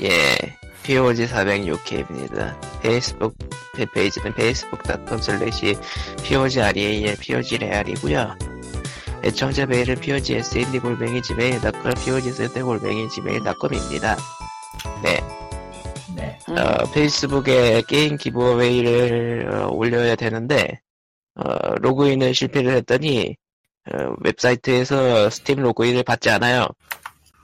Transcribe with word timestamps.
예, 0.00 0.56
POG 0.84 1.26
406회입니다. 1.26 2.56
페이스북 2.80 3.36
페이지는 3.92 4.32
facebook.com 4.32 5.18
slash 5.18 5.74
POGREAL 6.22 7.16
POGREAL이고요. 7.16 8.38
애청자 9.24 9.66
메일은 9.66 9.96
POGSND 9.96 10.78
골뱅이 10.78 11.20
gmail.com 11.20 11.94
POGSND 12.04 12.62
골뱅이 12.62 13.08
gmail.com입니다. 13.08 14.16
네, 15.02 15.20
네. 16.14 16.38
어, 16.48 16.90
페이스북에 16.92 17.82
게임 17.88 18.16
giveaway를 18.16 19.50
어, 19.52 19.68
올려야 19.68 20.14
되는데 20.14 20.80
어, 21.34 21.74
로그인을 21.80 22.34
실패를 22.34 22.72
했더니 22.76 23.36
어, 23.92 24.14
웹사이트에서 24.20 25.28
스팀 25.30 25.60
로그인을 25.60 26.04
받지 26.04 26.30
않아요. 26.30 26.68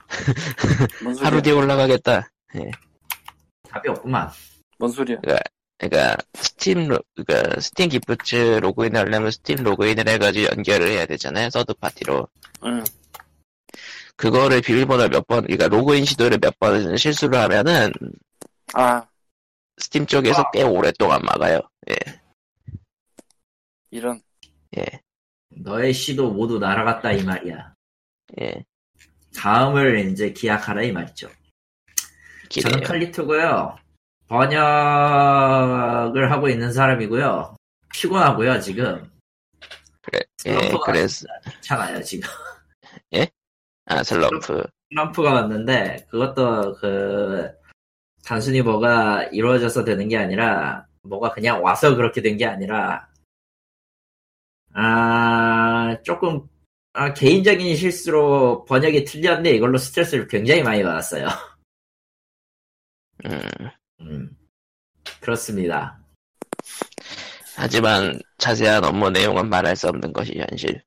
하루 1.21 1.41
뒤에 1.41 1.53
올라가겠다. 1.53 2.29
답이 3.69 3.89
없구만. 3.89 4.29
뭔 4.77 4.91
소리야? 4.91 5.17
그러니까 5.77 6.17
스팀 6.33 6.87
로, 6.87 6.99
그러니까 7.15 7.59
Steam 7.59 7.89
Gifts 7.89 8.59
로그인 8.61 8.95
하려면 8.95 9.31
스팀 9.31 9.63
로그인을 9.63 10.07
해가지고 10.07 10.55
연결을 10.55 10.87
해야 10.89 11.05
되잖아요. 11.05 11.49
서드 11.49 11.73
파티로. 11.75 12.27
응. 12.65 12.83
그거를 14.15 14.61
비밀번호 14.61 15.09
몇 15.09 15.27
번, 15.27 15.41
그러니까 15.43 15.67
로그인 15.67 16.05
시도를 16.05 16.39
몇 16.41 16.57
번 16.59 16.95
실수를 16.95 17.37
하면은 17.39 17.91
아, 18.73 19.05
스팀 19.77 20.05
쪽에서 20.05 20.41
아. 20.41 20.51
꽤 20.51 20.63
오랫동안 20.63 21.21
막아요. 21.21 21.59
예, 21.89 21.95
이런. 23.91 24.21
예, 24.77 24.85
너의 25.49 25.93
시도 25.93 26.31
모두 26.31 26.59
날아갔다 26.59 27.11
이 27.11 27.23
말이야. 27.23 27.73
예. 28.41 28.63
다음을 29.35 30.09
이제 30.11 30.31
기약하라 30.31 30.83
이 30.83 30.93
말이죠. 30.93 31.29
저는 32.49 32.77
기대요. 32.79 32.87
칼리토고요. 32.87 33.77
번역을 34.27 34.59
하고 36.31 36.49
있는 36.49 36.71
사람이고요. 36.73 37.55
피곤하고요 37.93 38.59
지금. 38.59 39.09
그래, 40.01 40.19
예, 40.47 40.71
그래서 40.85 41.25
괜찮아요 41.43 42.01
지금. 42.03 42.27
아 43.87 44.01
슬럼프. 44.03 44.63
슬럼프가 44.91 45.33
왔는데 45.33 46.07
그것도 46.09 46.75
그 46.77 47.51
단순히 48.23 48.61
뭐가 48.61 49.23
이루어져서 49.25 49.83
되는 49.83 50.07
게 50.07 50.17
아니라 50.17 50.85
뭐가 51.03 51.31
그냥 51.31 51.63
와서 51.63 51.95
그렇게 51.95 52.21
된 52.21 52.37
게 52.37 52.45
아니라 52.47 53.07
아 54.73 55.95
조금 56.03 56.47
아, 56.93 57.13
개인적인 57.13 57.75
실수로 57.75 58.65
번역이 58.65 59.03
틀렸는데 59.05 59.51
이걸로 59.51 59.77
스트레스를 59.77 60.27
굉장히 60.27 60.63
많이 60.63 60.81
받았어요. 60.83 61.27
음, 63.25 63.41
음, 64.01 64.37
그렇습니다. 65.21 65.99
하지만 67.55 68.19
자세한 68.37 68.83
업무 68.83 69.09
내용은 69.09 69.49
말할 69.49 69.75
수 69.75 69.87
없는 69.87 70.11
것이 70.11 70.33
현실. 70.37 70.83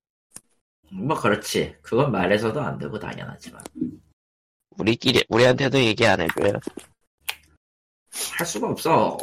뭐 0.91 1.19
그렇지. 1.19 1.75
그건 1.83 2.13
말해서도 2.13 2.61
안 2.61 2.79
되고 2.79 2.99
당연하지만 2.99 3.63
우리끼리 4.77 5.25
우리한테도 5.29 5.79
얘기 5.79 6.07
안 6.07 6.21
해줘요. 6.21 6.53
할 8.37 8.47
수가 8.47 8.69
없어. 8.69 9.19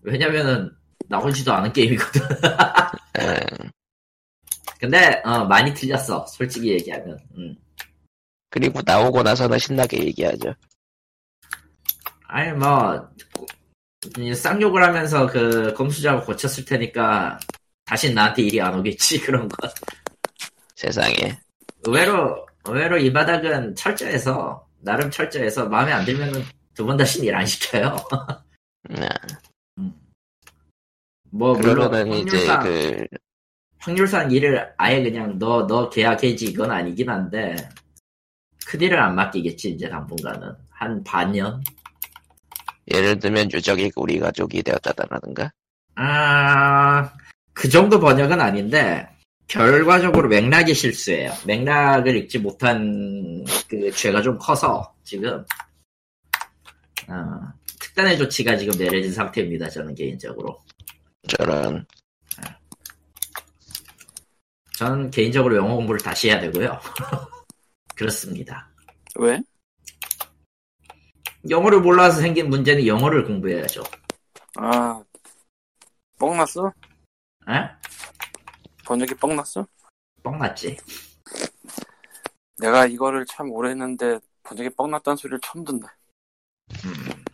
왜냐면은 0.00 0.70
나오지도 1.08 1.52
않은 1.52 1.72
게임이거든. 1.72 2.22
음, 2.22 3.70
근데 4.78 5.20
어, 5.24 5.44
많이 5.44 5.72
틀렸어. 5.72 6.26
솔직히 6.26 6.72
얘기하면. 6.72 7.18
음. 7.36 7.56
그리고 8.50 8.80
나오고 8.84 9.22
나서는 9.22 9.58
신나게 9.58 9.98
얘기하죠. 10.04 10.54
아니 12.28 12.52
뭐이 12.52 14.34
쌍욕을 14.34 14.82
하면서 14.82 15.26
그 15.26 15.72
검수작을 15.74 16.24
고쳤을 16.24 16.64
테니까 16.64 17.38
다시 17.84 18.12
나한테 18.12 18.42
일이 18.42 18.60
안 18.60 18.74
오겠지 18.78 19.20
그런 19.26 19.48
거. 19.48 19.68
세상에. 20.74 21.38
의외로 21.84 22.46
의외로 22.64 22.98
이 22.98 23.12
바닥은 23.12 23.74
철저해서 23.76 24.66
나름 24.80 25.10
철저해서 25.10 25.68
마음에 25.68 25.92
안 25.92 26.04
들면은 26.04 26.42
두 26.74 26.84
번 26.84 26.96
다시 26.96 27.24
일 27.24 27.34
안 27.34 27.46
시켜요. 27.46 27.96
음, 29.78 29.92
뭐 31.30 31.54
물론 31.54 31.92
확률상, 31.94 32.62
그 32.62 33.06
확률상 33.78 34.30
일을 34.30 34.72
아예 34.76 35.02
그냥 35.02 35.38
너너 35.38 35.88
계약 35.90 36.22
해지 36.22 36.46
이건 36.46 36.70
아니긴 36.70 37.08
한데 37.08 37.56
큰 38.66 38.80
일을 38.80 38.98
안 38.98 39.14
맡기겠지 39.14 39.70
이제 39.70 39.88
당분간은 39.88 40.54
한 40.70 41.02
반년. 41.04 41.62
예를 42.92 43.18
들면 43.18 43.52
유적이 43.52 43.92
우리 43.96 44.18
가족이 44.18 44.62
되었다라든가. 44.62 45.50
아, 45.96 47.12
그 47.52 47.68
정도 47.68 47.98
번역은 47.98 48.40
아닌데, 48.40 49.08
결과적으로 49.48 50.28
맥락이 50.28 50.74
실수예요. 50.74 51.32
맥락을 51.46 52.16
읽지 52.16 52.38
못한 52.38 53.44
그 53.68 53.90
죄가 53.92 54.22
좀 54.22 54.38
커서, 54.38 54.94
지금, 55.04 55.44
어, 57.08 57.14
특단의 57.80 58.18
조치가 58.18 58.56
지금 58.56 58.76
내려진 58.78 59.12
상태입니다, 59.12 59.68
저는 59.70 59.94
개인적으로. 59.94 60.60
저런 61.28 61.86
저는 64.76 65.10
개인적으로 65.10 65.56
영어 65.56 65.74
공부를 65.74 66.00
다시 66.00 66.28
해야 66.28 66.38
되고요. 66.38 66.78
그렇습니다. 67.96 68.68
왜? 69.18 69.40
영어를 71.48 71.80
몰라서 71.80 72.20
생긴 72.20 72.48
문제는 72.50 72.86
영어를 72.86 73.24
공부해야죠. 73.24 73.82
아, 74.56 75.02
뻥 76.18 76.36
났어? 76.36 76.72
에? 77.48 77.52
번역이 78.84 79.14
뻥 79.14 79.36
났어? 79.36 79.66
뻥 80.22 80.38
났지. 80.38 80.76
내가 82.58 82.86
이거를 82.86 83.26
참 83.26 83.50
오래 83.50 83.70
했는데 83.70 84.18
번역이 84.42 84.70
뻥 84.76 84.90
났다는 84.90 85.16
소리를 85.16 85.38
처음 85.42 85.64
듣네. 85.64 85.80
음, 86.84 87.24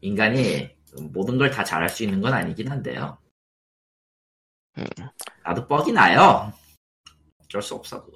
인간이 0.00 0.70
모든 1.12 1.36
걸 1.36 1.50
다 1.50 1.64
잘할 1.64 1.88
수 1.88 2.04
있는 2.04 2.20
건 2.20 2.32
아니긴 2.32 2.70
한데요. 2.70 3.18
음. 4.78 4.84
나도 5.44 5.66
뻑이 5.66 5.92
나요. 5.92 6.52
어쩔 7.42 7.60
수 7.60 7.74
없어. 7.74 8.06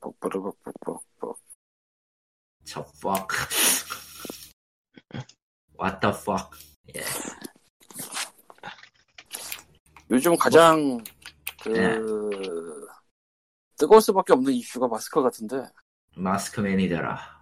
뻑뻑뻑뻑뻑뻑. 0.00 1.36
저 2.64 2.80
fuck. 2.96 3.28
What 5.80 6.00
the 6.00 6.14
fuck. 6.14 6.50
예. 6.96 7.02
요즘 10.10 10.36
가장 10.36 10.98
그 11.62 11.68
네. 11.68 11.98
뜨거울 13.76 14.00
수밖에 14.00 14.32
없는 14.32 14.52
이슈가 14.54 14.88
마스크 14.88 15.22
같은데 15.22 15.64
마스크맨이 16.16 16.88
되라. 16.88 17.38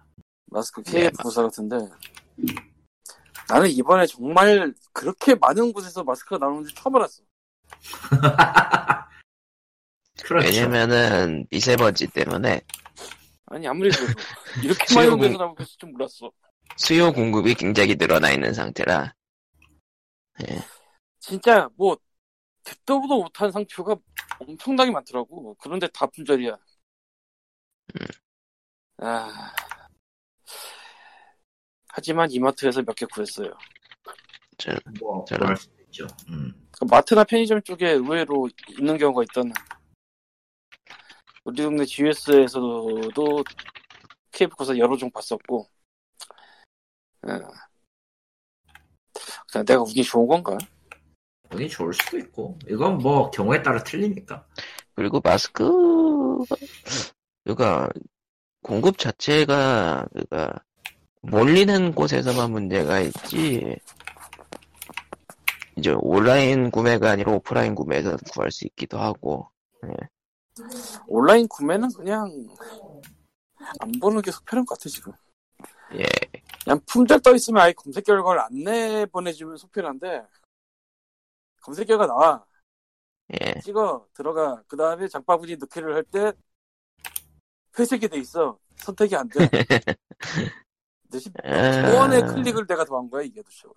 마스크 0.47 0.83
네, 0.83 0.91
KF 0.91 1.17
부사 1.23 1.41
같은데 1.43 1.77
나는 3.49 3.69
이번에 3.69 4.05
정말 4.05 4.73
그렇게 4.93 5.35
많은 5.35 5.71
곳에서 5.73 6.03
마스크가 6.03 6.37
나오는지 6.37 6.73
처음 6.75 6.95
알았어. 6.97 7.23
그렇죠. 10.23 10.47
왜냐면은 10.47 11.45
미세먼지 11.49 12.07
때문에 12.07 12.61
아니 13.45 13.67
아무리 13.67 13.89
그래도 13.89 14.13
이렇게 14.63 14.93
많은 14.95 15.17
곳에서 15.17 15.37
공- 15.37 15.55
나올 15.55 15.55
줄 15.65 15.89
몰랐어. 15.91 16.31
수요 16.75 17.11
공급이 17.11 17.53
굉장히 17.55 17.95
늘어나 17.95 18.31
있는 18.31 18.53
상태라 18.53 19.13
진짜 21.19 21.69
뭐 21.75 21.97
듣도 22.63 23.01
보도 23.01 23.21
못한 23.23 23.51
상표가 23.51 23.95
엄청나게 24.39 24.91
많더라고. 24.91 25.55
그런데 25.55 25.87
다 25.87 26.05
품절이야. 26.05 26.51
음. 27.95 28.05
아. 28.97 29.53
하지만 31.87 32.29
이마트에서 32.31 32.81
몇 32.83 32.93
개 32.95 33.05
구했어요. 33.07 33.51
저, 34.57 34.71
뭐, 34.99 35.25
저런. 35.25 35.45
그럴 35.47 35.57
수도 35.57 35.73
있죠. 35.85 36.07
음. 36.29 36.53
그 36.71 36.85
마트나 36.85 37.23
편의점 37.23 37.61
쪽에 37.63 37.91
의외로 37.91 38.47
있는 38.77 38.97
경우가 38.97 39.23
있다는. 39.23 39.51
우리 41.45 41.63
동네 41.63 41.85
GS에서도 41.85 43.43
KF94 44.31 44.77
여러 44.77 44.95
종 44.97 45.09
봤었고, 45.09 45.67
예. 47.27 47.39
그냥 49.51 49.65
내가 49.65 49.81
운이 49.83 50.03
좋은 50.03 50.27
건가? 50.27 50.57
운이 51.51 51.69
좋을 51.69 51.93
수도 51.93 52.17
있고. 52.17 52.57
이건 52.69 52.97
뭐, 52.97 53.29
경우에 53.31 53.61
따라 53.61 53.83
틀리니까. 53.83 54.45
그리고 54.95 55.21
마스크 55.23 55.63
그가 57.45 57.87
공급 58.63 58.97
자체가 58.97 60.07
그가 60.13 60.53
몰리는 61.21 61.93
곳에서만 61.93 62.51
문제가 62.51 62.99
있지 62.99 63.77
이제 65.77 65.93
온라인 65.99 66.71
구매가 66.71 67.11
아니라 67.11 67.33
오프라인 67.33 67.75
구매에서 67.75 68.17
구할 68.33 68.51
수 68.51 68.65
있기도 68.65 68.97
하고 68.97 69.51
온라인 71.05 71.47
구매는 71.47 71.89
그냥 71.95 72.31
안 73.79 73.91
보는 74.01 74.21
게 74.23 74.31
속편한 74.31 74.65
것 74.65 74.77
같아 74.77 74.89
지금. 74.89 75.13
예 75.93 76.05
그냥 76.67 76.81
품절 76.85 77.21
떠 77.21 77.33
있으면 77.33 77.61
아예 77.63 77.71
검색 77.71 78.03
결과를 78.03 78.41
안 78.41 78.49
내보내주면 78.53 79.55
속편한데 79.55 80.21
검색 81.61 81.87
결과 81.87 82.05
나와 82.07 82.45
예. 83.33 83.57
찍어 83.61 84.05
들어가 84.13 84.61
그 84.67 84.75
다음에 84.75 85.07
장바구니 85.07 85.55
넣기를 85.55 85.95
할 85.95 86.03
때 86.03 86.33
회색이 87.79 88.09
돼 88.09 88.17
있어 88.19 88.59
선택이 88.77 89.15
안 89.15 89.29
돼. 89.29 89.47
대신 91.09 91.31
아, 91.43 91.89
초원에 91.89 92.21
클릭을 92.21 92.67
내가 92.67 92.83
더 92.83 92.97
한 92.97 93.09
거야 93.09 93.23
이게 93.23 93.41
도대체. 93.41 93.67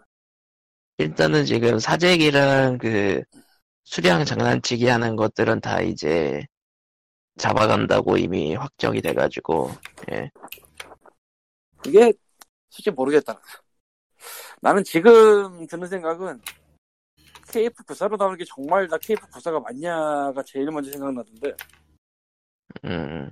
일단은 0.98 1.44
지금 1.44 1.78
사재기랑 1.78 2.78
그 2.78 3.22
수량 3.84 4.24
장난치기 4.24 4.86
하는 4.88 5.14
것들은 5.16 5.60
다 5.60 5.80
이제 5.80 6.44
잡아간다고 7.38 8.16
이미 8.16 8.54
확정이 8.56 9.00
돼가지고 9.00 9.70
예. 10.12 10.30
이게 11.86 12.12
솔직히 12.70 12.94
모르겠다. 12.94 13.40
나는 14.60 14.84
지금 14.84 15.66
드는 15.66 15.88
생각은 15.88 16.40
KF 17.50 17.84
구사로 17.84 18.16
나오는 18.16 18.36
게 18.38 18.44
정말 18.44 18.86
나 18.88 18.96
KF 18.98 19.26
구사가 19.28 19.60
맞냐가 19.60 20.42
제일 20.44 20.70
먼저 20.70 20.90
생각나던데 20.92 21.54
음. 22.84 23.30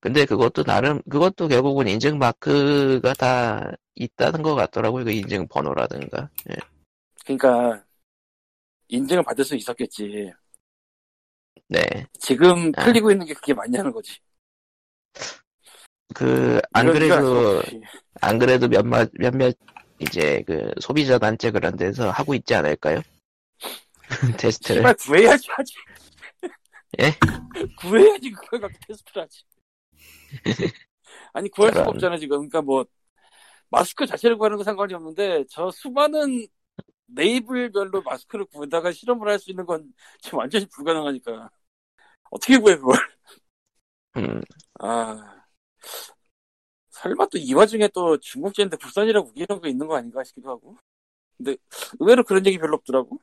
근데 0.00 0.24
그것도 0.24 0.64
나름 0.64 1.00
그것도 1.02 1.48
결국은 1.48 1.86
인증 1.88 2.18
마크가 2.18 3.12
다 3.14 3.70
있다는 3.94 4.42
것 4.42 4.54
같더라고요. 4.54 5.04
그 5.04 5.10
인증 5.10 5.46
번호라든가. 5.48 6.30
예. 6.50 6.56
그러니까 7.24 7.84
인증을 8.88 9.22
받을 9.22 9.44
수 9.44 9.54
있었겠지. 9.56 10.32
네. 11.68 11.80
지금 12.18 12.72
아. 12.76 12.84
풀리고 12.84 13.10
있는 13.10 13.26
게 13.26 13.34
그게 13.34 13.52
맞냐는 13.52 13.92
거지. 13.92 14.18
그 16.14 16.60
안 16.72 16.86
그래도. 16.92 17.62
안 18.20 18.38
그래도 18.38 18.68
몇몇 18.68 19.10
몇몇 19.14 19.54
이제 19.98 20.42
그 20.46 20.72
소비자 20.80 21.18
단체 21.18 21.50
그런 21.50 21.76
데서 21.76 22.10
하고 22.10 22.34
있지 22.34 22.54
않을까요? 22.54 23.00
테스트를. 24.38 24.76
씨발 24.76 24.94
구해야지 24.94 25.48
하지. 25.50 25.74
예? 27.00 27.12
구해야지 27.80 28.30
그걸 28.32 28.60
갖고 28.60 28.78
테스트를 28.86 29.22
하지. 29.22 29.42
아니 31.32 31.48
구할 31.50 31.72
수가 31.72 31.84
저런. 31.84 31.94
없잖아 31.94 32.18
지금. 32.18 32.38
그러니까 32.38 32.62
뭐 32.62 32.84
마스크 33.70 34.06
자체를 34.06 34.36
구하는 34.38 34.56
건 34.58 34.64
상관이 34.64 34.94
없는데 34.94 35.44
저 35.50 35.70
수많은 35.70 36.46
네이블별로 37.08 38.02
마스크를 38.02 38.46
구하다가 38.46 38.92
실험을 38.92 39.28
할 39.28 39.38
수 39.40 39.50
있는 39.50 39.66
건 39.66 39.92
지금 40.20 40.38
완전히 40.40 40.66
불가능하니까 40.68 41.50
어떻게 42.30 42.58
구해 42.58 42.76
그걸? 42.76 42.96
음, 44.16 44.40
아 44.80 45.39
설마 46.90 47.26
또 47.26 47.38
이 47.38 47.54
와중에 47.54 47.88
또 47.88 48.18
중국제인데 48.18 48.76
국산이라고 48.76 49.28
우기는 49.28 49.60
거 49.60 49.68
있는 49.68 49.86
거 49.86 49.96
아닌가 49.96 50.22
싶기도 50.24 50.50
하고. 50.50 50.76
근데 51.36 51.56
의외로 51.98 52.22
그런 52.22 52.44
얘기 52.46 52.58
별로 52.58 52.76
없더라고. 52.76 53.18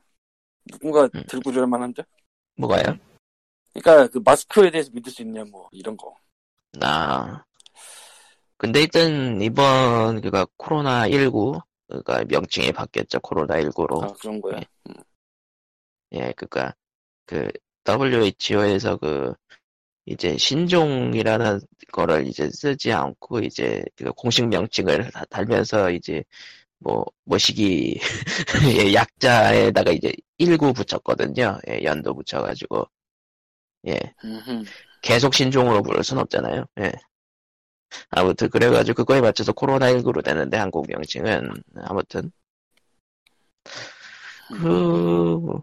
누군가 0.66 1.08
음. 1.14 1.22
들고 1.28 1.52
줄 1.52 1.66
만한데. 1.66 2.02
뭐가요? 2.56 2.98
그러니까 3.72 4.08
그 4.08 4.18
마스크에 4.24 4.70
대해서 4.70 4.90
믿을 4.92 5.12
수 5.12 5.22
있냐 5.22 5.44
뭐 5.44 5.68
이런 5.70 5.96
거. 5.96 6.14
아. 6.82 7.44
근데 8.56 8.80
일단 8.82 9.40
이번 9.40 10.20
그가 10.20 10.46
코로나 10.56 11.08
19 11.08 11.60
그가 11.88 12.24
명칭이 12.24 12.72
바뀌었죠. 12.72 13.20
코로나 13.20 13.54
19로. 13.60 14.02
아 14.02 14.12
그런 14.14 14.40
거야. 14.40 14.60
예, 16.12 16.32
그니까, 16.36 16.74
그, 17.26 17.50
WHO에서 17.86 18.96
그, 18.96 19.34
이제 20.10 20.36
신종이라는 20.38 21.60
거를 21.92 22.26
이제 22.26 22.50
쓰지 22.50 22.92
않고, 22.92 23.40
이제, 23.40 23.84
그 23.96 24.10
공식 24.12 24.48
명칭을 24.48 25.10
다- 25.10 25.24
달면서, 25.30 25.90
이제, 25.90 26.24
뭐, 26.78 27.04
모시기, 27.24 27.98
예, 28.88 28.94
약자에다가 28.94 29.92
이제 29.92 30.12
19 30.38 30.72
붙였거든요. 30.72 31.58
예, 31.68 31.82
연도 31.84 32.14
붙여가지고. 32.14 32.86
예. 33.88 33.98
계속 35.02 35.34
신종으로 35.34 35.82
부를 35.82 36.02
순 36.04 36.18
없잖아요. 36.18 36.64
예. 36.80 36.92
아무튼, 38.10 38.48
그래가지고 38.50 38.96
그거에 39.04 39.20
맞춰서 39.20 39.52
코로나 39.52 39.90
19로 39.92 40.22
되는데, 40.22 40.56
한국 40.56 40.86
명칭은. 40.88 41.50
아무튼. 41.84 42.30
그 44.48 45.60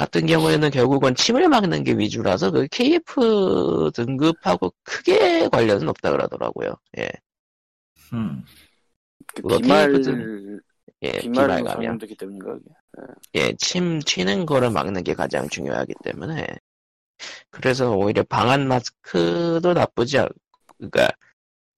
같은 0.00 0.24
경우에는 0.24 0.70
결국은 0.70 1.14
침을 1.14 1.46
막는 1.50 1.84
게 1.84 1.92
위주라서 1.92 2.50
그 2.50 2.66
KF 2.70 3.90
등급하고 3.94 4.72
크게 4.82 5.46
관련은 5.48 5.90
없다 5.90 6.10
그러더라고요. 6.10 6.74
예, 6.96 7.10
음. 8.14 8.42
그 9.26 9.58
비말 9.58 9.92
KF 9.92 10.60
예, 11.02 11.12
비말 11.20 11.48
감염. 11.48 11.64
감염되기 11.66 12.16
때문인가 12.16 12.54
그게. 12.54 12.70
예, 13.34 13.52
침 13.58 13.98
튀는 13.98 14.46
거를 14.46 14.70
막는 14.70 15.04
게 15.04 15.12
가장 15.12 15.46
중요하기 15.50 15.92
때문에 16.02 16.46
그래서 17.50 17.90
오히려 17.92 18.22
방한 18.22 18.68
마스크도 18.68 19.74
나쁘지 19.74 20.18
않, 20.18 20.28
그러니까 20.78 21.10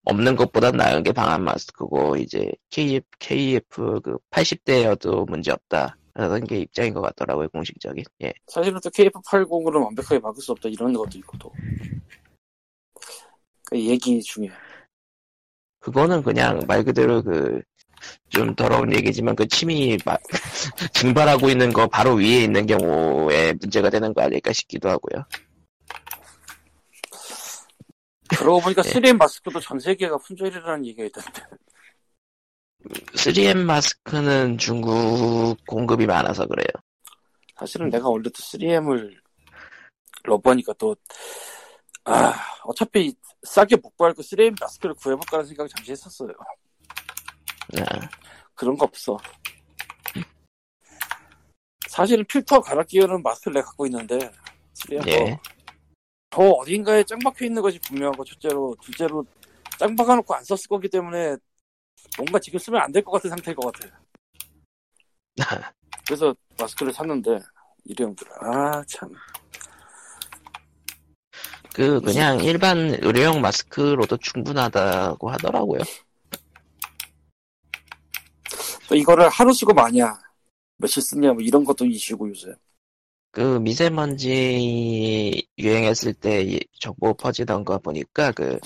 없는 0.04 0.36
것보다 0.36 0.70
나은 0.70 1.02
게 1.02 1.10
방한 1.10 1.42
마스크고 1.42 2.18
이제 2.18 2.52
KF 2.70 3.04
KF 3.18 4.00
그 4.00 4.18
80대여도 4.30 5.28
문제 5.28 5.50
없다. 5.50 5.96
라는 6.14 6.44
게 6.44 6.58
입장인 6.58 6.92
것 6.92 7.00
같더라고요, 7.00 7.48
공식적인. 7.48 8.04
예. 8.22 8.32
사실은 8.46 8.78
또 8.82 8.90
KF80으로 8.90 9.82
완벽하게 9.84 10.18
막을 10.18 10.42
수 10.42 10.52
없다 10.52 10.68
이런 10.68 10.92
것도 10.92 11.18
있고 11.18 11.38
또. 11.38 11.52
그 13.64 13.80
얘기 13.80 14.20
중에. 14.20 14.50
그거는 15.80 16.22
그냥 16.22 16.60
말 16.68 16.84
그대로 16.84 17.22
그, 17.22 17.62
좀 18.28 18.54
더러운 18.54 18.92
얘기지만 18.94 19.34
그 19.34 19.48
침이 19.48 19.96
막 20.04 20.20
증발하고 20.92 21.48
있는 21.48 21.72
거 21.72 21.86
바로 21.86 22.14
위에 22.14 22.44
있는 22.44 22.66
경우에 22.66 23.54
문제가 23.54 23.88
되는 23.88 24.12
거 24.12 24.22
아닐까 24.22 24.52
싶기도 24.52 24.90
하고요. 24.90 25.24
그러고 28.28 28.60
보니까 28.60 28.82
예. 28.84 28.90
3M 28.90 29.16
마스크도 29.16 29.60
전 29.60 29.78
세계가 29.78 30.18
품절이라는 30.18 30.86
얘기가 30.86 31.04
있던데. 31.04 31.42
3M 33.14 33.58
마스크는 33.64 34.58
중국 34.58 35.56
공급이 35.66 36.06
많아서 36.06 36.46
그래요. 36.46 36.68
사실은 37.56 37.90
내가 37.90 38.08
원래 38.08 38.24
또 38.24 38.30
3M을 38.30 39.16
러브하니까 40.24 40.72
또, 40.78 40.96
아, 42.04 42.34
어차피 42.64 43.14
싸게 43.42 43.76
못 43.76 43.96
구할 43.96 44.14
거 44.14 44.22
3M 44.22 44.56
마스크를 44.60 44.94
구해볼까라는 44.96 45.48
생각 45.48 45.68
잠시 45.68 45.92
했었어요. 45.92 46.30
아, 47.78 48.08
그런 48.54 48.76
거 48.76 48.84
없어. 48.84 49.16
사실은 51.88 52.24
필터 52.24 52.60
갈아 52.60 52.82
끼우는 52.84 53.22
마스크를 53.22 53.54
내가 53.54 53.66
갖고 53.66 53.86
있는데, 53.86 54.18
3M 54.74 55.06
예. 55.08 55.18
거. 55.18 55.40
저 56.30 56.40
어딘가에 56.40 57.04
짱 57.04 57.18
박혀 57.18 57.44
있는 57.44 57.60
것이 57.60 57.78
분명하고, 57.80 58.24
첫째로, 58.24 58.74
둘째로, 58.80 59.24
짱 59.78 59.94
박아놓고 59.94 60.34
안 60.34 60.42
썼을 60.44 60.62
거기 60.68 60.88
때문에, 60.88 61.36
뭔가 62.16 62.38
지금 62.38 62.58
쓰면 62.58 62.80
안 62.80 62.92
될 62.92 63.02
것 63.04 63.12
같은 63.12 63.30
상태일 63.30 63.56
것 63.56 63.72
같아. 63.72 63.88
그래서 66.06 66.34
마스크를 66.58 66.92
샀는데, 66.92 67.38
일회용들. 67.84 68.26
아, 68.40 68.82
참. 68.86 69.10
그, 71.74 72.00
그냥 72.02 72.38
일반 72.40 72.76
의료용 73.00 73.40
마스크로도 73.40 74.18
충분하다고 74.18 75.30
하더라고요. 75.30 75.80
또 78.88 78.94
이거를 78.94 79.28
하루 79.30 79.54
쓰고 79.54 79.72
마냐, 79.72 80.12
며칠 80.76 81.00
쓰냐, 81.02 81.32
뭐 81.32 81.40
이런 81.42 81.64
것도 81.64 81.86
이슈고 81.86 82.28
요새. 82.28 82.52
그 83.30 83.58
미세먼지 83.60 85.42
유행했을 85.56 86.12
때이 86.12 86.60
정보 86.78 87.14
퍼지던 87.14 87.64
거 87.64 87.78
보니까 87.78 88.30
그 88.32 88.58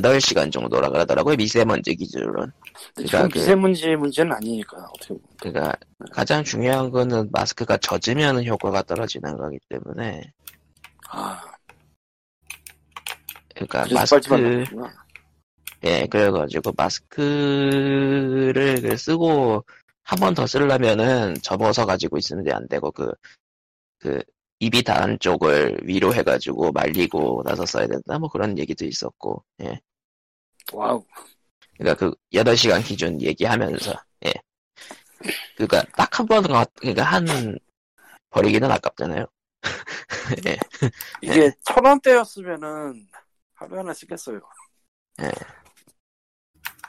8시간 0.00 0.50
정도라 0.52 0.88
그러더라고요. 0.90 1.36
미세먼지 1.36 1.94
기준으로는. 1.94 2.50
그러니까 2.94 3.28
그- 3.28 3.38
미세먼지 3.38 3.94
문제는 3.96 4.32
아니니까, 4.32 4.76
어떻게 4.94 5.08
보면. 5.14 5.22
그러니까 5.40 5.72
가장 6.12 6.42
중요한 6.44 6.90
거는 6.90 7.28
마스크가 7.32 7.76
젖으면 7.78 8.44
효과가 8.46 8.82
떨어지는 8.82 9.36
거기 9.36 9.58
때문에 9.68 10.22
아, 11.10 11.42
그러니까 13.54 13.84
마스크. 13.94 14.64
예 15.84 16.06
그래가지고 16.06 16.72
마스크를 16.76 18.52
그 18.82 18.96
쓰고 18.96 19.64
한 20.04 20.18
번 20.20 20.34
더 20.34 20.46
쓰려면은 20.46 21.34
접어서 21.42 21.86
가지고 21.86 22.18
있으면 22.18 22.44
안 22.52 22.66
되고 22.68 22.90
그 22.92 23.12
그 23.98 24.20
입이 24.62 24.82
닿은 24.84 25.18
쪽을 25.18 25.80
위로 25.82 26.14
해가지고 26.14 26.70
말리고 26.72 27.42
나서 27.44 27.66
써야 27.66 27.86
된다 27.88 28.18
뭐 28.18 28.28
그런 28.28 28.56
얘기도 28.58 28.84
있었고 28.84 29.44
예 29.62 29.80
와우. 30.72 31.04
그러니까 31.76 31.98
그 31.98 32.14
8시간 32.32 32.84
기준 32.84 33.20
얘기하면서 33.20 33.92
예 34.26 34.32
그러니까 35.56 35.82
딱 35.96 36.20
한 36.20 36.26
번 36.28 36.42
그러니까 36.76 37.02
한 37.02 37.58
버리기는 38.30 38.70
아깝잖아요 38.70 39.26
예 40.46 40.56
이게 41.22 41.50
천 41.64 41.84
원대였으면은 41.84 43.08
하루에 43.54 43.78
하나 43.78 43.92
쓰겠어요. 43.94 44.40
예. 45.22 45.30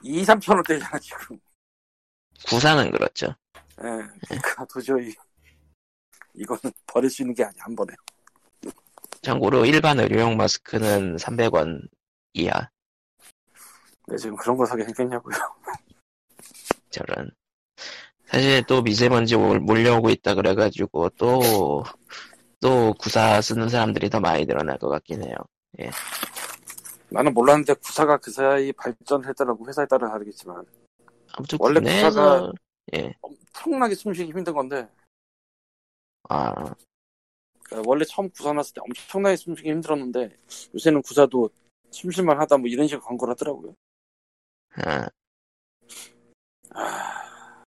2, 0.03 0.23
3천 0.23 0.55
원대잖아 0.55 0.99
지금. 0.99 1.39
구사는 2.47 2.91
그렇죠. 2.91 3.27
예, 3.79 3.85
그러니까 4.27 4.65
도저히 4.65 5.13
이거는 6.35 6.71
버릴 6.87 7.09
수 7.09 7.21
있는 7.21 7.33
게 7.35 7.43
아니야 7.43 7.63
한 7.63 7.75
번에. 7.75 7.93
참고로 9.21 9.65
일반 9.65 9.99
의료용 9.99 10.35
마스크는 10.35 11.15
300원 11.17 11.81
이하. 12.33 12.69
네, 14.07 14.17
지금 14.17 14.35
그런 14.35 14.57
거 14.57 14.65
사기 14.65 14.83
생겼냐고요. 14.83 15.35
저런. 16.89 17.31
사실 18.25 18.63
또 18.67 18.81
미세먼지 18.81 19.35
올- 19.35 19.59
몰려오고 19.59 20.09
있다 20.09 20.33
그래가지고 20.35 21.09
또, 21.11 21.83
또 22.59 22.93
구사 22.99 23.39
쓰는 23.41 23.69
사람들이 23.69 24.09
더 24.09 24.19
많이 24.19 24.45
늘어날 24.45 24.77
것 24.77 24.89
같긴 24.89 25.23
해요. 25.23 25.35
나는 27.09 27.33
몰랐는데 27.33 27.75
구사가 27.75 28.17
그 28.17 28.31
사이 28.31 28.73
발전했더라고 28.73 29.67
회사에 29.67 29.85
따라 29.85 30.09
다르겠지만 30.09 30.65
아무튼 31.33 31.57
원래 31.61 31.79
국내에서, 31.79 32.51
예. 32.95 33.13
엄청나게 33.21 33.95
숨쉬기 33.95 34.31
힘든 34.31 34.53
건데 34.53 34.87
아, 36.29 36.53
그러니까 37.63 37.89
원래 37.89 38.05
처음 38.05 38.29
구사 38.29 38.53
났을 38.53 38.73
때 38.73 38.81
엄청나게 38.81 39.35
숨쉬기 39.35 39.69
힘들었는데 39.69 40.35
요새는 40.73 41.01
구사도 41.01 41.49
숨쉴만 41.91 42.39
하다 42.39 42.57
뭐 42.57 42.67
이런 42.67 42.87
식으로 42.87 43.03
광고를 43.05 43.31
하더라고요. 43.33 43.75
아. 44.75 45.07
아, 46.75 47.63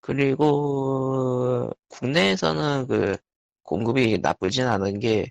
그리고 0.00 1.70
국내에서는 1.88 2.86
그 2.86 3.16
공급이 3.62 4.18
나쁘진 4.18 4.66
않은 4.66 5.00
게 5.00 5.30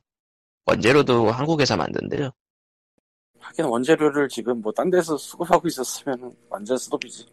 원재료도 0.66 1.32
한국에서 1.32 1.78
만든대요. 1.78 2.32
하긴 3.40 3.66
원재료를 3.66 4.28
지금 4.28 4.62
뭐 4.62 4.72
딴 4.74 4.90
데서 4.90 5.16
수급하고 5.18 5.68
있었으면 5.68 6.36
완전 6.50 6.78
스톱이지. 6.78 7.26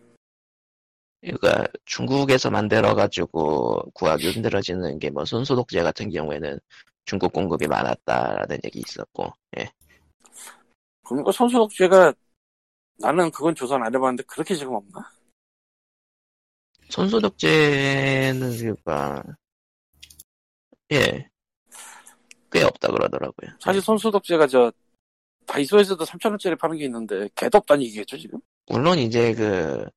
그러니까 1.23 1.67
중국에서 1.85 2.50
만들어가지고 2.50 3.91
구하기 3.95 4.31
힘들어지는 4.33 4.99
게 4.99 5.11
뭐 5.11 5.25
손소독제 5.25 5.83
같은 5.83 6.11
경우에는 6.11 6.59
중국 7.05 7.33
공급이 7.33 7.67
많았다라는 7.69 8.59
얘기 8.64 8.81
있었고, 8.81 9.33
예. 9.59 9.71
그러니까 11.05 11.33
손소독제가 11.33 12.12
나는 12.99 13.31
그건 13.31 13.55
조사는 13.55 13.85
안 13.85 13.95
해봤는데 13.95 14.25
그렇게 14.26 14.55
지금 14.55 14.75
없나? 14.75 15.11
손소독제는 16.91 18.57
그니까 18.59 19.23
예. 20.93 21.29
꽤 22.50 22.62
없다 22.64 22.88
그러더라고요. 22.88 23.50
사실 23.61 23.81
손소독제가 23.81 24.47
저 24.47 24.71
다이소에서도 25.47 26.05
3,000원짜리 26.05 26.59
파는 26.59 26.76
게 26.76 26.85
있는데 26.85 27.29
개도 27.35 27.59
없다는 27.59 27.83
얘기겠죠 27.85 28.19
지금? 28.19 28.38
물론 28.67 28.99
이제 28.99 29.35
그 29.35 29.88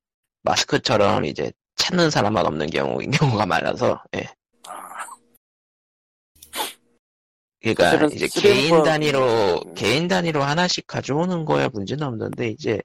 마스크처럼 0.45 1.25
이제 1.25 1.51
찾는 1.75 2.09
사람만 2.09 2.45
없는 2.45 2.67
경우인 2.67 3.11
경우가 3.11 3.45
많아서 3.45 4.01
예. 4.15 4.25
아, 4.67 5.07
그러니까 7.61 8.05
이제 8.13 8.27
개인 8.27 8.83
단위로 8.83 9.63
음. 9.65 9.73
개인 9.73 10.07
단위로 10.07 10.41
하나씩 10.43 10.85
가져오는 10.87 11.43
거야 11.45 11.67
문제는 11.69 12.07
없는데 12.07 12.49
이제 12.49 12.79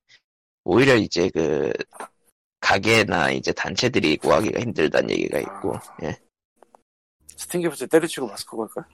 오히려 0.64 0.97
이제 0.97 1.31
그 1.31 1.73
가게나 2.61 3.31
이제 3.31 3.52
단체들이 3.52 4.17
구하기가 4.17 4.61
힘들다는 4.61 5.11
얘기가 5.11 5.38
있고 5.38 5.79
예. 6.02 6.19
스팅기부터 7.37 7.87
때려치고 7.87 8.26
마스크 8.26 8.57
걸까? 8.57 8.87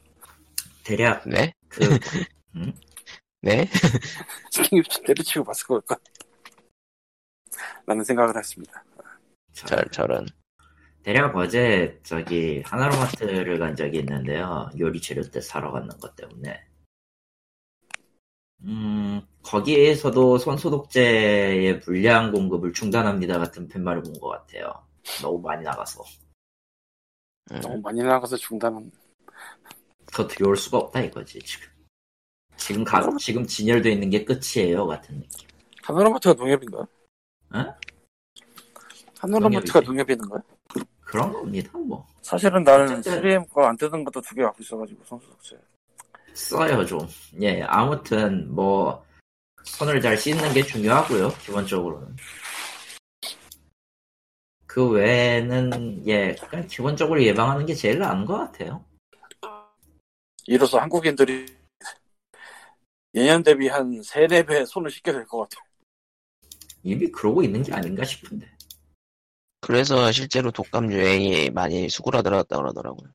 대략 0.84 1.28
네? 1.28 1.52
그 1.68 1.80
네? 3.42 3.68
스팅기부터 4.50 5.00
때려치고 5.02 5.44
마스크 5.44 5.68
걸까? 5.68 5.96
라는 7.86 8.04
생각을 8.04 8.36
했습니다. 8.36 8.84
저- 9.52 9.66
저, 9.66 9.82
저런 9.90 10.26
대략 11.02 11.36
어제 11.36 11.98
저기 12.02 12.60
하나로마트를 12.66 13.58
간 13.58 13.76
적이 13.76 13.98
있는데요. 14.00 14.68
요리 14.78 15.00
재료 15.00 15.22
때 15.22 15.40
사러 15.40 15.70
갔는 15.70 15.88
것 16.00 16.14
때문에. 16.16 16.66
음, 18.62 19.20
거기에서도 19.42 20.38
손소독제의 20.38 21.80
불량 21.80 22.32
공급을 22.32 22.72
중단합니다 22.72 23.38
같은 23.38 23.68
팻말을 23.68 24.02
본 24.02 24.14
것 24.14 24.28
같아요. 24.30 24.72
너무 25.22 25.40
많이 25.40 25.62
나가서. 25.62 26.02
음. 27.52 27.60
너무 27.60 27.80
많이 27.80 28.02
나가서 28.02 28.36
중단은 28.36 28.90
더 30.12 30.26
들여올 30.26 30.56
수가 30.56 30.78
없다 30.78 31.00
이거지, 31.02 31.38
지금. 31.40 31.68
지금 32.56 32.82
가, 32.82 33.06
지금 33.18 33.46
진열되어 33.46 33.92
있는 33.92 34.10
게 34.10 34.24
끝이에요, 34.24 34.86
같은 34.86 35.20
느낌. 35.20 35.48
하나로마트가 35.82 36.34
농협인가? 36.34 36.86
응? 37.54 37.72
하나로마트가 39.18 39.80
농협이지. 39.80 39.86
농협이 39.86 40.12
있는 40.12 40.28
거야? 40.28 40.42
그런 41.04 41.32
겁니다, 41.32 41.70
뭐. 41.78 42.06
사실은 42.22 42.64
나는 42.64 42.98
어쨌든. 42.98 43.22
3M 43.22 43.48
거안 43.50 43.76
뜯은 43.76 44.04
것도 44.04 44.20
두 44.20 44.34
개 44.34 44.42
갖고 44.42 44.62
있어가지고 44.62 45.04
손소독제. 45.04 45.58
써요, 46.34 46.84
좀. 46.84 47.06
예, 47.40 47.62
아무튼, 47.62 48.52
뭐, 48.54 49.04
손을 49.64 50.00
잘 50.00 50.16
씻는 50.16 50.52
게 50.52 50.62
중요하고요, 50.62 51.30
기본적으로는. 51.38 52.16
그 54.66 54.90
외에는, 54.90 56.06
예, 56.06 56.34
그냥 56.34 56.66
기본적으로 56.66 57.22
예방하는 57.22 57.64
게 57.64 57.72
제일 57.74 57.98
나은 58.00 58.26
것 58.26 58.36
같아요. 58.36 58.84
이로써 60.46 60.78
한국인들이 60.78 61.46
예년 63.14 63.42
대비 63.42 63.68
한 63.68 64.02
3, 64.02 64.26
4배 64.26 64.66
손을 64.66 64.90
씻게 64.90 65.10
될 65.12 65.26
것 65.26 65.48
같아. 65.48 65.64
이미 66.86 67.10
그러고 67.10 67.42
있는 67.42 67.62
게 67.64 67.74
아닌가 67.74 68.04
싶은데. 68.04 68.48
그래서 69.60 70.12
실제로 70.12 70.52
독감 70.52 70.92
유행이 70.92 71.50
많이 71.50 71.88
수그러들었다 71.88 72.56
그러더라고요. 72.56 73.10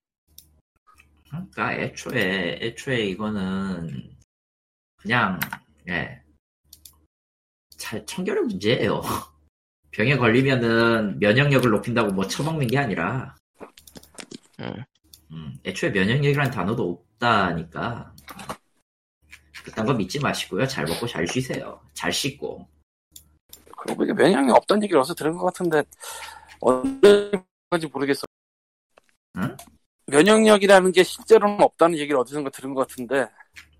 그러니까 1.29 1.73
애초에, 1.75 2.59
애초에 2.61 3.05
이거는, 3.05 4.17
그냥, 4.97 5.39
예. 5.87 6.21
잘, 7.77 8.05
청결의 8.05 8.43
문제예요. 8.43 9.01
병에 9.91 10.17
걸리면은 10.17 11.19
면역력을 11.19 11.69
높인다고 11.69 12.11
뭐 12.11 12.27
처먹는 12.27 12.67
게 12.67 12.77
아니라, 12.77 13.33
음. 14.59 14.83
음, 15.31 15.57
애초에 15.65 15.91
면역력이란 15.91 16.51
단어도 16.51 17.05
없다니까. 17.13 18.13
그딴 19.63 19.85
거 19.85 19.93
믿지 19.93 20.19
마시고요. 20.19 20.67
잘 20.67 20.83
먹고 20.85 21.07
잘 21.07 21.25
쉬세요. 21.25 21.79
잘 21.93 22.11
씻고. 22.11 22.67
그러고 23.81 23.97
보니까 23.97 24.13
면역력 24.13 24.55
없다는 24.57 24.83
얘기를 24.83 24.99
어디서 24.99 25.15
들은 25.15 25.35
것 25.35 25.45
같은데 25.45 25.83
언제까지 26.59 27.87
모르겠어. 27.91 28.25
응? 29.37 29.57
면역력이라는 30.05 30.91
게 30.91 31.03
실제로는 31.03 31.61
없다는 31.61 31.97
얘기를 31.97 32.19
어디선가 32.19 32.51
들은 32.51 32.73
것 32.75 32.87
같은데 32.87 33.27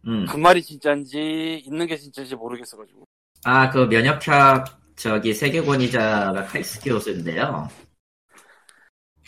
음. 0.07 0.25
그 0.25 0.37
말이 0.37 0.63
진짜인지 0.63 1.61
있는 1.65 1.85
게 1.85 1.97
진짜인지 1.97 2.35
모르겠어가지고. 2.35 3.05
아, 3.43 3.69
그 3.69 3.85
면역학, 3.85 4.95
저기, 4.95 5.33
세계권위자가 5.33 6.45
카이스키 6.45 6.89
교수인데요. 6.89 7.67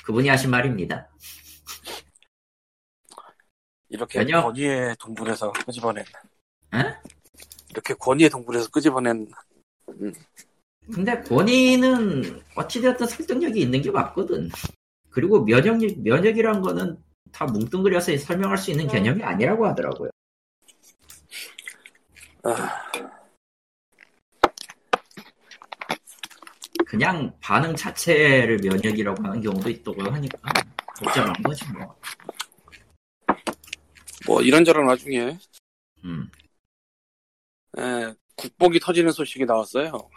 그분이 0.03 0.27
하신 0.29 0.49
말입니다. 0.49 1.07
이렇게 3.89 4.19
면역- 4.19 4.41
권위에 4.41 4.95
동굴에서 4.99 5.51
끄집어낸. 5.51 6.03
에? 6.73 6.95
이렇게 7.69 7.93
권위에 7.93 8.29
동굴에서 8.29 8.69
끄집어낸 8.69 9.27
근데 10.91 11.21
권위는 11.21 12.41
어찌되었든 12.55 13.07
설득력이 13.07 13.61
있는 13.61 13.81
게 13.81 13.91
맞거든. 13.91 14.49
그리고 15.09 15.43
면역력, 15.45 15.99
면역이란 15.99 16.61
거는 16.61 16.97
다 17.31 17.45
뭉뚱그려서 17.45 18.17
설명할 18.17 18.57
수 18.57 18.71
있는 18.71 18.87
개념이 18.87 19.23
아니라고 19.23 19.65
하더라고요. 19.67 20.09
아, 22.43 22.91
그냥 26.85 27.33
반응 27.39 27.75
자체를 27.75 28.59
면역이라고 28.61 29.23
하는 29.23 29.41
경우도 29.41 29.69
있다고 29.69 30.03
하니까 30.03 30.37
복잡한 30.99 31.33
거지 31.41 31.65
뭐. 31.71 31.95
뭐 34.27 34.41
이런저런 34.41 34.87
와중에 34.87 35.37
음. 36.03 36.29
에, 37.77 38.13
국복이 38.35 38.79
터지는 38.79 39.11
소식이 39.11 39.45
나왔어요. 39.45 40.09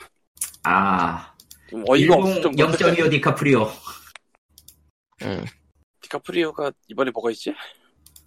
아, 0.68 1.32
좀 1.70 1.84
어이가 1.88 2.16
없을 2.16 2.36
일본 2.38 2.54
정도. 2.56 2.76
0.25 2.76 3.10
디카프리오 3.10 3.70
음. 5.22 5.44
디카프리오가 6.00 6.72
이번에 6.88 7.10
뭐가 7.12 7.30
있지? 7.30 7.54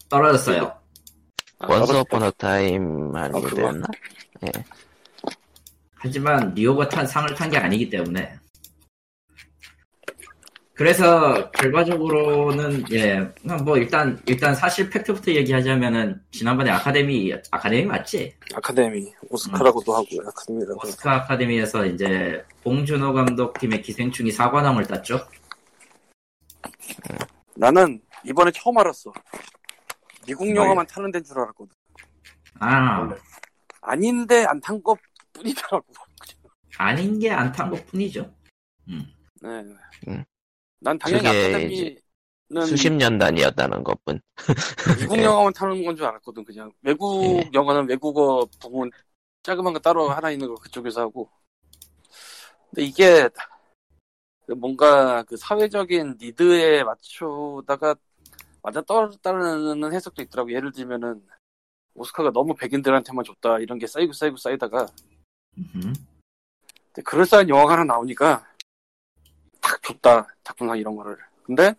떨어졌어요. 0.09 0.79
아, 1.59 1.67
Once. 1.67 1.91
Upon 1.93 2.23
a 2.23 2.31
Time 2.31 3.13
한 3.15 3.35
아, 3.35 3.39
게 3.39 3.41
그거? 3.41 3.55
되었나? 3.57 3.87
하지만 5.95 6.53
리오가 6.53 6.87
탄 6.87 7.05
상을 7.05 7.33
탄 7.35 7.49
게 7.49 7.57
아니기 7.57 7.89
때문에 7.89 8.39
그래서 10.79 11.51
결과적으로는 11.51 12.85
예 12.91 13.19
뭐 13.65 13.75
일단 13.77 14.17
일단 14.25 14.55
사실 14.55 14.89
팩트부터 14.89 15.31
얘기하자면은 15.33 16.21
지난번에 16.31 16.71
아카데미 16.71 17.33
아카데미 17.51 17.85
맞지? 17.85 18.33
아카데미 18.55 19.13
오스카라고도 19.29 19.93
하고 19.93 20.07
아카데미라고. 20.25 20.79
오스카 20.87 21.15
아카데미에서 21.15 21.85
이제 21.85 22.45
봉준호 22.63 23.11
감독팀의 23.11 23.81
기생충이 23.81 24.31
사관왕을 24.31 24.85
땄죠. 24.85 25.19
나는 27.55 28.01
이번에 28.23 28.49
처음 28.51 28.77
알았어. 28.77 29.11
미국? 30.25 30.55
영화만 30.55 30.87
타는 30.87 31.11
데인 31.11 31.25
줄 31.25 31.39
알았거든. 31.39 31.73
아 32.59 32.99
원래. 32.99 33.15
아닌데 33.81 34.45
안 34.45 34.61
탄 34.61 34.81
것 34.81 34.97
뿐이더라고. 35.33 35.85
아닌 36.77 37.19
게 37.19 37.29
안 37.31 37.51
탄 37.51 37.69
것 37.69 37.85
뿐이죠. 37.87 38.33
네. 39.41 39.65
음. 40.07 40.23
난 40.79 40.97
당연히 40.97 41.27
아카데미는 41.27 41.97
수십 42.67 42.91
년 42.91 43.17
단위였다는 43.17 43.83
것뿐. 43.83 44.21
미국 44.99 45.17
예. 45.17 45.23
영화만 45.23 45.53
타는 45.53 45.83
건 45.83 45.95
줄 45.95 46.05
알았거든. 46.05 46.43
그냥 46.45 46.71
외국 46.81 47.13
예. 47.23 47.49
영화는 47.53 47.87
외국어 47.87 48.47
부분 48.59 48.89
자그만 49.43 49.73
거 49.73 49.79
따로 49.79 50.09
하나 50.09 50.31
있는 50.31 50.47
거 50.47 50.55
그쪽에서 50.55 51.01
하고. 51.01 51.29
근데 52.69 52.83
이게 52.83 53.29
그 54.45 54.53
뭔가 54.53 55.23
그 55.23 55.37
사회적인 55.37 56.17
니드에 56.19 56.83
맞추다가 56.83 57.95
맞아 58.61 58.81
떨어졌다는 58.81 59.91
해석도 59.93 60.21
있더라고. 60.23 60.51
예를 60.51 60.71
들면은 60.71 61.21
오스카가 61.95 62.31
너무 62.31 62.55
백인들한테만 62.55 63.23
줬다 63.25 63.59
이런 63.59 63.77
게 63.79 63.87
쌓이고 63.87 64.13
쌓이고 64.13 64.37
쌓이다가 64.37 64.85
그럴싸한 67.03 67.49
영화가 67.49 67.73
하나 67.73 67.83
나오니까 67.85 68.45
탁 69.69 69.83
줬다 69.83 70.27
작품상 70.43 70.79
이런 70.79 70.95
거를 70.95 71.15
근데 71.43 71.75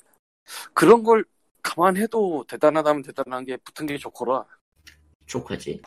그런 0.72 1.02
걸 1.02 1.24
감안해도 1.62 2.44
대단하다면 2.46 3.02
대단한 3.02 3.44
게 3.44 3.56
붙은 3.56 3.86
게 3.86 3.98
조커라 3.98 4.44
조커지. 5.26 5.82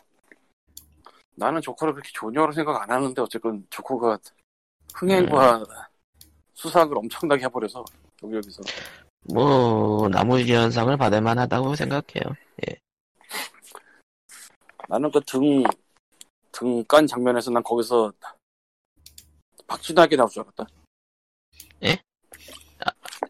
나는 1.36 1.62
조커를 1.62 1.94
그렇게 1.94 2.12
영화로 2.22 2.52
생각 2.52 2.82
안 2.82 2.92
하는데 2.92 3.22
어쨌든 3.22 3.66
조커가 3.70 4.20
흥행과 4.94 5.64
수상을 6.54 6.96
엄청나게 6.98 7.46
해버려서 7.46 7.84
여기 8.24 8.36
여기서 8.36 8.62
뭐 9.34 10.08
나무지 10.10 10.54
현상을 10.54 10.96
받을 10.98 11.22
만하다고 11.22 11.76
생각해요. 11.76 12.36
나는 14.90 15.10
그 15.12 15.22
등등깐 16.52 17.08
장면에서 17.08 17.50
난 17.50 17.64
거기서 17.64 18.12
박진하게 19.66 20.18
나올 20.18 20.30
줄 20.30 20.44
알았다 20.44 20.68
예? 20.70 20.83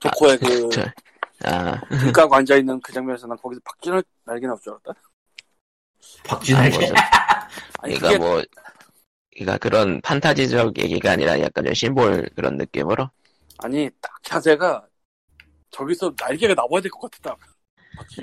조커의 0.04 0.38
그 0.40 0.70
저, 0.70 0.82
아, 1.46 1.80
등 1.90 2.12
까고 2.12 2.36
앉아 2.36 2.56
있는 2.58 2.80
그 2.82 2.92
장면에서 2.92 3.28
난 3.28 3.38
거기서 3.38 3.62
박진을 3.64 4.04
날개 4.26 4.46
나올 4.48 4.60
줄 4.62 4.74
알았다 4.74 4.92
아, 4.92 6.28
박준하게. 6.28 6.78
뭐, 6.78 6.80
아니 7.80 7.96
그러니까 7.96 8.08
그게 8.08 8.18
뭐, 8.18 8.44
그러니까 9.32 9.58
그런 9.58 10.02
판타지적 10.02 10.78
얘기가 10.80 11.12
아니라 11.12 11.40
약간 11.40 11.66
좀 11.66 11.74
심볼 11.74 12.30
그런 12.36 12.58
느낌으로. 12.58 13.10
아니 13.60 13.90
딱 14.02 14.12
자세가 14.24 14.86
저기서 15.72 16.14
날개가 16.20 16.54
나와야 16.54 16.82
될 16.82 16.92
것 16.92 17.10
같았다. 17.10 17.36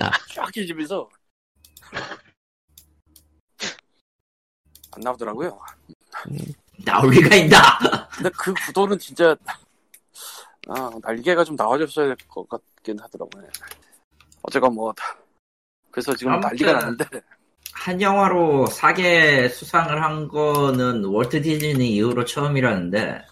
아. 0.01 0.11
쫙 0.35 0.53
뒤집면서 0.53 1.09
안 4.93 5.01
나오더라고요. 5.03 5.59
나올 6.85 7.11
리가 7.11 7.35
있다. 7.37 8.09
근데 8.09 8.31
그 8.31 8.53
구도는 8.67 8.99
진짜 8.99 9.37
아 10.71 10.91
날개가 11.03 11.45
좀 11.45 11.57
나와줬어야 11.57 12.07
될 12.07 12.17
것 12.29 12.49
같긴 12.49 12.99
하더라고요. 13.01 13.45
어쨌건 14.43 14.75
뭐 14.75 14.93
그래서 15.91 16.15
지금 16.15 16.39
난리가 16.41 16.73
나는데. 16.73 17.05
한 17.73 18.01
영화로 18.01 18.67
사계 18.67 19.49
수상을 19.49 20.03
한 20.03 20.29
거는 20.29 21.05
월트 21.05 21.41
디즈니 21.43 21.95
이후로 21.97 22.25
처음이라는데 22.25 23.23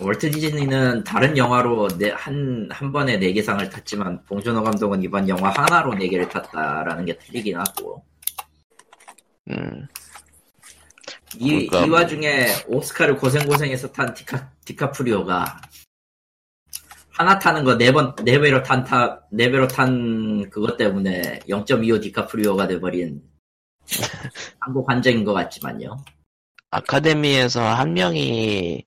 월트 0.00 0.30
디즈니는 0.30 1.04
다른 1.04 1.36
영화로 1.36 1.88
네, 1.98 2.10
한, 2.12 2.68
한 2.70 2.92
번에 2.92 3.18
4개 3.18 3.42
상을 3.42 3.68
탔지만 3.68 4.22
봉준호 4.24 4.62
감독은 4.62 5.02
이번 5.02 5.28
영화 5.28 5.50
하나로 5.50 5.92
4개를 5.94 6.28
탔다라는 6.30 7.04
게 7.04 7.18
틀리긴 7.18 7.58
하고. 7.58 8.04
음, 9.50 9.86
이, 11.36 11.66
그러니까 11.68 11.78
이 11.80 11.88
뭐- 11.88 11.98
와중에 11.98 12.46
오스카를 12.68 13.16
고생고생해서 13.16 13.90
탄 13.92 14.14
디카, 14.14 14.50
디카프리오가 14.64 15.60
하나 17.18 17.38
타는 17.38 17.64
거 17.64 17.76
네 17.76 17.90
번, 17.92 18.14
네 18.24 18.38
배로 18.38 18.62
탄, 18.62 18.84
타, 18.84 19.20
네 19.32 19.50
배로 19.50 19.66
탄 19.66 20.48
그것 20.50 20.76
때문에 20.76 21.40
0.25 21.48 22.00
디카프리오가 22.00 22.68
돼버린 22.68 23.22
한국 24.60 24.88
환전인 24.88 25.24
것 25.24 25.32
같지만요. 25.34 25.96
아카데미에서 26.70 27.60
한 27.62 27.94
명이 27.94 28.84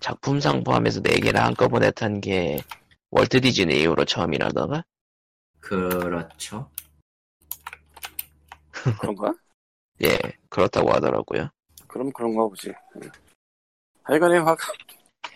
작품상 0.00 0.62
포함해서 0.64 1.00
4개를 1.00 1.36
한꺼번에 1.36 1.90
탄 1.92 2.20
게 2.20 2.58
월트 3.10 3.40
디즈니 3.40 3.80
이후로 3.82 4.04
처음이라던가? 4.04 4.84
그렇죠. 5.60 6.68
그런가? 9.00 9.32
예, 10.02 10.18
그렇다고 10.48 10.92
하더라고요. 10.92 11.48
그럼 11.86 12.12
그런가 12.12 12.42
보지. 12.48 12.68
예. 12.70 13.08
하여간에 14.02 14.40
막 14.40 14.58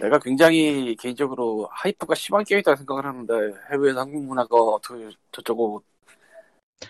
내가 0.00 0.18
굉장히 0.18 0.94
개인적으로 0.96 1.68
하이프가 1.72 2.14
심한 2.14 2.44
게임이다 2.44 2.76
생각을 2.76 3.04
하는데 3.06 3.32
해외에서 3.70 4.00
한국 4.00 4.24
문화가 4.24 4.56
어떻게 4.56 5.11
저쩌고. 5.32 5.82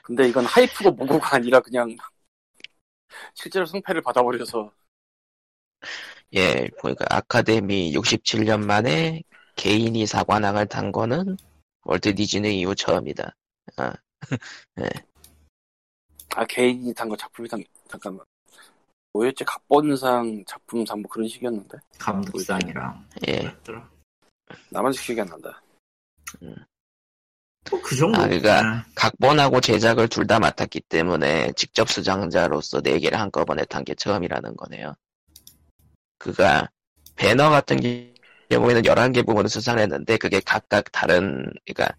근데 0.02 0.28
이건 0.28 0.44
하이프가 0.44 0.90
뭐고가 0.90 1.36
아니라 1.36 1.60
그냥 1.60 1.96
실제로 3.34 3.66
성패를 3.66 4.02
받아버려서. 4.02 4.72
예, 6.34 6.68
보니까 6.80 7.04
아카데미 7.10 7.92
67년 7.94 8.64
만에 8.64 9.22
개인이 9.56 10.04
사관왕을 10.06 10.66
탄 10.68 10.92
거는 10.92 11.36
월트 11.84 12.14
디즈니 12.14 12.60
이후 12.60 12.74
처음이다. 12.74 13.34
아, 13.76 13.92
아 16.36 16.44
개인이 16.46 16.92
탄 16.94 17.08
거 17.08 17.16
작품이 17.16 17.48
탄 17.48 17.62
잠깐만 17.88 18.24
뭐였지 19.16 19.44
각본상 19.44 20.44
작품상 20.46 21.00
뭐 21.02 21.10
그런 21.10 21.26
식이었는데 21.28 21.78
감독상이랑. 21.98 23.06
예. 23.28 23.38
그렇더라. 23.40 23.88
나만 24.70 24.92
기억이 24.92 25.20
안 25.20 25.28
난다 25.28 25.60
뭐그 27.70 27.96
정도. 27.96 28.20
아, 28.20 28.26
그러니까 28.26 28.84
각본하고 28.94 29.60
제작을 29.60 30.08
둘 30.08 30.26
다 30.26 30.38
맡았기 30.38 30.80
때문에 30.82 31.52
직접 31.52 31.88
수장자로서 31.88 32.80
4개를 32.80 33.14
한꺼번에 33.14 33.64
탄 33.64 33.84
게 33.84 33.94
처음이라는 33.94 34.56
거네요. 34.56 34.94
그가 36.18 36.68
배너 37.16 37.50
같은 37.50 37.78
경우에는 38.50 38.82
11개 38.82 39.24
부분을 39.26 39.48
수상했는데 39.48 40.16
그게 40.18 40.40
각각 40.40 40.90
다른 40.92 41.50
그러니까 41.64 41.96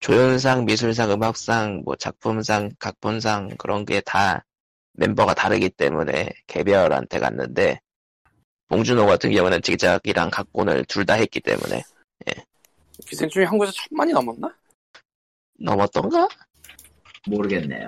조연상, 0.00 0.64
미술상, 0.64 1.10
음악상, 1.10 1.82
뭐 1.84 1.96
작품상, 1.96 2.70
각본상 2.78 3.56
그런 3.58 3.84
게 3.84 4.00
다 4.00 4.44
멤버가 4.92 5.34
다르기 5.34 5.70
때문에 5.70 6.30
개별한테 6.46 7.18
갔는데 7.20 7.80
봉준호 8.68 9.06
같은 9.06 9.30
경우는 9.32 9.62
제작이랑 9.62 10.30
각본을 10.30 10.84
둘 10.86 11.06
다 11.06 11.14
했기 11.14 11.40
때문에 11.40 11.82
기생충이 13.06 13.46
한국에서 13.46 13.72
천만이 13.72 14.12
넘었나? 14.12 14.54
넘었던가? 15.60 16.28
모르겠네요. 17.26 17.86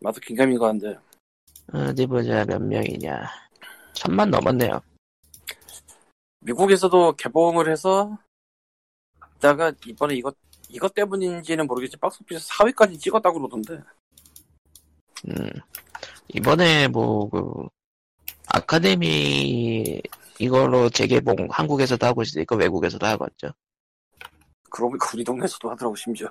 나도 0.00 0.20
긴가민가 0.20 0.68
한데 0.68 0.96
어디 1.72 2.06
보자 2.06 2.44
몇 2.44 2.60
명이냐 2.62 3.28
천만 3.92 4.30
넘었네요 4.30 4.80
미국에서도 6.40 7.12
개봉을 7.16 7.70
해서 7.70 8.16
다가 9.40 9.72
이번에 9.86 10.14
이것 10.14 10.36
이것 10.68 10.94
때문인지는 10.94 11.66
모르겠지 11.66 11.96
박스오피스 11.96 12.48
4위까지 12.48 13.00
찍었다고 13.00 13.38
그러던데 13.40 13.82
음 15.28 15.50
이번에 16.36 16.88
뭐 16.88 17.28
그 17.30 17.68
아카데미 18.48 20.00
이걸로 20.38 20.88
재개봉 20.90 21.48
한국에서도 21.50 22.04
하고 22.06 22.22
있으니까 22.22 22.56
외국에서도 22.56 23.04
하고 23.06 23.26
있죠. 23.32 23.52
그러고 24.70 24.90
보니까 24.90 25.10
우리 25.14 25.24
동네에서도 25.24 25.70
하더라고 25.70 25.96
심지어. 25.96 26.28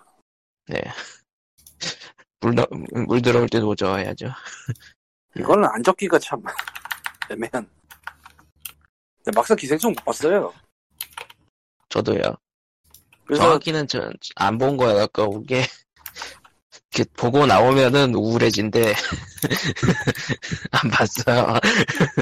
물, 2.40 2.56
너- 2.56 2.68
물 3.08 3.22
들어올 3.22 3.50
때 3.50 3.60
노져야죠. 3.60 4.28
이거는 5.38 5.66
안 5.68 5.84
적기가 5.84 6.18
참 6.20 6.42
애매한. 7.30 7.68
근데 9.24 9.32
막상 9.36 9.58
기생충 9.58 9.92
못 9.92 10.06
봤어요. 10.06 10.54
저도요. 11.90 12.22
그래서 13.26 13.44
정확히는 13.44 13.88
안 14.36 14.58
본 14.58 14.78
거야 14.78 15.04
아까운 15.04 15.44
게 15.46 15.64
이렇게 16.96 17.04
보고 17.18 17.46
나오면은 17.46 18.16
우울해진데 18.16 18.94
안 20.72 20.90
봤어요 20.90 21.60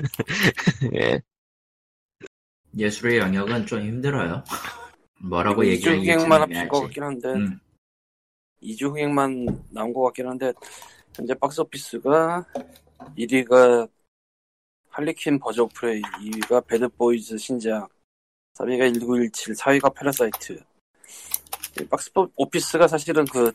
예 0.95 1.21
예술의 2.77 3.19
영역은 3.19 3.67
좀 3.67 3.81
힘들어요. 3.81 4.43
뭐라고 5.21 5.62
2주 5.62 5.67
얘기하는지 5.67 6.12
흥행만 6.12 6.39
참 6.39 6.41
합친 6.41 6.67
것. 6.67 6.81
같긴 6.81 7.03
한데 7.03 7.29
음. 7.29 7.59
2주 8.63 8.89
흥행만 8.89 9.63
나온 9.69 9.93
것 9.93 10.01
같긴 10.05 10.27
한데 10.27 10.51
현재 11.15 11.33
박스오피스가 11.36 12.45
1위가 13.17 13.88
할리퀸 14.89 15.39
Birds 15.39 15.62
of 15.62 15.73
Prey 15.76 16.02
2위가 16.01 16.65
Bad 16.65 16.96
Boys 16.96 17.38
신작 17.38 17.89
3위가 18.55 18.91
1917 18.93 19.53
4위가 19.53 19.93
Parasite 19.95 20.60
이 21.79 21.86
박스오피스가 21.86 22.88
사실은 22.88 23.25
그 23.25 23.51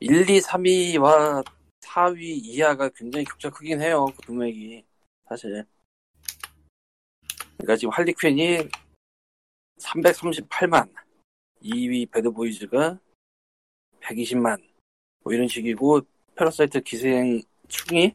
1, 0.00 0.30
2, 0.30 0.38
3위와 0.40 1.44
4위 1.80 2.20
이하가 2.20 2.88
굉장히 2.90 3.24
격차 3.24 3.50
크긴 3.50 3.82
해요 3.82 4.06
그 4.16 4.28
금액이 4.28 4.84
사실. 5.28 5.66
그러니까 7.56 7.76
지금 7.76 7.92
할리퀸이 7.92 8.68
338만 9.80 10.88
2위 11.62 12.08
배드보이즈가 12.12 13.00
120만 14.00 14.62
뭐 15.24 15.32
이런 15.32 15.48
식이고 15.48 16.02
패러사이트 16.36 16.80
기생충이 16.80 18.14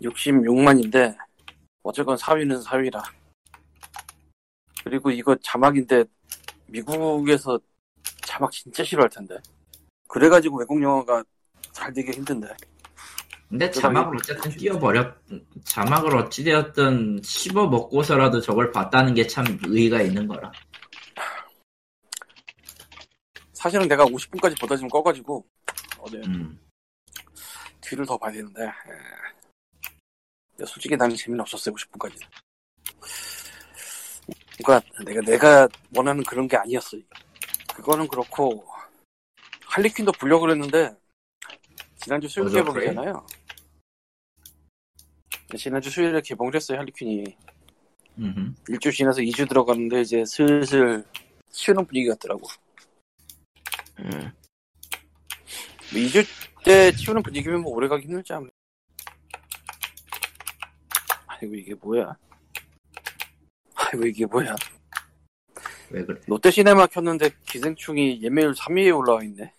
66만인데 0.00 1.16
어쨌건 1.84 2.16
4위는 2.16 2.64
4위라. 2.64 3.00
그리고 4.82 5.12
이거 5.12 5.36
자막인데 5.36 6.04
미국에서 6.66 7.60
자막 8.26 8.50
진짜 8.50 8.82
싫어할 8.82 9.08
텐데 9.08 9.38
그래가지고 10.12 10.58
외국 10.58 10.82
영화가 10.82 11.24
잘 11.72 11.90
되기 11.90 12.12
힘든데. 12.12 12.46
근데 13.48 13.70
자막을 13.70 14.16
어쨌든 14.18 14.50
띄워버렸 14.50 15.14
자막을 15.64 16.14
어찌되었든 16.16 17.22
씹어 17.22 17.68
먹고서라도 17.68 18.40
저걸 18.42 18.72
봤다는 18.72 19.14
게 19.14 19.26
참 19.26 19.44
의의가 19.64 20.02
있는 20.02 20.28
거라. 20.28 20.52
사실은 23.54 23.88
내가 23.88 24.04
50분까지 24.04 24.60
보다 24.60 24.76
지금 24.76 24.88
꺼가지고 24.90 25.46
어제 25.98 26.18
음. 26.26 26.58
뒤를 27.80 28.04
더 28.04 28.18
봐야 28.18 28.32
되는데 28.32 28.64
에. 28.64 28.70
근데 30.50 30.70
솔직히 30.70 30.94
나는 30.94 31.16
재미는 31.16 31.40
없었어요 31.40 31.74
50분까지. 31.74 32.20
그러니까 34.62 35.02
내가 35.04 35.20
내가 35.22 35.68
원하는 35.96 36.22
그런 36.24 36.46
게 36.46 36.56
아니었어 36.58 36.98
그거는 37.74 38.06
그렇고 38.08 38.71
할리퀸도 39.72 40.12
보려고 40.12 40.42
그랬는데 40.42 40.94
지난주 41.96 42.28
수요일 42.28 42.50
뭐죠, 42.50 42.72
개봉이잖아요. 42.72 43.26
지난주 45.56 45.88
수요일에 45.88 46.20
개봉을 46.20 46.54
했어요 46.54 46.78
할리퀸이. 46.78 47.36
음흠. 48.18 48.54
일주 48.68 48.92
지나서 48.92 49.22
2주 49.22 49.48
들어갔는데 49.48 50.02
이제 50.02 50.24
슬슬 50.26 51.02
쉬는 51.50 51.86
분위기 51.86 52.08
같더라고. 52.08 52.46
음. 54.00 54.10
뭐 55.90 56.00
2주 56.02 56.26
때 56.64 56.92
치우는 56.92 57.22
분위기면 57.22 57.62
뭐 57.62 57.72
오래 57.72 57.88
가기 57.88 58.04
힘들지 58.04 58.34
않나 58.34 58.48
아이고 61.28 61.54
이게 61.54 61.74
뭐야. 61.74 62.14
아이고 63.74 64.06
이게 64.06 64.26
뭐야. 64.26 64.54
왜 65.90 66.04
그래? 66.04 66.20
롯데 66.26 66.50
시네마 66.50 66.88
켰는데 66.88 67.30
기생충이 67.46 68.22
예매율 68.22 68.52
3위에 68.52 68.94
올라와 68.94 69.24
있네 69.24 69.54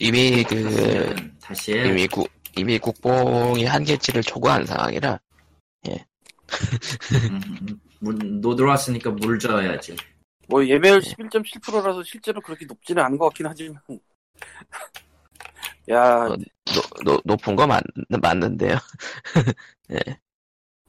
이미 0.00 0.42
그 0.44 0.62
사실은 0.62 1.38
다시 1.40 1.78
해. 1.78 1.88
이미 1.88 2.06
국 2.08 2.28
이미 2.56 2.78
국뽕이 2.78 3.64
한계치를 3.64 4.22
초과한 4.22 4.66
상황이라 4.66 5.20
음, 5.86 5.96
물, 8.00 8.40
노 8.40 8.56
들어왔으니까 8.56 9.10
물 9.10 9.38
줘야지 9.38 9.94
뭐 10.48 10.66
예매율 10.66 11.00
11.7%라서 11.00 12.02
실제로 12.02 12.40
그렇게 12.40 12.64
높지는 12.64 13.02
않은 13.04 13.18
것 13.18 13.26
같긴 13.26 13.46
하지만 13.46 13.80
야 15.90 16.26
어. 16.26 16.36
노, 16.36 16.44
노, 17.04 17.20
높은 17.24 17.56
거 17.56 17.66
맞, 17.66 17.82
맞는데요. 18.08 18.76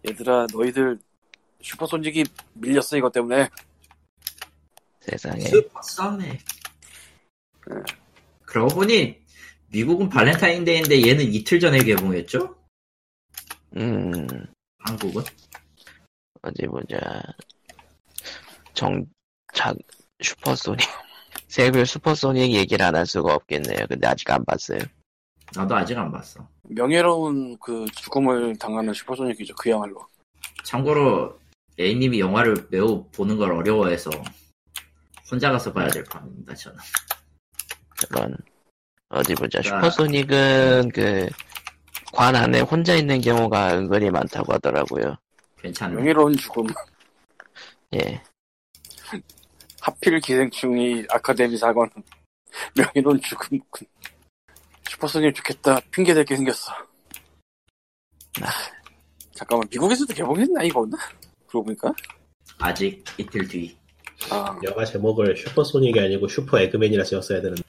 얘들아 0.07 0.47
너희들 0.53 0.99
슈퍼소닉이 1.61 2.23
밀렸어 2.53 2.97
이것 2.97 3.11
때문에 3.11 3.49
세상에. 4.99 5.41
슈퍼 5.41 5.81
썸네 5.81 6.39
그러고 8.51 8.75
보니 8.75 9.15
미국은 9.69 10.09
발렌타인데이인데 10.09 11.07
얘는 11.07 11.23
이틀 11.33 11.59
전에 11.61 11.81
개봉했죠? 11.83 12.53
음 13.77 14.27
한국은? 14.79 15.23
어디 16.41 16.67
보자. 16.67 16.97
정작 18.73 19.77
슈퍼소닉 20.21 20.79
세빌 21.47 21.85
슈퍼소닉 21.85 22.51
얘기를 22.51 22.85
안 22.85 22.95
할 22.95 23.05
수가 23.05 23.33
없겠네요. 23.35 23.85
근데 23.87 24.05
아직 24.07 24.29
안 24.31 24.43
봤어요. 24.43 24.79
나도 25.55 25.75
아직 25.75 25.97
안 25.97 26.09
봤어 26.11 26.47
명예로운 26.63 27.57
그 27.59 27.85
죽음을 27.93 28.55
당하는 28.57 28.93
슈퍼소닉이죠 28.93 29.53
그야말로 29.55 30.07
참고로 30.63 31.37
A님이 31.77 32.21
영화를 32.21 32.67
매우 32.69 33.05
보는 33.11 33.35
걸 33.37 33.51
어려워해서 33.51 34.09
혼자 35.29 35.51
가서 35.51 35.73
봐야 35.73 35.89
될 35.89 36.05
판입니다 36.05 36.55
저는 36.55 36.77
그런 38.09 38.35
어디 39.09 39.35
보자. 39.35 39.59
아. 39.59 39.63
슈퍼소닉은 39.63 40.89
그 40.93 41.29
관 42.13 42.35
안에 42.35 42.59
혼자 42.61 42.93
있는 42.95 43.21
경우가 43.21 43.77
은근히 43.77 44.09
많다고 44.09 44.53
하더라고요. 44.53 45.15
괜찮네 45.61 45.95
명예로운 45.95 46.35
죽음 46.35 46.67
예. 47.93 48.21
하필 49.79 50.19
기생충이 50.19 51.05
아카데미 51.09 51.55
사관 51.55 51.89
명예로운 52.75 53.21
죽음 53.21 53.59
슈퍼소닉 54.89 55.33
좋겠다 55.35 55.79
핑계 55.91 56.13
댈게 56.13 56.35
생겼어 56.35 56.73
잠깐만 59.35 59.67
미국에서도 59.71 60.13
개봉했나 60.13 60.63
이거는? 60.63 60.97
그러고 61.47 61.65
보니까 61.65 61.93
아직 62.59 63.03
이틀 63.17 63.47
뒤 63.47 63.75
아 64.29 64.55
영화 64.63 64.85
제목을 64.85 65.35
슈퍼소닉이 65.37 65.99
아니고 65.99 66.27
슈퍼 66.27 66.59
에그맨이라 66.59 67.03
지었어야 67.03 67.41
되는데 67.41 67.63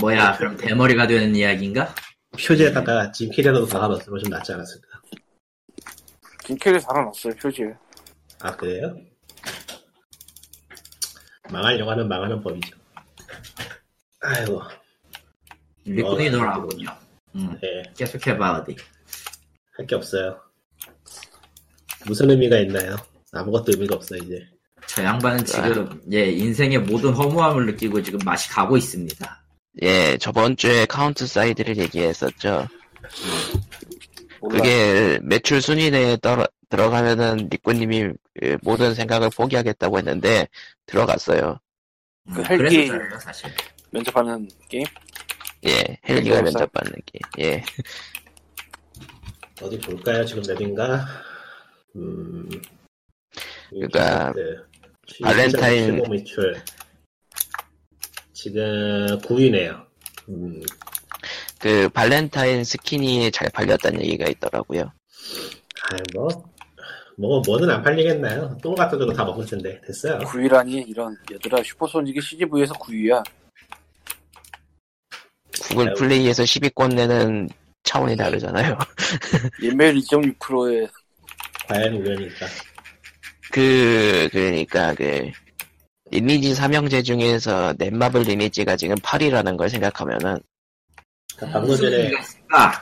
뭐야 0.00 0.36
그럼 0.36 0.56
대머리가 0.56 1.06
되는 1.06 1.34
이야기인가? 1.34 1.94
표지에다가 2.32 3.10
짐 3.12 3.30
캐리어도 3.30 3.66
박아놨으면 3.66 4.20
좀 4.20 4.30
낫지 4.30 4.52
않았을까? 4.52 4.86
짐 6.44 6.58
캐리 6.58 6.80
살아났어요 6.80 7.34
표지에. 7.34 7.74
아 8.40 8.54
그래요? 8.56 8.96
망할 11.50 11.78
영화는 11.78 12.08
망하는 12.08 12.40
법이죠. 12.42 12.76
아이고. 14.20 14.62
일꾼이 15.84 16.28
어, 16.28 16.30
돌아오군요. 16.32 16.88
음, 17.34 17.58
네, 17.60 17.82
계속해봐 17.96 18.58
어디. 18.58 18.76
할 19.76 19.86
게 19.86 19.94
없어요. 19.94 20.40
무슨 22.06 22.30
의미가 22.30 22.58
있나요? 22.60 22.96
아무것도 23.32 23.72
의미가 23.72 23.96
없어 23.96 24.16
이제. 24.16 24.46
저 24.86 25.02
양반은 25.04 25.44
지금 25.44 26.02
예 26.12 26.30
인생의 26.30 26.80
모든 26.80 27.12
허무함을 27.12 27.66
느끼고 27.66 28.02
지금 28.02 28.18
맛이 28.24 28.48
가고 28.48 28.76
있습니다 28.76 29.42
예, 29.82 30.16
저번 30.18 30.56
주에 30.56 30.86
카운터 30.86 31.26
사이드를 31.26 31.76
얘기했었죠. 31.78 32.66
그게 34.50 35.18
매출 35.22 35.60
순위 35.62 35.90
내에 35.90 36.16
떨어, 36.18 36.46
들어가면은 36.68 37.48
리꾸님이 37.50 38.12
그 38.40 38.56
모든 38.62 38.94
생각을 38.94 39.30
포기하겠다고 39.30 39.98
했는데 39.98 40.48
들어갔어요. 40.86 41.58
음, 42.28 42.34
그 42.34 42.42
헬기- 42.44 42.88
사실 43.20 43.50
면접하는 43.90 44.48
게임 44.68 44.84
예, 45.66 45.98
헬기가 46.08 46.42
면접받는 46.42 46.92
게. 47.06 47.18
예, 47.40 47.64
어디 49.62 49.78
볼까요 49.80 50.24
지금 50.24 50.42
몇인가 50.46 51.06
음 51.96 52.48
그러니까 53.70 54.32
발렌타인- 55.22 56.08
매출 56.10 56.54
지금 58.40 59.18
9위네요 59.18 59.84
음, 60.28 60.62
그 61.58 61.88
발렌타인 61.88 62.62
스킨이 62.62 63.32
잘 63.32 63.50
팔렸다는 63.50 64.00
얘기가 64.02 64.28
있더라고요. 64.28 64.92
아이 65.90 65.98
뭐, 66.14 66.28
뭐, 67.16 67.42
뭐는 67.44 67.68
안 67.68 67.82
팔리겠나요? 67.82 68.56
똥 68.62 68.76
같은 68.76 68.96
거도 68.96 69.12
다 69.12 69.24
먹을 69.24 69.44
텐데, 69.44 69.80
됐어요. 69.84 70.18
9위라니 70.20 70.86
이런 70.88 71.16
얘들아 71.32 71.64
슈퍼소닉이 71.64 72.20
CGV에서 72.20 72.74
9위야 72.74 73.24
구글. 75.60 75.94
플레이에서 75.94 76.44
10위권 76.44 76.94
내는 76.94 77.48
차원이 77.82 78.16
다르잖아요. 78.16 78.78
예매율 79.64 79.96
2.6%에 79.96 80.86
과연 81.66 81.94
우연일까. 81.94 82.46
그, 83.50 84.28
그러니까 84.30 84.94
그, 84.94 85.32
리니지 86.10 86.54
삼형제 86.54 87.02
중에서 87.02 87.74
넷마블 87.78 88.22
리니지가 88.22 88.76
지금 88.76 88.96
8위라는 88.96 89.56
걸 89.56 89.68
생각하면은, 89.68 90.38
그러니까 91.36 91.60
방금 91.60 91.76
전에, 91.76 92.10
아 92.52 92.72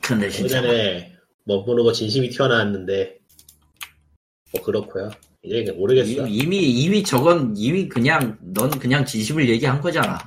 근데 0.00 0.28
방금 0.28 0.30
진짜. 0.30 0.62
전에, 0.62 1.16
뭐 1.44 1.62
모르고 1.64 1.92
진심이 1.92 2.28
튀어나왔는데, 2.30 3.18
뭐, 4.52 4.62
그렇고요. 4.62 5.10
이제 5.42 5.70
모르겠어. 5.72 6.26
이미, 6.26 6.32
이미 6.32 6.70
이미 6.82 7.02
저건 7.02 7.54
이미 7.56 7.88
그냥 7.88 8.36
넌 8.40 8.70
그냥 8.70 9.04
진심을 9.04 9.48
얘기한 9.48 9.80
거잖아. 9.80 10.18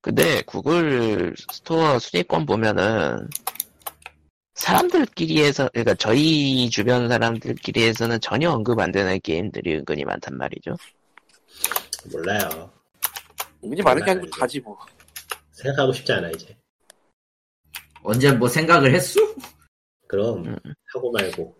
근데 0.00 0.42
구글 0.42 1.34
스토어 1.52 1.98
순위권 1.98 2.44
보면은 2.44 3.28
사람들끼리에서 4.62 5.68
그러니까 5.72 5.94
저희 5.96 6.70
주변 6.70 7.08
사람들끼리에서는 7.08 8.20
전혀 8.20 8.48
언급 8.50 8.78
안 8.78 8.92
되는 8.92 9.18
게임들이 9.20 9.78
은근히 9.78 10.04
많단 10.04 10.36
말이죠. 10.38 10.76
몰라요. 12.12 12.70
운이 13.60 13.82
많은 13.82 14.04
게 14.04 14.10
아니고 14.12 14.26
몰라요, 14.26 14.40
다지 14.40 14.60
뭐. 14.60 14.78
생각하고 15.50 15.92
싶지 15.92 16.12
않아 16.12 16.30
이제. 16.30 16.56
언제 18.04 18.30
뭐 18.32 18.46
생각을 18.48 18.94
했어? 18.94 19.18
그럼 20.06 20.44
음. 20.46 20.56
하고 20.94 21.10
말고 21.10 21.56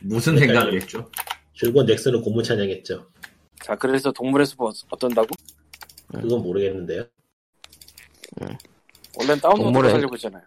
무슨 0.00 0.34
그러니까요. 0.36 0.60
생각을 0.60 0.80
했죠? 0.80 1.10
줄곧 1.54 1.84
넥슨을 1.86 2.20
고무 2.22 2.40
찬양했죠. 2.44 3.04
자, 3.64 3.74
그래서 3.74 4.12
동물의 4.12 4.46
숲 4.46 4.60
어- 4.62 4.72
어떤다고? 4.90 5.28
그건 6.12 6.40
모르겠는데요. 6.42 7.04
원래는 9.16 9.40
다운로드로 9.40 9.72
동물의- 9.72 9.92
하려고 9.92 10.14
했잖아요. 10.14 10.44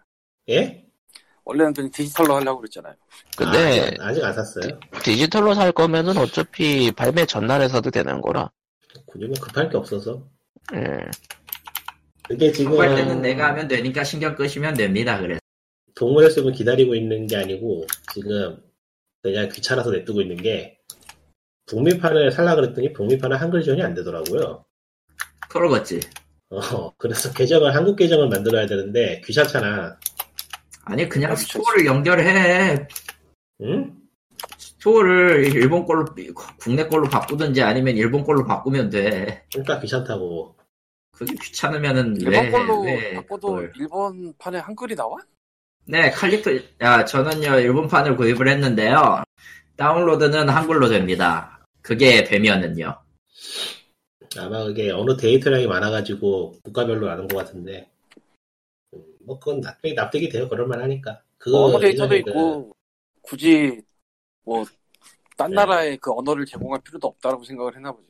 예? 0.48 0.86
원래는 1.44 1.74
그냥 1.74 1.90
디지털로 1.90 2.36
하려고 2.36 2.60
그랬잖아요. 2.60 2.94
근데 3.36 3.96
아, 4.00 4.06
아직, 4.08 4.24
안 4.24 4.32
샀어요. 4.32 4.78
디 5.02 5.16
지털로 5.16 5.54
살 5.54 5.72
거면은 5.72 6.16
어차피 6.16 6.92
발매 6.92 7.26
전날에 7.26 7.68
사도 7.68 7.90
되는 7.90 8.20
거라. 8.20 8.50
굳이 9.06 9.26
뭐 9.26 9.34
급할 9.40 9.68
게 9.68 9.76
없어서. 9.76 10.22
예. 10.74 10.98
그게 12.28 12.52
지금 12.52 12.72
그럴 12.72 12.94
때는 12.94 13.20
내가 13.20 13.48
하면 13.48 13.66
되니까 13.66 14.04
신경 14.04 14.34
끄시면 14.34 14.74
됩니다. 14.74 15.20
그래서 15.20 15.40
동물의 15.94 16.30
숲을 16.30 16.52
기다리고 16.52 16.94
있는 16.94 17.26
게 17.26 17.36
아니고 17.36 17.86
지금 18.14 18.62
그냥 19.22 19.48
귀찮아서 19.48 19.90
냅두고 19.90 20.20
있는 20.20 20.36
게 20.36 20.78
북미판을 21.66 22.30
살라 22.30 22.54
그랬더니 22.54 22.92
북미판은 22.92 23.36
한글 23.36 23.62
지원이 23.62 23.82
안 23.82 23.94
되더라고요. 23.94 24.64
그러겠지. 25.48 26.00
어, 26.50 26.92
그래서 26.96 27.32
계정을 27.32 27.74
한국 27.74 27.96
계정을 27.96 28.28
만들어야 28.28 28.66
되는데 28.66 29.20
귀찮잖아. 29.24 29.98
아니 30.84 31.08
그냥. 31.08 31.34
스토어를 31.36 31.86
연결해. 31.86 32.86
응? 33.62 33.96
스토어를 34.58 35.54
일본 35.54 35.86
걸로 35.86 36.04
국내 36.58 36.86
걸로 36.86 37.08
바꾸든지 37.08 37.62
아니면 37.62 37.96
일본 37.96 38.24
걸로 38.24 38.44
바꾸면 38.44 38.90
돼. 38.90 39.44
그러니까 39.52 39.78
귀찮다고. 39.80 40.56
그게 41.12 41.34
귀찮으면은 41.40 42.16
일본 42.16 42.32
왜, 42.32 42.50
걸로 42.50 42.80
왜 42.82 43.14
바꿔도 43.14 43.48
그걸. 43.48 43.72
일본 43.78 44.34
판에 44.38 44.58
한글이 44.58 44.96
나와? 44.96 45.18
네 45.84 46.10
칼리토 46.10 46.50
야 46.80 47.04
저는요 47.04 47.58
일본 47.58 47.86
판을 47.88 48.16
구입을 48.16 48.48
했는데요 48.48 49.22
다운로드는 49.76 50.48
한글로 50.48 50.88
됩니다. 50.88 51.60
그게 51.82 52.24
되면은요. 52.24 52.96
아마 54.38 54.64
그게 54.64 54.90
어느 54.90 55.16
데이터량이 55.16 55.66
많아가지고 55.66 56.54
국가별로 56.64 57.06
나는 57.06 57.28
것 57.28 57.36
같은데 57.36 57.80
음, 57.80 57.91
뭐 59.24 59.38
그건 59.38 59.60
납득이, 59.60 59.94
납득이 59.94 60.28
돼요 60.28 60.48
그럴만 60.48 60.80
하니까 60.82 61.20
그거 61.38 61.64
언어 61.64 61.78
데이터도 61.78 62.14
예전에 62.14 62.22
그- 62.22 62.30
있고 62.30 62.76
굳이 63.22 63.80
뭐딴 64.44 65.50
네. 65.50 65.54
나라에 65.54 65.96
그 65.96 66.12
언어를 66.12 66.44
제공할 66.46 66.80
필요도 66.82 67.06
없다라고 67.08 67.44
생각을 67.44 67.76
했나 67.76 67.92
보지. 67.92 68.08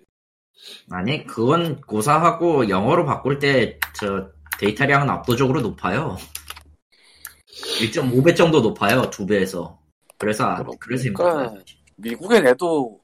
아니 0.91 1.27
그건 1.27 1.81
고사하고 1.83 2.69
영어로 2.69 3.05
바꿀 3.07 3.39
때 3.39 3.79
저 3.99 4.31
데이터량은 4.59 5.09
압도적으로 5.11 5.61
높아요. 5.61 6.17
1.5배 7.81 8.35
정도 8.37 8.61
높아요 8.61 9.11
두 9.11 9.27
배에서. 9.27 9.79
그래서 10.19 10.45
아- 10.45 10.65
그래서 10.79 11.13
그러니까. 11.13 11.55
미국에 11.97 12.41
내도 12.41 13.01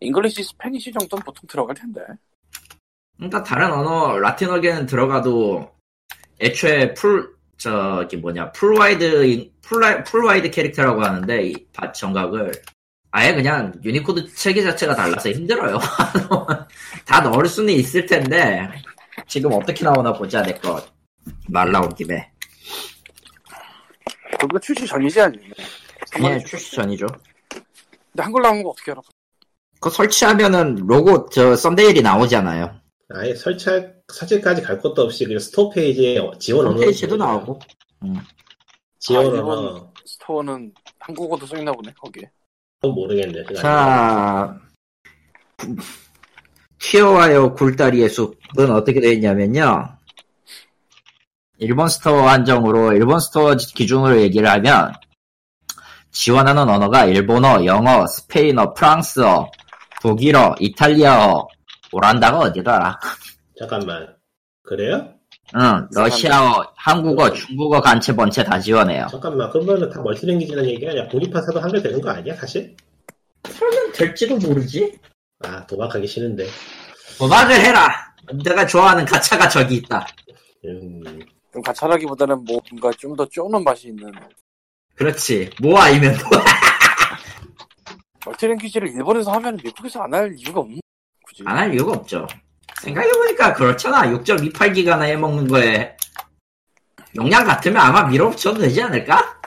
English 0.00 0.42
Spanish 0.44 0.92
정도는 0.92 1.24
보통 1.24 1.46
들어갈 1.48 1.74
텐데. 1.74 2.00
그러니까 3.16 3.42
다른 3.42 3.72
언어 3.72 4.18
라틴어계는 4.18 4.86
들어가도 4.86 5.70
애초에 6.42 6.92
full 6.94 7.30
저기 7.56 8.16
뭐냐 8.16 8.50
full-wide 8.52 9.50
풀라, 9.62 10.02
full-wide 10.04 10.50
character라고 10.50 11.02
하는데 11.02 11.46
이 11.46 11.66
바- 11.72 11.92
전각을 11.92 12.50
아예 13.12 13.34
그냥 13.34 13.72
유니코드 13.84 14.34
체계 14.34 14.62
자체가 14.62 14.94
달라서 14.96 15.30
힘들어요. 15.30 15.78
다 17.06 17.20
넣을 17.20 17.46
수는 17.46 17.72
있을 17.74 18.06
텐데 18.06 18.68
지금 19.28 19.52
어떻게 19.52 19.84
나오나 19.84 20.12
보자 20.14 20.42
내거말 20.42 21.70
나온 21.70 21.94
김에 21.94 22.30
그거 24.40 24.58
출시 24.58 24.86
전이지 24.86 25.20
아니면. 25.20 25.50
그냥 26.10 26.38
출시 26.44 26.74
전이죠. 26.74 27.06
근데 27.48 28.22
한글 28.22 28.42
나오는 28.42 28.62
거 28.62 28.70
어떻게 28.70 28.90
알아? 28.90 29.00
그거 29.74 29.90
설치하면은 29.90 30.76
로고 30.86 31.28
저 31.30 31.54
thumbnail이 31.54 32.02
나오잖아요. 32.02 32.74
아예 33.14 33.34
설치할 33.34 33.94
설치까지 34.12 34.62
갈 34.62 34.78
것도 34.78 35.02
없이 35.02 35.24
그냥 35.24 35.38
스토어 35.40 35.70
페이지에 35.70 36.18
지원 36.38 36.66
언어 36.66 36.74
홈페이지도 36.76 37.16
나오고 37.16 37.58
지원 38.98 39.24
아, 39.24 39.28
언어 39.28 39.36
일본 39.36 39.88
스토어는 40.04 40.74
한국어도 40.98 41.46
써있나 41.46 41.72
보네 41.72 41.92
거기에. 42.00 42.30
그건 42.80 42.94
모르겠네. 42.94 43.54
자, 43.54 44.58
튀어와요 46.78 47.54
굴다리의 47.54 48.08
숲은 48.08 48.70
어떻게 48.70 49.00
되어 49.00 49.12
있냐면요. 49.12 49.96
일본 51.58 51.88
스토어 51.88 52.28
한정으로 52.28 52.92
일본 52.94 53.20
스토어 53.20 53.54
기준으로 53.54 54.20
얘기를 54.20 54.48
하면 54.48 54.92
지원하는 56.10 56.68
언어가 56.68 57.04
일본어, 57.06 57.64
영어, 57.64 58.06
스페인어, 58.06 58.74
프랑스어, 58.74 59.50
독일어, 60.02 60.54
이탈리아어, 60.58 61.46
오란다가 61.92 62.38
어디더라? 62.40 62.98
잠깐만 63.62 64.16
그래요? 64.64 65.14
응, 65.54 65.88
러시아어, 65.94 66.72
한국어, 66.76 67.32
중국어, 67.32 67.80
간체, 67.80 68.14
번체 68.14 68.42
다 68.42 68.58
지원해요. 68.58 69.06
잠깐만 69.10 69.48
그러면은 69.50 69.88
다 69.88 70.00
멀티랭귀지라는 70.02 70.68
얘기 70.68 70.88
아니야? 70.88 71.06
독립판 71.08 71.42
사도 71.44 71.60
한글 71.60 71.80
되는 71.80 72.00
거 72.00 72.10
아니야 72.10 72.34
사실? 72.34 72.76
그러면 73.42 73.92
될지도 73.92 74.36
모르지? 74.36 74.98
아 75.44 75.64
도박하기 75.66 76.06
싫은데. 76.06 76.46
도박을 77.18 77.54
해라! 77.54 77.88
내가 78.44 78.66
좋아하는 78.66 79.04
가차가 79.04 79.48
저기 79.48 79.76
있다. 79.76 80.06
음, 80.64 81.02
좀 81.52 81.62
가차라기보다는 81.62 82.44
뭔가 82.44 82.90
좀 82.98 83.14
더 83.16 83.24
쪼는 83.28 83.62
맛이 83.62 83.88
있는 83.88 84.10
그렇지. 84.96 85.50
뭐 85.60 85.78
아니면 85.78 86.14
또 86.18 86.24
멀티랭귀지를 88.26 88.88
일본에서 88.88 89.32
하면 89.32 89.56
미국에서 89.62 90.02
안 90.02 90.14
할 90.14 90.34
이유가 90.36 90.60
없는 90.60 90.80
굳이. 91.26 91.42
안 91.46 91.58
할 91.58 91.74
이유가 91.74 91.92
없죠. 91.92 92.26
생각해보니까 92.82 93.54
그렇잖아. 93.54 94.02
6.28기가나 94.08 95.02
해먹는 95.04 95.46
거에 95.48 95.96
용량 97.16 97.44
같으면 97.44 97.80
아마 97.80 98.04
밀어붙여도 98.04 98.60
되지 98.60 98.82
않을까? 98.82 99.40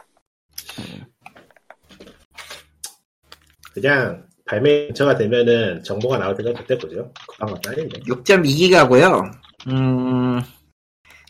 그냥 3.74 4.26
발매 4.46 4.88
근처가 4.88 5.18
되면은 5.18 5.84
정보가 5.84 6.18
나올 6.18 6.36
때가 6.36 6.54
그때 6.54 6.78
보죠. 6.78 7.12
급한 7.28 7.50
것도 7.50 7.72
아닌데. 7.72 8.00
6.2기가고요. 8.02 9.32
음, 9.68 10.42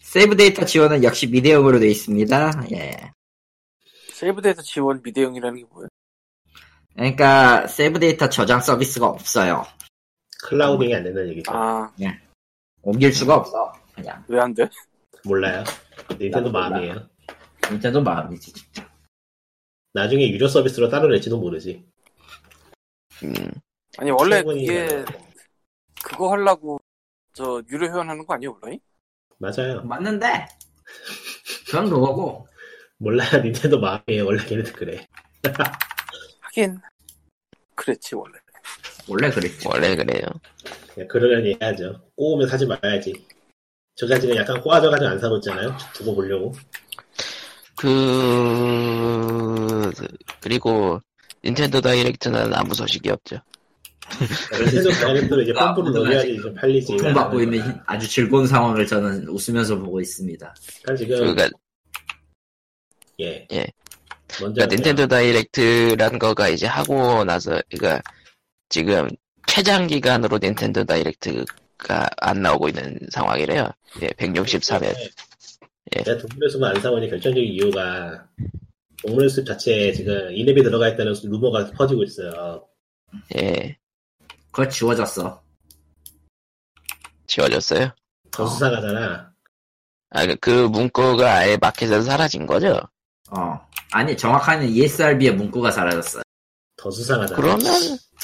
세이브 0.01 0.35
데이터 0.35 0.65
지원은 0.65 1.03
역시 1.03 1.27
미대응으로 1.27 1.79
되어 1.79 1.89
있습니다. 1.89 2.65
예. 2.73 3.11
세이브 4.13 4.41
데이터 4.41 4.61
지원 4.61 5.01
미대응이라는 5.03 5.57
게 5.57 5.65
뭐예요? 5.71 5.87
그러니까 6.93 7.67
세이브 7.67 7.99
데이터 7.99 8.29
저장 8.29 8.59
서비스가 8.59 9.07
없어요. 9.07 9.65
clouding이 10.49 10.93
안 10.93 11.03
된다는 11.03 11.29
얘기죠. 11.29 11.51
아, 11.53 11.91
옮길 12.83 13.11
수가 13.11 13.35
없어. 13.37 13.73
그냥 13.95 14.23
왜 14.27 14.39
안 14.39 14.53
돼? 14.53 14.69
몰라요. 15.23 15.63
닌텐도 16.19 16.51
몰라. 16.51 16.69
마음이에요. 16.69 17.09
닌텐도 17.71 18.03
마음이지. 18.03 18.53
진짜. 18.53 18.87
나중에 19.93 20.29
유료 20.29 20.47
서비스로 20.47 20.89
따로 20.89 21.07
낼지도 21.07 21.39
모르지. 21.39 21.83
음, 23.23 23.33
아니 23.97 24.11
원래 24.11 24.43
가능하고. 24.43 25.05
그거 26.03 26.31
하려고 26.31 26.79
저 27.33 27.63
유료 27.71 27.87
회원하는 27.87 28.23
거 28.25 28.35
아니에요 28.35 28.59
원래? 28.61 28.77
맞아요. 29.39 29.81
맞는데 29.83 30.45
그건 31.65 31.89
그거고 31.89 32.47
몰라요. 32.97 33.29
닌텐도 33.41 33.79
마음이에요. 33.79 34.25
원래 34.25 34.45
걔네들 34.45 34.73
그래. 34.73 35.07
하긴 36.41 36.79
그랬지 37.73 38.13
원래. 38.15 38.37
원래 39.07 39.29
그랬죠. 39.29 39.69
원래 39.69 39.95
그래요. 39.95 40.25
그냥 40.93 41.07
그러려니 41.07 41.57
해야죠. 41.61 42.01
꼬우면 42.15 42.47
사지 42.47 42.65
말아야지. 42.65 43.13
저까지는 43.95 44.35
약간 44.35 44.59
꼬아져가지고 44.61 45.09
안 45.09 45.19
사고 45.19 45.37
있잖아요. 45.37 45.75
두고 45.93 46.15
보려고. 46.15 46.53
그, 47.77 49.91
그리고 50.41 50.99
닌텐도 51.43 51.81
다이렉트는 51.81 52.53
아무 52.53 52.73
소식이 52.73 53.09
없죠. 53.09 53.37
닌텐도 54.51 54.91
다이렉트로 54.91 55.41
이제 55.41 55.53
아, 55.55 55.73
펌프를 55.73 55.93
넣어야지 55.93 56.37
좀 56.41 56.53
팔리지. 56.55 56.93
고통받고 56.93 57.41
있는 57.41 57.79
아주 57.85 58.07
즐거운 58.07 58.47
상황을 58.47 58.85
저는 58.85 59.27
웃으면서 59.29 59.77
보고 59.77 60.01
있습니다. 60.01 60.55
그러니까 60.83 61.03
지금 61.03 61.17
그러니까 61.17 61.49
예. 63.19 63.47
예. 63.51 63.65
먼저 64.41 64.55
그러니까 64.55 64.75
닌텐도 64.75 65.07
다이렉트란 65.07 66.19
거가 66.19 66.49
이제 66.49 66.67
하고 66.67 67.23
나서 67.23 67.61
그러니까 67.69 68.01
지금 68.69 69.07
최장 69.47 69.87
기간으로 69.87 70.39
닌텐도 70.41 70.83
다이렉트가 70.85 72.09
안 72.17 72.41
나오고 72.41 72.69
있는 72.69 72.99
상황이래요. 73.11 73.69
예, 74.01 74.07
163회. 74.09 74.85
예. 75.95 76.03
내가 76.03 76.17
동물의 76.17 76.49
숲을 76.49 76.65
안 76.67 76.81
사보니 76.81 77.09
결정적인 77.09 77.43
이유가 77.53 78.27
동물의 79.03 79.29
숲 79.29 79.45
자체에 79.45 79.91
지금 79.93 80.31
인앱이 80.35 80.63
들어가 80.63 80.87
있다는 80.89 81.13
루머가 81.23 81.71
퍼지고 81.71 82.03
있어요. 82.03 82.65
예, 83.37 83.77
그거 84.51 84.67
지워졌어. 84.67 85.41
지워졌어요. 87.27 87.91
더 88.31 88.47
수상하잖아. 88.47 89.31
아, 90.09 90.25
그- 90.25 90.35
그 90.37 90.49
문구가 90.67 91.35
아예 91.39 91.57
마켓에서 91.57 92.01
사라진 92.01 92.45
거죠? 92.45 92.79
어. 93.31 93.59
아니, 93.91 94.15
정확한 94.15 94.63
ESRB의 94.63 95.35
문구가 95.35 95.71
사라졌어요. 95.71 96.23
더 96.85 96.91
수상하잖아. 96.91 97.35
그러면, 97.41 97.73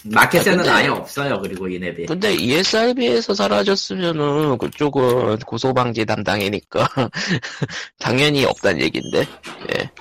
마켓에는 0.06 0.60
아, 0.60 0.64
근데- 0.64 0.70
아예 0.70 0.88
없어요, 0.90 1.40
그리고 1.42 1.68
이 1.68 1.78
앱이. 1.84 2.06
근데 2.06 2.32
ESRB에서 2.36 3.34
사라졌으면은 3.34 4.60
그쪽은 4.60 5.40
고소 5.40 5.74
방지 5.74 6.06
담당이니까 6.06 6.88
당연히 7.98 8.46
없단 8.46 8.80
얘긴데. 8.80 9.20
예, 9.22 9.92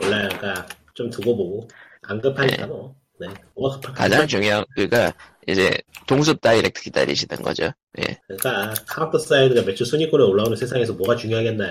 몰라요. 0.00 0.28
그러니까 0.36 0.66
좀 0.94 1.08
두고 1.08 1.36
보고 1.36 1.68
안 2.02 2.20
급하니까 2.20 2.56
네. 2.62 2.66
뭐. 2.66 2.96
네. 3.20 3.28
뭐가 3.54 3.76
급할까? 3.76 4.02
가장 4.02 4.26
중요한, 4.26 4.64
그니까, 4.74 5.12
이제, 5.46 5.78
동숲 6.08 6.40
다이렉트 6.40 6.82
기다리시는 6.82 7.42
거죠. 7.44 7.70
예, 8.00 8.18
그러니까 8.26 8.74
카운터 8.88 9.18
사이드가 9.18 9.62
매출 9.62 9.86
순위권에 9.86 10.24
올라오는 10.24 10.56
세상에서 10.56 10.94
뭐가 10.94 11.14
중요하겠나요? 11.14 11.70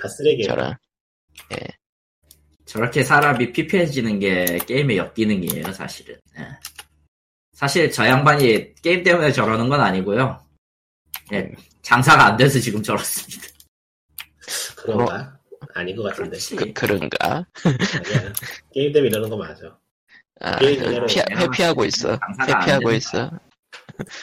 다 0.00 0.08
쓰레기예요. 0.08 0.48
저런. 0.48 0.74
저렇게 2.68 3.02
사람이 3.02 3.52
피폐해지는 3.52 4.18
게 4.18 4.44
게임의 4.66 4.98
역기능이에요, 4.98 5.72
사실은. 5.72 6.20
예. 6.38 6.46
사실 7.52 7.90
저 7.90 8.06
양반이 8.06 8.74
게임 8.82 9.02
때문에 9.02 9.32
저러는 9.32 9.70
건 9.70 9.80
아니고요. 9.80 10.38
예, 11.32 11.50
장사가 11.80 12.26
안 12.26 12.36
돼서 12.36 12.58
지금 12.60 12.82
저렇습니다. 12.82 13.48
그런가? 14.76 15.38
아닌 15.74 15.96
것 15.96 16.02
같은데. 16.02 16.36
그, 16.56 16.72
그런가? 16.74 17.16
아니야. 17.64 18.32
게임 18.74 18.92
때문에 18.92 19.08
이러는 19.08 19.30
거 19.30 19.36
맞아. 19.38 19.78
아, 20.40 20.58
게임 20.58 21.06
피, 21.06 21.20
회피하고 21.20 21.86
있어. 21.86 22.18
장사가 22.18 22.54
안 22.54 22.62
회피하고. 22.62 22.92
있어. 22.92 23.30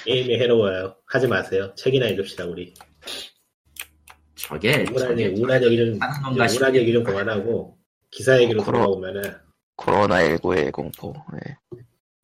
게임이 0.05 0.39
해로워요. 0.39 0.95
하지 1.07 1.27
마세요. 1.27 1.73
책이나 1.75 2.05
읽읍시다 2.09 2.45
우리. 2.45 2.75
저게, 4.35 4.85
우울한, 4.91 5.19
얘기 5.19 5.35
좀 5.35 5.99
우울한. 6.31 6.75
얘기 6.75 6.93
좀 6.93 7.03
그만하고 7.03 7.75
기사 8.15 8.41
얘기로 8.41 8.61
어. 8.61 8.65
돌아오면은 8.65 9.21
코로나19의 9.75 10.71
공포. 10.71 11.13
예. 11.33 11.57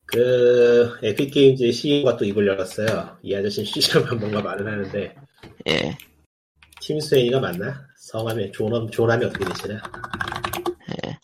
그 0.06 0.98
에픽 1.02 1.32
게임즈 1.32 1.70
CEO가 1.70 2.16
또 2.16 2.24
입을 2.24 2.46
열었어요. 2.46 3.18
이 3.22 3.34
아저씨 3.34 3.62
심심하면 3.62 4.18
뭔가 4.18 4.40
말을 4.40 4.66
하는데 4.66 5.14
예, 5.68 5.98
팀 6.80 6.98
스위니가 6.98 7.40
맞나? 7.40 7.86
성함이 7.98 8.52
존함 8.52 8.90
존함이 8.90 9.26
어떻게 9.26 9.44
되시나? 9.44 9.82
예. 11.04 11.18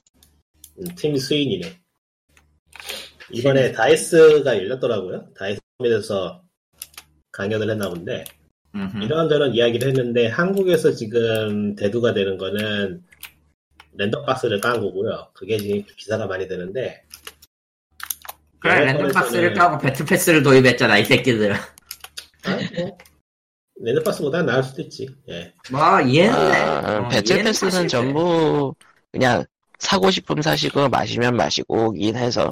음, 0.81 0.85
팀 0.97 1.17
스위니네. 1.17 1.81
이번에 3.33 3.73
다이스가 3.73 4.55
열렸더라고요. 4.57 5.31
다이스에서 5.35 6.43
강연을 7.33 7.71
했나 7.71 7.89
본데 7.89 8.25
음흠. 8.75 9.03
이런 9.03 9.31
저런 9.31 9.55
이야기를 9.55 9.89
했는데 9.89 10.27
한국에서 10.27 10.93
지금 10.93 11.75
대두가 11.75 12.13
되는 12.13 12.37
거는 12.37 13.03
랜덤박스를 13.99 14.61
깐 14.61 14.81
거고요. 14.81 15.29
그게 15.35 15.59
지금 15.59 15.83
기사가 15.97 16.27
많이 16.27 16.47
되는데 16.49 17.03
그래, 18.61 18.87
랜덤박스를 18.87 19.55
까고 19.55 19.79
배틀패스를 19.79 20.43
도입했잖아, 20.43 20.99
이 20.99 21.05
새끼들. 21.05 21.53
아, 21.53 21.59
뭐, 22.77 22.99
랜덤박스보다 23.81 24.43
나을 24.43 24.63
수도 24.63 24.83
있지. 24.83 25.09
예. 25.29 25.53
뭐, 25.71 26.01
이해는. 26.01 26.35
아, 26.35 26.99
어, 26.99 27.09
배틀 27.09 27.37
이해는 27.37 27.51
패스는 27.51 27.71
사실 27.71 27.83
돼. 27.85 27.89
전부 27.89 28.75
그냥 29.13 29.45
사고 29.79 30.11
싶으면 30.11 30.43
사시고 30.43 30.89
마시면 30.89 31.37
마시고긴 31.37 32.17
해서 32.17 32.51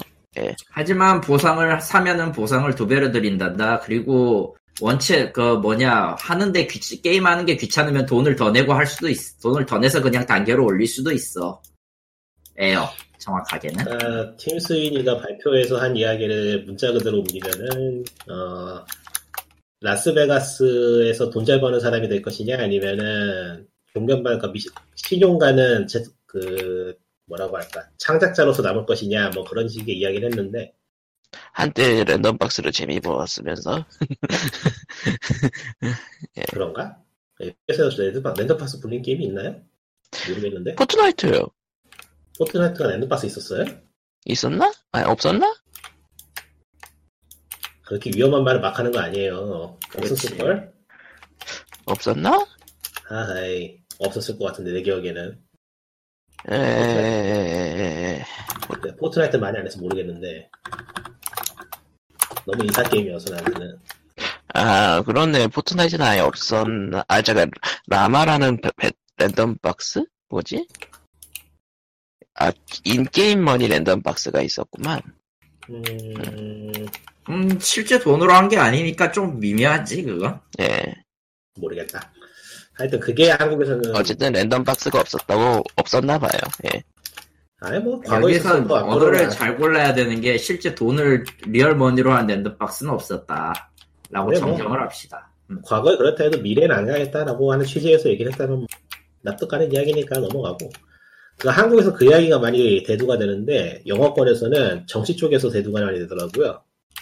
하지만 0.69 1.19
보상을 1.19 1.81
사면은 1.81 2.31
보상을 2.31 2.73
두 2.75 2.87
배로 2.87 3.11
드린단다. 3.11 3.79
그리고 3.79 4.55
원체 4.81 5.31
그 5.31 5.55
뭐냐 5.55 6.15
하는데 6.19 6.67
귀 6.67 7.01
게임 7.01 7.25
하는 7.25 7.45
게 7.45 7.55
귀찮으면 7.57 8.05
돈을 8.05 8.35
더 8.35 8.51
내고 8.51 8.73
할 8.73 8.85
수도 8.85 9.09
있어. 9.09 9.37
돈을 9.41 9.65
더 9.65 9.77
내서 9.79 10.01
그냥 10.01 10.25
단계로 10.25 10.63
올릴 10.65 10.87
수도 10.87 11.11
있어. 11.11 11.61
에요. 12.59 12.87
정확하게는. 13.17 13.87
아, 13.87 14.35
팀 14.37 14.59
스위니가 14.59 15.17
발표에서 15.17 15.77
한 15.79 15.95
이야기를 15.97 16.63
문자 16.65 16.91
그대로 16.91 17.17
옮기면은 17.19 18.03
어, 18.29 18.85
라스베가스에서 19.81 21.29
돈 21.29 21.43
잘 21.45 21.59
버는 21.59 21.79
사람이 21.79 22.07
될 22.07 22.21
것이냐 22.21 22.57
아니면은 22.59 23.67
종변발과 23.93 24.51
미- 24.51 24.59
신용가는 24.95 25.87
제- 25.87 26.03
그 26.25 26.95
뭐라고 27.25 27.57
할까 27.57 27.83
창작자로서 27.97 28.61
남을 28.61 28.85
것이냐 28.85 29.31
뭐 29.33 29.43
그런 29.43 29.67
식의 29.67 29.97
이야기를 29.97 30.29
했는데 30.31 30.73
한때 31.53 32.03
랜덤박스로 32.03 32.71
재미 32.71 32.99
보았으면서 32.99 33.85
그런가? 36.49 37.01
그래서 37.65 37.89
랜덤박, 38.01 38.35
랜덤박스 38.37 38.79
불린 38.79 39.01
게임이 39.01 39.25
있나요? 39.25 39.61
모르겠는데 40.29 40.75
포트나이트요. 40.75 41.47
포트나이트가 42.39 42.89
랜덤박스 42.89 43.25
있었어요? 43.25 43.65
있었나? 44.25 44.71
아니 44.91 45.05
없었나? 45.05 45.55
그렇게 47.85 48.11
위험한 48.13 48.43
말을 48.43 48.59
막 48.59 48.77
하는 48.77 48.91
거 48.91 48.99
아니에요. 48.99 49.77
없었을걸? 49.95 50.73
없었나? 51.85 52.45
아이 53.09 53.79
없었을 53.99 54.37
것 54.37 54.45
같은데 54.45 54.73
내 54.73 54.81
기억에는 54.81 55.41
에... 56.51 58.23
근데 58.69 58.95
포트나이트 58.97 59.37
많이 59.37 59.57
안 59.57 59.65
해서 59.65 59.79
모르겠는데 59.79 60.49
너무 62.47 62.63
인싸 62.63 62.81
게임이어서 62.83 63.35
나는 63.35 63.77
아 64.53 65.01
그렇네 65.03 65.47
포트나이트는 65.47 66.05
아예 66.05 66.19
없었나? 66.21 67.03
아 67.07 67.21
제가 67.21 67.45
라마라는 67.87 68.61
배- 68.61 68.71
배- 68.77 68.91
랜덤 69.17 69.57
박스 69.61 70.03
뭐지? 70.29 70.65
아 72.35 72.51
in-game 72.85 73.43
money 73.43 73.67
랜덤 73.67 74.01
박스가 74.01 74.41
있었구만. 74.41 75.01
음 75.69 75.83
음 77.29 77.59
실제 77.59 77.99
돈으로 77.99 78.31
한 78.31 78.47
게 78.47 78.57
아니니까 78.57 79.11
좀 79.11 79.37
미묘하지 79.41 80.03
그거. 80.03 80.39
예. 80.61 80.95
모르겠다 81.55 82.13
하여튼 82.73 82.99
그게 83.01 83.31
한국에서는 83.31 83.93
어쨌든 83.97 84.31
랜덤 84.31 84.63
박스가 84.63 85.01
없었다고 85.01 85.61
없었나 85.75 86.17
봐요. 86.19 86.39
예. 86.73 86.81
아니 87.59 87.79
뭐 87.79 87.99
과거에 88.01 88.33
여기서 88.33 88.65
언어를 88.69 89.29
잘 89.29 89.57
골라야 89.57 89.93
되는 89.93 90.21
게 90.21 90.37
실제 90.37 90.75
돈을 90.75 91.23
real 91.47 91.75
money로 91.75 92.11
한 92.11 92.27
랜덤박스는 92.27 92.91
없었다. 92.93 93.71
라고 94.09 94.31
네, 94.31 94.39
뭐. 94.39 94.49
정정을 94.49 94.81
합시다. 94.81 95.31
음. 95.49 95.61
과거에 95.63 95.97
그렇다 95.97 96.25
해도 96.25 96.39
미래는 96.39 96.75
안 96.75 96.85
가겠다라고 96.85 97.51
하는 97.51 97.65
취지에서 97.65 98.09
얘기를 98.09 98.31
했다면 98.31 98.57
뭐 98.59 98.67
납득가는 99.21 99.71
이야기니까 99.71 100.19
넘어가고 100.19 100.69
그 101.37 101.49
한국에서 101.49 101.93
그 101.93 102.05
이야기가 102.05 102.39
많이 102.39 102.83
대두가 102.83 103.17
되는데 103.17 103.81
영어권에서는 103.85 104.87
정치 104.87 105.15
쪽에서 105.15 105.49
대두가 105.49 105.81
많이 105.81 105.99
되더라고요. 105.99 106.61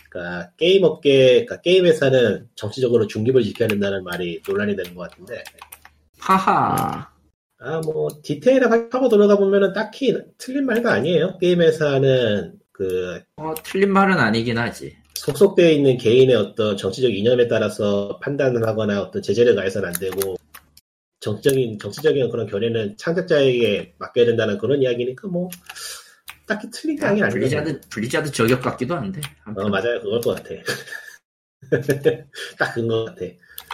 그러니까 0.09 0.51
게임 0.57 0.83
업계, 0.83 1.45
그러니까 1.45 1.61
게임 1.61 1.85
회사는 1.85 2.47
정치적으로 2.55 3.07
중립을 3.07 3.43
지켜야 3.43 3.67
된다는 3.67 4.03
말이 4.03 4.41
논란이 4.47 4.75
되는 4.75 4.95
것 4.95 5.09
같은데 5.09 5.43
하하. 6.19 7.14
아 7.59 7.79
뭐 7.81 8.09
디테일하게 8.23 8.89
하고 8.91 9.09
들어가 9.09 9.37
보면은 9.37 9.73
딱히 9.73 10.15
틀린 10.37 10.65
말도 10.65 10.89
아니에요. 10.89 11.37
게임 11.39 11.61
회사는 11.61 12.59
그 12.71 13.21
어, 13.37 13.53
틀린 13.63 13.91
말은 13.91 14.17
아니긴 14.17 14.57
하지. 14.57 14.95
소속되어 15.15 15.71
있는 15.71 15.97
개인의 15.97 16.35
어떤 16.35 16.75
정치적 16.77 17.11
이념에 17.11 17.47
따라서 17.47 18.19
판단을 18.21 18.67
하거나 18.67 19.01
어떤 19.01 19.21
제재를 19.21 19.55
가해서는 19.55 19.87
안 19.87 19.93
되고 19.93 20.35
정치적인 21.21 21.79
정치적인 21.79 22.29
그런 22.29 22.45
견해는 22.45 22.97
창작자에게 22.97 23.95
맡겨야 23.97 24.25
된다는 24.25 24.57
그런 24.57 24.81
이야기니까 24.81 25.27
뭐 25.29 25.49
딱히 26.45 26.69
틀린 26.71 26.97
게 26.97 27.05
아니긴 27.05 27.23
아니에요. 27.23 27.39
블리자드, 27.39 27.81
블리자드 27.89 28.31
저격 28.31 28.61
같기도 28.61 28.95
한데. 28.95 29.21
어 29.55 29.69
맞아요 29.69 29.99
그걸 30.01 30.21
것 30.21 30.35
같아. 30.35 30.49
딱 32.59 32.73
그런 32.73 32.87
것 32.87 33.05
같아. 33.05 33.21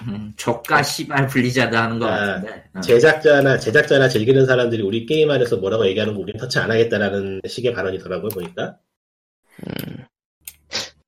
음, 0.08 0.34
저가 0.38 0.84
씨발 0.84 1.28
블리자드 1.28 1.76
하는 1.76 2.00
것 2.00 2.08
아, 2.08 2.18
같은데. 2.18 2.64
어. 2.74 2.82
제작자나 2.82 3.60
제작자나 3.60 4.10
즐기는 4.10 4.46
사람들이 4.46 4.82
우리 4.82 5.06
게임 5.06 5.30
안에서 5.30 5.58
뭐라고 5.58 5.86
얘기하는 5.88 6.14
거 6.14 6.20
우리는 6.22 6.40
터치 6.40 6.60
안 6.60 6.72
하겠다라는 6.72 7.42
식의 7.48 7.74
발언이더라고요 7.74 8.30
보니까. 8.30 8.78
음. 9.68 10.06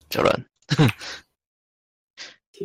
저런. 0.10 0.32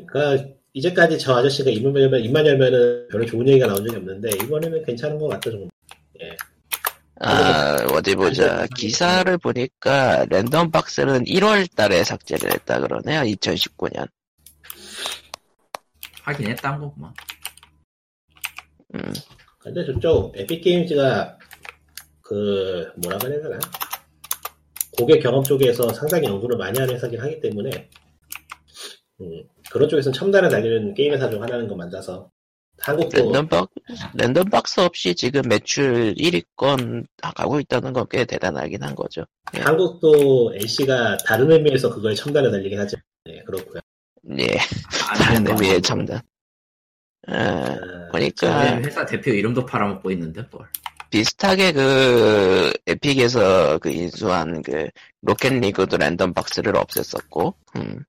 그러니까 0.06 0.48
이제까지 0.74 1.18
저 1.18 1.34
아저씨가 1.36 1.70
입만 1.70 2.00
열면 2.02 2.20
입만 2.20 2.46
열면은 2.46 3.08
별로 3.08 3.24
좋은 3.24 3.48
얘기가 3.48 3.66
나온 3.66 3.84
적이 3.84 3.96
없는데 3.96 4.30
이번에는 4.44 4.84
괜찮은 4.84 5.18
것 5.18 5.28
같다 5.28 5.50
정도. 5.50 5.68
아, 7.20 7.76
어디 7.90 8.14
보자. 8.14 8.66
기사를 8.76 9.36
보니까 9.38 10.24
랜덤 10.30 10.70
박스는 10.70 11.24
1월 11.24 11.68
달에 11.74 12.04
삭제를 12.04 12.52
했다 12.52 12.80
그러네요. 12.80 13.22
2019년. 13.22 14.08
하긴 16.28 16.46
했단 16.48 16.78
거구만. 16.80 17.12
음, 18.94 19.12
근데 19.58 19.84
저쪽 19.84 20.36
에픽 20.36 20.62
게임즈가 20.62 21.38
그 22.22 22.90
뭐라고 23.02 23.28
해야 23.28 23.40
되나 23.42 23.58
고객 24.96 25.20
경험 25.20 25.42
쪽에서 25.44 25.92
상당히 25.92 26.26
연구를 26.26 26.56
많이 26.56 26.78
하는 26.78 26.94
회사긴 26.94 27.20
하기 27.20 27.40
때문에 27.40 27.88
음, 29.20 29.42
그런 29.70 29.88
쪽에서는 29.88 30.12
첨단을 30.12 30.48
달리는 30.50 30.94
게임 30.94 31.12
회사 31.12 31.28
중 31.30 31.42
하나는 31.42 31.68
거 31.68 31.74
맞아서 31.76 32.30
한국도 32.80 33.16
랜덤 33.32 33.48
박, 33.48 33.70
랜덤 34.14 34.44
박스 34.50 34.80
없이 34.80 35.14
지금 35.14 35.42
매출 35.48 36.14
1위권 36.14 37.06
가고 37.34 37.58
있다는 37.60 37.92
건 37.92 38.06
꽤 38.08 38.24
대단하긴 38.24 38.82
한 38.82 38.94
거죠. 38.94 39.24
예. 39.56 39.60
한국도 39.60 40.52
NC가 40.54 41.16
다른 41.18 41.50
의미에서 41.50 41.90
그거에 41.92 42.14
첨단을 42.14 42.50
달리긴 42.52 42.78
하죠. 42.80 42.96
네, 43.24 43.42
그렇고요. 43.44 43.80
예, 44.38 44.58
안 45.08 45.18
다른 45.18 45.36
하는 45.36 45.44
거 45.44 45.52
의미의. 45.52 45.82
첨단. 45.82 46.20
아, 47.26 47.34
아, 47.34 48.08
보니까 48.12 48.68
저희 48.70 48.82
회사 48.84 49.04
대표 49.04 49.30
이름도 49.32 49.66
팔아먹고 49.66 50.10
있는데 50.12 50.42
뭘. 50.50 50.66
비슷하게 51.10 51.72
그 51.72 52.72
에픽에서 52.86 53.78
그 53.78 53.90
인수한 53.90 54.62
그 54.62 54.88
로켓 55.22 55.54
리그도 55.54 55.96
랜덤 55.96 56.32
박스를 56.34 56.72
없앴었고, 56.74 57.54
음, 57.76 58.04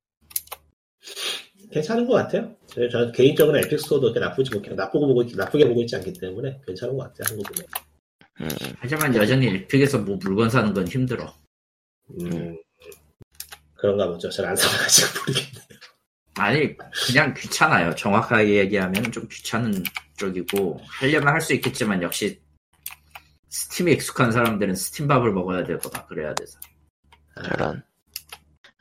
괜찮은 1.71 2.07
것 2.07 2.13
같아요. 2.15 2.53
저, 2.67 2.87
저 2.89 3.11
개인적으로 3.11 3.57
에픽 3.59 3.79
스토어도 3.79 4.11
그렇게 4.13 4.19
나쁘지 4.19 4.51
못 4.53 4.73
나쁘고 4.73 5.07
보고 5.07 5.21
있- 5.23 5.35
나쁘게 5.35 5.67
보고 5.67 5.81
있지 5.81 5.95
않기 5.95 6.13
때문에 6.13 6.59
괜찮은 6.65 6.97
것 6.97 7.03
같아요. 7.03 7.25
한국 7.29 7.45
보면. 7.53 7.67
음, 8.41 8.73
하지만 8.79 9.15
여전히 9.15 9.47
에픽에서 9.47 9.99
뭐 9.99 10.17
물건 10.21 10.49
사는 10.49 10.73
건 10.73 10.87
힘들어. 10.87 11.33
음, 12.21 12.57
그런가 13.75 14.07
보죠. 14.07 14.29
잘 14.29 14.45
안 14.45 14.55
사가지고 14.55 15.07
모르겠네요. 15.27 15.68
아니 16.35 16.75
그냥 17.07 17.33
귀찮아요. 17.33 17.93
정확하게 17.95 18.55
얘기하면 18.59 19.11
좀 19.11 19.27
귀찮은 19.29 19.83
쪽이고 20.17 20.79
하려면 20.87 21.33
할 21.33 21.41
수 21.41 21.53
있겠지만 21.53 22.01
역시 22.01 22.39
스팀에 23.49 23.93
익숙한 23.93 24.31
사람들은 24.31 24.75
스팀밥을 24.75 25.31
먹어야 25.33 25.63
될 25.63 25.77
거다. 25.79 26.05
그래야 26.05 26.33
돼서. 26.35 26.59
저런. 27.35 27.83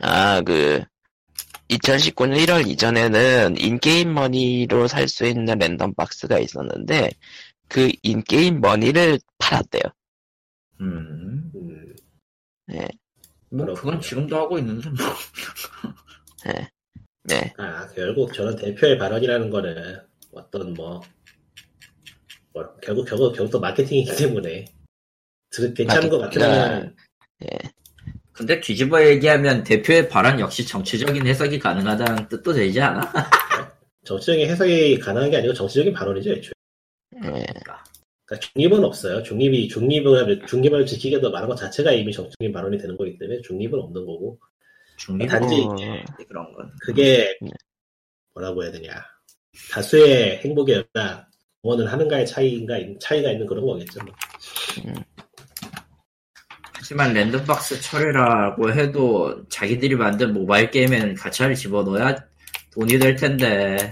아, 0.01 0.41
그, 0.43 0.85
2019년 1.71 2.37
1월 2.47 2.67
이전에는 2.69 3.57
in-game 3.59 4.12
money로 4.14 4.87
살 4.89 5.09
수 5.09 5.27
있는 5.27 5.59
랜덤 5.59 5.95
박스가 5.95 6.39
있었는데, 6.39 7.11
그 7.69 7.91
in-game 8.03 8.61
money를 8.61 9.19
팔았대요. 9.39 9.83
음. 10.81 11.51
음, 11.55 11.95
뭐 13.51 13.67
그건 13.75 14.01
지금도 14.01 14.37
하고 14.37 14.59
있는데 14.59 14.89
뭐. 14.91 14.99
네. 16.45 16.71
아, 17.57 17.89
결국 17.95 18.33
저는 18.33 18.57
대표의 18.57 18.99
발언이라는 18.99 19.51
거는 19.51 20.01
어떤 20.33 20.74
뭐, 20.74 21.01
뭐 22.53 22.74
결국 22.83 23.07
결국 23.07 23.35
결국 23.35 23.51
또 23.51 23.61
마케팅이기 23.61 24.16
때문에 24.16 24.64
들- 25.51 25.74
괜찮은 25.74 26.09
것 26.09 26.18
같으면 26.18 26.95
예. 27.45 27.49
근데 28.33 28.61
뒤집어 28.61 29.05
얘기하면 29.05 29.64
대표의 29.64 30.09
발언 30.09 30.39
역시 30.39 30.64
정치적인 30.66 31.26
해석이 31.26 31.59
가능하다는 31.59 32.29
뜻도 32.29 32.53
되지 32.53 32.81
않아? 32.81 33.01
정치적인 34.05 34.49
해석이 34.49 34.99
가능한 35.01 35.31
게 35.31 35.39
아니고 35.39 35.55
정치적인 35.55 35.93
발언이죠. 35.93 36.31
애초에. 36.31 36.53
예. 37.16 37.20
그러니까. 37.20 37.85
그러니까 38.24 38.49
중립은 38.53 38.85
없어요. 38.85 39.22
중립이 39.22 39.68
중립을 39.68 40.47
중립을 40.47 40.87
지키기도 40.87 41.31
말한 41.31 41.49
것 41.49 41.57
자체가 41.57 41.93
이미 41.93 42.12
정치적인 42.12 42.53
발언이 42.53 42.79
되는 42.79 42.97
거기 42.97 43.18
때문에 43.18 43.41
중립은 43.43 43.79
없는 43.79 44.05
거고 44.07 44.39
중립 44.99 45.29
단지 45.29 45.55
어, 45.63 45.77
그런 46.29 46.53
건. 46.55 46.71
그게 46.83 47.37
네. 47.41 47.51
뭐라고 48.35 48.63
해야 48.63 48.73
되냐 48.73 48.93
다수의 49.73 50.39
행복에 50.39 50.77
없다 50.77 51.29
응원을 51.65 51.91
하는가의 51.91 52.27
차이가 52.27 52.77
있- 52.79 52.99
차이가 53.01 53.31
있는 53.33 53.47
그런 53.47 53.65
거겠죠. 53.67 54.01
뭐. 54.05 54.15
하지만 56.75 57.13
랜덤박스 57.13 57.81
처리라고 57.81 58.73
해도 58.73 59.47
자기들이 59.49 59.95
만든 59.97 60.33
모바일 60.33 60.71
게임에는 60.71 61.15
가차를 61.15 61.55
집어넣어야 61.55 62.17
돈이 62.73 62.99
될 62.99 63.17
텐데 63.17 63.91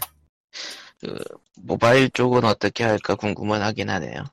모바일 1.56 2.08
쪽은 2.10 2.44
어떻게 2.44 2.84
할까 2.84 3.14
궁금은 3.16 3.60
하긴 3.62 3.90
하네요. 3.90 4.24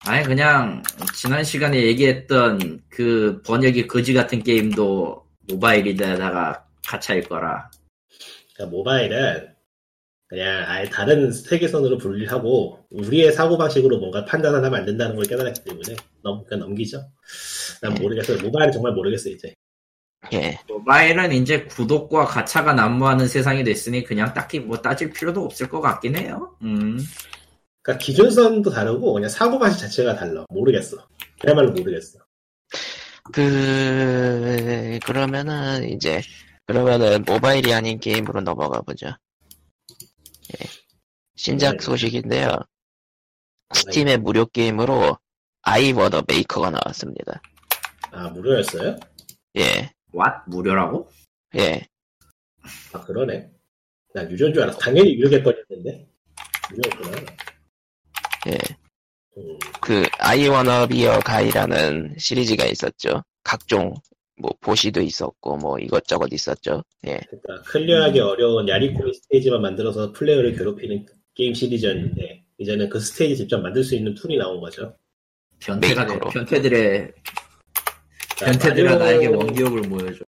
아니 0.00 0.24
그냥 0.24 0.82
지난 1.14 1.44
시간에 1.44 1.80
얘기했던 1.82 2.82
그 2.88 3.40
번역이 3.46 3.86
거지 3.86 4.12
같은 4.12 4.42
게임도 4.42 5.24
모바일에다가 5.50 6.66
가차일 6.86 7.28
거라 7.28 7.70
그러니까 8.54 8.76
모바일은 8.76 9.54
그냥 10.30 10.64
아예 10.68 10.84
다른 10.84 11.32
세계선으로 11.32 11.98
분리하고 11.98 12.86
우리의 12.90 13.32
사고방식으로 13.32 13.98
뭔가 13.98 14.24
판단을 14.24 14.64
하면 14.64 14.74
안 14.78 14.86
된다는 14.86 15.16
걸 15.16 15.24
깨달았기 15.24 15.64
때문에 15.64 15.96
넘, 16.22 16.44
그냥 16.44 16.60
넘기죠. 16.68 17.02
난 17.82 17.94
모르겠어요. 17.94 18.40
모바일은 18.40 18.70
정말 18.70 18.92
모르겠어요, 18.92 19.34
이제. 19.34 19.52
예. 20.32 20.56
모바일은 20.68 21.32
이제 21.32 21.64
구독과 21.64 22.26
가차가 22.26 22.74
난무하는 22.74 23.26
세상이 23.26 23.64
됐으니 23.64 24.04
그냥 24.04 24.32
딱히 24.32 24.60
뭐 24.60 24.76
따질 24.76 25.12
필요도 25.12 25.44
없을 25.44 25.68
것 25.68 25.80
같긴 25.80 26.16
해요 26.16 26.54
음. 26.62 26.98
그러니까 27.82 28.04
기준선도 28.04 28.70
다르고 28.70 29.12
그냥 29.14 29.28
사고방식 29.28 29.80
자체가 29.80 30.14
달라. 30.14 30.44
모르겠어. 30.48 30.98
그야말로 31.40 31.72
모르겠어. 31.72 32.20
그, 33.32 34.98
그러면은 35.04 35.88
이제, 35.88 36.22
그러면은 36.66 37.24
모바일이 37.24 37.72
아닌 37.74 37.98
게임으로 37.98 38.40
넘어가 38.40 38.80
보죠. 38.80 39.06
예. 39.08 40.66
신작 41.36 41.78
네. 41.78 41.78
소식인데요. 41.80 42.56
스팀의 43.72 44.18
무료 44.18 44.46
게임으로 44.46 45.18
아이 45.62 45.92
워더 45.92 46.24
메이커가 46.26 46.70
나왔습니다. 46.70 47.40
아, 48.12 48.28
무료였어요? 48.30 48.96
예, 49.56 49.90
왓? 50.12 50.42
무료라고? 50.48 51.08
예. 51.56 51.86
아, 52.92 53.00
그러네. 53.04 53.50
난 54.12 54.30
유료인 54.30 54.52
줄 54.52 54.62
알았어. 54.64 54.78
당연히 54.78 55.14
유료겠거니였는데. 55.14 56.08
유료였구나. 56.72 57.16
예. 58.48 58.58
음, 59.38 59.58
그 59.80 60.02
아이 60.18 60.46
워너 60.48 60.86
비어 60.86 61.18
가이라는 61.20 62.16
시리즈가 62.18 62.66
있었죠. 62.66 63.22
각종 63.44 63.94
뭐 64.36 64.50
보쉬도 64.60 65.00
있었고 65.00 65.56
뭐 65.58 65.78
이것저것 65.78 66.28
있었죠. 66.32 66.82
예. 67.06 67.18
그러니까 67.28 67.62
클리어하기 67.70 68.20
어려운 68.20 68.68
야리꼬리 68.68 69.12
스테이지만 69.14 69.62
만들어서 69.62 70.12
플레이어를 70.12 70.56
괴롭히는 70.56 71.06
게임 71.34 71.54
시리즈였는데 71.54 72.44
이제는 72.58 72.88
그 72.88 72.98
스테이지 73.00 73.36
직접 73.36 73.60
만들 73.60 73.84
수 73.84 73.94
있는 73.94 74.14
툴이 74.14 74.36
나온 74.36 74.60
거죠. 74.60 74.94
변태가 75.60 76.06
돼. 76.06 76.12
메이커로. 76.14 76.30
변태들의 76.30 77.12
변태들아 78.38 78.92
마리오- 78.92 78.98
나에게 78.98 79.26
원기옥을 79.26 79.82
보여줘 79.82 80.24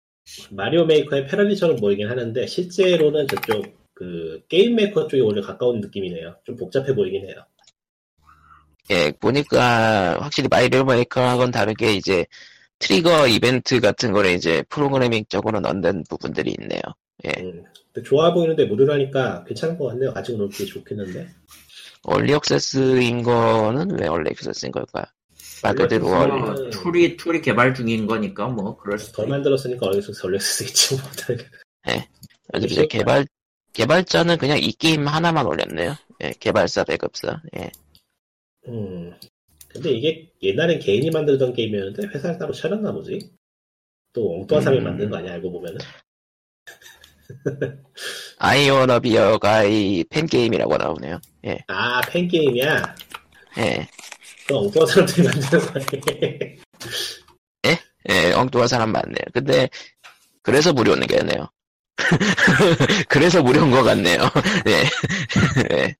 마리오 0.50 0.84
메이커의 0.84 1.26
패러디처럼 1.26 1.76
보이긴 1.76 2.08
하는데 2.08 2.46
실제로는 2.46 3.26
저쪽 3.28 3.64
그 3.94 4.42
게임 4.48 4.76
메이커 4.76 5.06
쪽에 5.06 5.22
오히려 5.22 5.42
가까운 5.42 5.80
느낌이네요. 5.80 6.36
좀 6.44 6.56
복잡해 6.56 6.94
보이긴 6.94 7.26
해요. 7.28 7.44
예, 8.90 9.12
보니까 9.12 10.18
확실히 10.20 10.48
마리오 10.48 10.84
메이커하고는 10.84 11.50
다르게 11.50 11.92
이제 11.94 12.26
트리거 12.78 13.28
이벤트 13.28 13.80
같은 13.80 14.12
거를 14.12 14.32
이제 14.32 14.62
프로그래밍적으로 14.68 15.60
넣는 15.60 16.04
부분들이 16.08 16.54
있네요. 16.58 16.80
음, 17.38 17.64
근데 17.92 18.08
좋아 18.08 18.32
보이는데 18.34 18.64
무료라니까 18.64 19.44
괜찮은 19.44 19.78
것 19.78 19.86
같네요. 19.88 20.12
가지고 20.12 20.38
놀기 20.38 20.66
좋겠는데. 20.66 21.28
early 22.04 22.32
access인 22.32 23.22
거는 23.22 24.00
왜 24.00 24.08
early 24.08 24.30
access인 24.30 24.72
걸까? 24.72 25.04
말 25.62 25.74
그대로 25.76 26.08
early 26.08 26.32
early. 26.32 26.40
access. 26.40 26.62
뭐, 26.62 26.70
툴이 26.70 27.16
툴이 27.16 27.40
개발 27.40 27.72
중인 27.74 28.06
거니까 28.08 28.48
뭐 28.48 28.76
그럴 28.76 28.98
수도 28.98 29.18
덜있 29.18 29.30
만들었으니까 29.30 29.86
어디서 29.86 30.12
설렐 30.12 30.40
수 30.40 30.64
있지 30.64 30.96
뭐. 30.96 31.04
그래서 32.48 32.66
이제 32.66 32.86
개발 32.88 33.24
개발자는 33.72 34.38
그냥 34.38 34.58
이 34.58 34.72
게임 34.72 35.06
하나만 35.06 35.46
올렸네요. 35.46 35.94
예, 36.22 36.32
개발사 36.40 36.82
배급사. 36.84 37.40
예. 37.56 37.70
음. 38.68 39.12
근데 39.68 39.90
이게 39.90 40.30
옛날엔 40.42 40.78
개인이 40.80 41.10
만들던 41.10 41.54
게임이었는데 41.54 42.08
회사를 42.08 42.38
따로 42.38 42.52
차렸나 42.52 42.92
보지? 42.92 43.30
또 44.12 44.34
엉뚱한 44.40 44.62
사람이 44.62 44.82
음. 44.82 44.84
만든 44.84 45.10
거 45.10 45.16
아니야 45.16 45.32
알고 45.34 45.50
보면은? 45.50 45.78
아이오너 48.38 49.00
비어 49.00 49.38
가이 49.38 50.04
팬 50.10 50.26
게임이라고 50.26 50.76
나오네요. 50.76 51.20
아 51.68 52.00
팬게임이야? 52.02 52.94
예. 53.58 53.88
그 54.46 54.56
엉뚱한 54.56 54.86
사람들이 54.86 55.22
만드는 55.26 55.66
거네. 55.66 56.58
예, 58.10 58.32
엉뚱한 58.32 58.68
사람 58.68 58.90
많네요. 58.90 59.24
근데, 59.32 59.68
그래서 60.42 60.72
무료는 60.72 61.06
게네요. 61.06 61.48
그래서 63.08 63.42
무료인 63.42 63.70
것 63.70 63.82
같네요. 63.82 64.18
예. 64.66 65.76
예. 65.76 65.96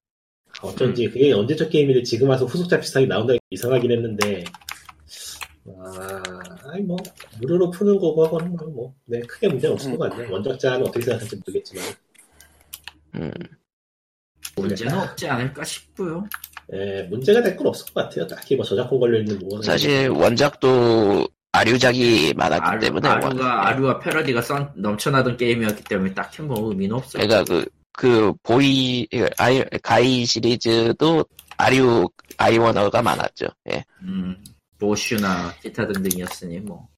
어쩐지 0.62 1.08
그게 1.08 1.32
언제적 1.32 1.70
게임인데 1.70 2.02
지금 2.04 2.28
와서 2.28 2.44
후속작 2.46 2.80
비슷하게 2.80 3.06
나온다는 3.06 3.38
게 3.38 3.46
이상하긴 3.50 3.90
했는데 3.90 4.44
아, 5.78 6.22
아니 6.72 6.82
뭐 6.82 6.96
무료로 7.40 7.70
푸는 7.70 7.98
거고 7.98 8.24
하고는 8.26 8.56
뭐, 8.74 8.94
네 9.04 9.20
크게 9.20 9.48
문제 9.48 9.68
는 9.68 9.74
없을 9.74 9.96
것 9.96 10.10
같네. 10.10 10.28
원작자는 10.28 10.82
어떻게 10.82 11.04
생각할지 11.04 11.36
모르겠지만, 11.36 11.84
음, 13.14 13.30
문제는 14.56 14.98
없지 14.98 15.28
않을까 15.28 15.62
싶고요. 15.64 16.24
예, 16.72 17.02
문제가 17.04 17.42
될 17.42 17.56
건 17.56 17.68
없을 17.68 17.86
것 17.92 17.94
같아요. 18.02 18.26
딱히 18.26 18.56
뭐 18.56 18.64
저작권 18.64 18.98
걸려 18.98 19.18
있는 19.20 19.38
부분은 19.38 19.62
사실 19.62 20.08
원작도 20.08 21.28
아류작이 21.52 22.34
많았기 22.34 22.64
아류, 22.64 22.80
때문에 22.80 23.08
아류가 23.08 23.44
원- 23.46 23.66
아류와 23.66 23.98
패러디가 24.00 24.42
썬, 24.42 24.72
넘쳐나던 24.74 25.36
게임이었기 25.36 25.84
때문에 25.84 26.14
딱히 26.14 26.42
뭐 26.42 26.70
의미는 26.70 26.96
없어. 26.96 27.18
그러니까 27.18 27.44
그, 27.44 27.64
그 27.92 28.32
보이 28.42 29.06
아이, 29.38 29.62
가이 29.82 30.24
시리즈도 30.24 31.24
아류 31.56 32.08
아이워너가 32.38 33.02
많았죠. 33.02 33.46
예. 33.70 33.84
음, 34.00 34.42
로슈나 34.78 35.54
기타 35.60 35.86
등등이었으니 35.86 36.60
뭐. 36.60 36.88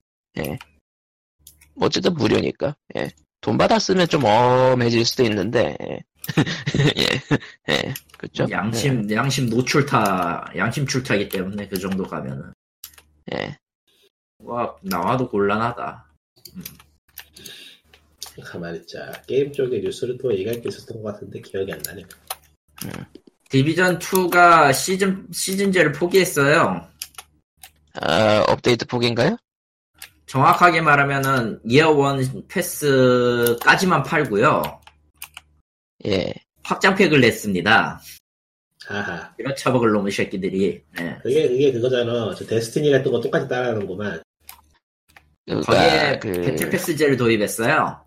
뭐 1.75 1.87
어쨌든 1.87 2.13
무료니까. 2.13 2.75
예. 2.95 3.09
돈 3.41 3.57
받았으면 3.57 4.07
좀 4.07 4.23
엄해질 4.23 5.05
수도 5.05 5.23
있는데. 5.23 5.77
예. 5.81 5.99
예. 6.97 7.73
예. 7.73 7.93
그죠? 8.17 8.47
양심 8.49 9.11
양심 9.11 9.49
노출타 9.49 10.53
양심 10.55 10.87
출타이기 10.87 11.29
때문에 11.29 11.67
그 11.67 11.77
정도 11.77 12.03
가면은 12.03 12.53
예. 13.33 13.57
와 14.39 14.75
나와도 14.81 15.29
곤란하다. 15.29 16.05
가만히 18.43 18.79
있자. 18.79 19.11
게임 19.27 19.51
쪽에 19.51 19.79
뉴스를 19.79 20.17
또 20.21 20.33
얘기할 20.33 20.61
게 20.61 20.69
있었던 20.69 21.01
것 21.01 21.13
같은데 21.13 21.41
기억이 21.41 21.71
안 21.71 21.81
나네. 21.85 22.03
디비전 23.49 23.99
2가 23.99 24.73
시즌 24.73 25.27
시즌제를 25.31 25.91
포기했어요. 25.93 26.87
아, 28.01 28.43
업데이트 28.47 28.85
폭인가요? 28.85 29.37
정확하게 30.25 30.81
말하면은 30.81 31.59
이어 31.65 31.91
원 31.91 32.19
패스까지만 32.47 34.03
팔고요. 34.03 34.81
예. 36.07 36.33
확장팩을 36.63 37.21
냈습니다. 37.21 38.01
하하. 38.85 39.33
이런 39.37 39.55
처먹을 39.55 39.91
놈의 39.91 40.11
새끼들이. 40.11 40.83
예. 40.99 41.17
그게, 41.23 41.47
그게 41.47 41.71
그거잖아. 41.71 42.33
저 42.35 42.45
데스티니 42.45 42.91
같은 42.91 43.11
거 43.11 43.21
똑같이 43.21 43.47
따라하는구만. 43.47 44.21
그러니까 45.45 45.71
거기에 45.71 46.19
그 46.19 46.41
배틀 46.41 46.69
패스제를 46.69 47.17
도입했어요. 47.17 48.04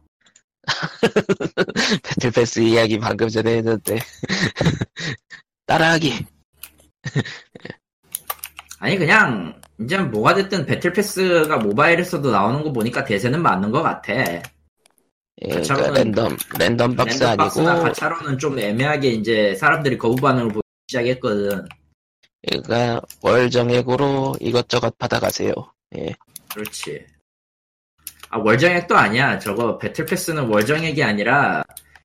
배틀패스 2.02 2.60
이야기 2.60 2.98
방금 2.98 3.28
전에 3.28 3.56
했는데 3.56 3.98
따라하기. 5.66 6.26
아니 8.80 8.96
그냥 8.96 9.60
이제 9.80 9.98
뭐가 9.98 10.34
됐든 10.34 10.66
배틀 10.66 10.92
패스가 10.92 11.58
모바일에서도 11.58 12.30
나오는 12.30 12.62
거 12.62 12.72
보니까 12.72 13.04
대세는 13.04 13.42
맞는 13.42 13.70
것 13.70 13.82
같아. 13.82 14.12
예, 14.12 14.42
그러니까 15.48 15.90
랜덤 15.90 16.36
랜덤 16.58 16.96
박스 16.96 17.22
랜덤 17.22 17.40
아니고 17.40 17.64
가차로는 17.82 18.38
좀 18.38 18.58
애매하게 18.58 19.10
이제 19.10 19.54
사람들이 19.54 19.98
거부 19.98 20.16
반응을 20.16 20.48
보이기 20.48 20.62
시작했거든. 20.88 21.66
그러니까 22.46 23.00
월 23.22 23.50
정액으로 23.50 24.36
이것저것 24.40 24.96
받아가세요. 24.98 25.52
예. 25.96 26.14
그렇지. 26.52 27.04
아 28.30 28.38
월정액도 28.38 28.96
아니야. 28.96 29.38
저거 29.38 29.78
battle 29.78 30.06
pass는 30.06 30.48
월정액이 30.48 31.02
아니라 31.02 31.62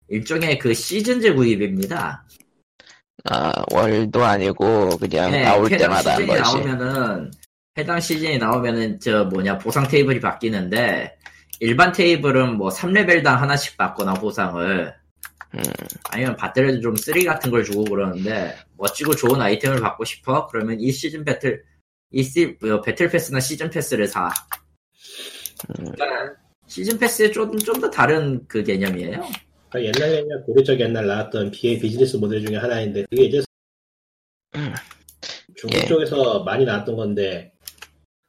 일종의 0.08 0.60
그 0.60 0.74
시즌제 0.74 1.34
구입입니다. 1.34 2.26
아 3.30 3.54
월도 3.72 4.24
아니고 4.24 4.98
그냥 4.98 5.32
나올 5.32 5.70
네, 5.70 5.76
해당 5.76 5.90
때마다 5.90 6.12
한 6.14 6.20
시즌이. 6.22 6.40
나오면은 6.40 7.32
해당 7.78 8.00
시즌이 8.00 8.38
나오면은 8.38 9.00
저 9.00 9.26
뭐냐 9.26 9.58
보상 9.58 9.88
테이블이 9.88 10.20
바뀌는데 10.20 11.18
일반 11.60 11.92
테이블은 11.92 12.58
뭐 12.58 12.70
3레벨당 12.70 13.38
하나씩 13.38 13.78
받거나 13.78 14.16
보상을 14.16 14.94
음. 15.56 15.62
아니면 16.10 16.36
받더라도 16.36 16.82
좀 16.82 16.96
쓰레기 16.96 17.24
같은 17.24 17.52
걸 17.52 17.64
주고 17.64 17.84
그러는데 17.86 18.58
멋지고 18.78 19.16
좋은 19.16 19.40
아이템을 19.40 19.80
받고 19.80 20.04
싶어? 20.04 20.48
그러면 20.48 20.80
이 20.80 20.92
시즌 20.92 21.24
배틀 21.24 21.64
이 22.12 22.24
시, 22.24 22.56
뭐, 22.62 22.82
battle 22.82 23.10
pass나 23.10 23.40
season 23.40 23.70
pass를 23.70 24.08
사. 24.08 24.30
음. 25.70 25.92
그러니까 25.94 26.34
season 26.68 26.98
pass에 26.98 27.32
좀 27.32 27.58
좀 27.60 27.80
더 27.80 27.90
다른 27.90 28.46
그 28.48 28.64
개념이에요. 28.64 29.22
그러니까 29.70 30.00
옛날 30.02 30.18
옛날 30.18 30.44
고려적 30.44 30.80
옛날 30.80 31.08
나왔던 31.08 31.52
BA 31.52 31.80
비즈니스 31.80 32.18
모델 32.18 32.46
중에 32.46 32.58
하나인데 32.58 33.06
그게 33.10 33.24
이제 33.26 33.42
음. 34.56 34.74
중국 35.56 35.78
예. 35.78 35.86
쪽에서 35.86 36.44
많이 36.44 36.66
나왔던 36.66 36.96
건데 36.96 37.52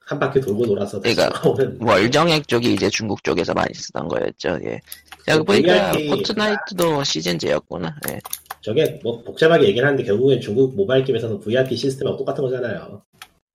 한 0.00 0.18
바퀴 0.18 0.40
돌고 0.40 0.66
돌아서 0.66 1.00
그러니까 1.00 1.30
돌아오는 1.30 1.78
월 1.80 2.10
정액 2.10 2.46
쪽이 2.48 2.74
이제 2.74 2.88
중국 2.90 3.22
쪽에서 3.24 3.54
많이 3.54 3.72
쓰던 3.74 4.08
거였죠. 4.08 4.58
예. 4.64 4.80
자, 5.26 5.42
보니까 5.42 5.92
VIP 5.92 6.08
포트나이트도 6.10 7.02
시즌제였구나. 7.04 7.94
예. 8.10 8.20
저게 8.60 9.00
뭐 9.02 9.22
복잡하게 9.22 9.66
얘기를 9.68 9.86
하는데 9.86 10.02
결국엔 10.04 10.40
중국 10.40 10.74
모바일 10.74 11.04
게임에서는 11.04 11.40
VIP 11.40 11.76
시스템하고 11.76 12.18
똑같은 12.18 12.42
거잖아요. 12.44 13.02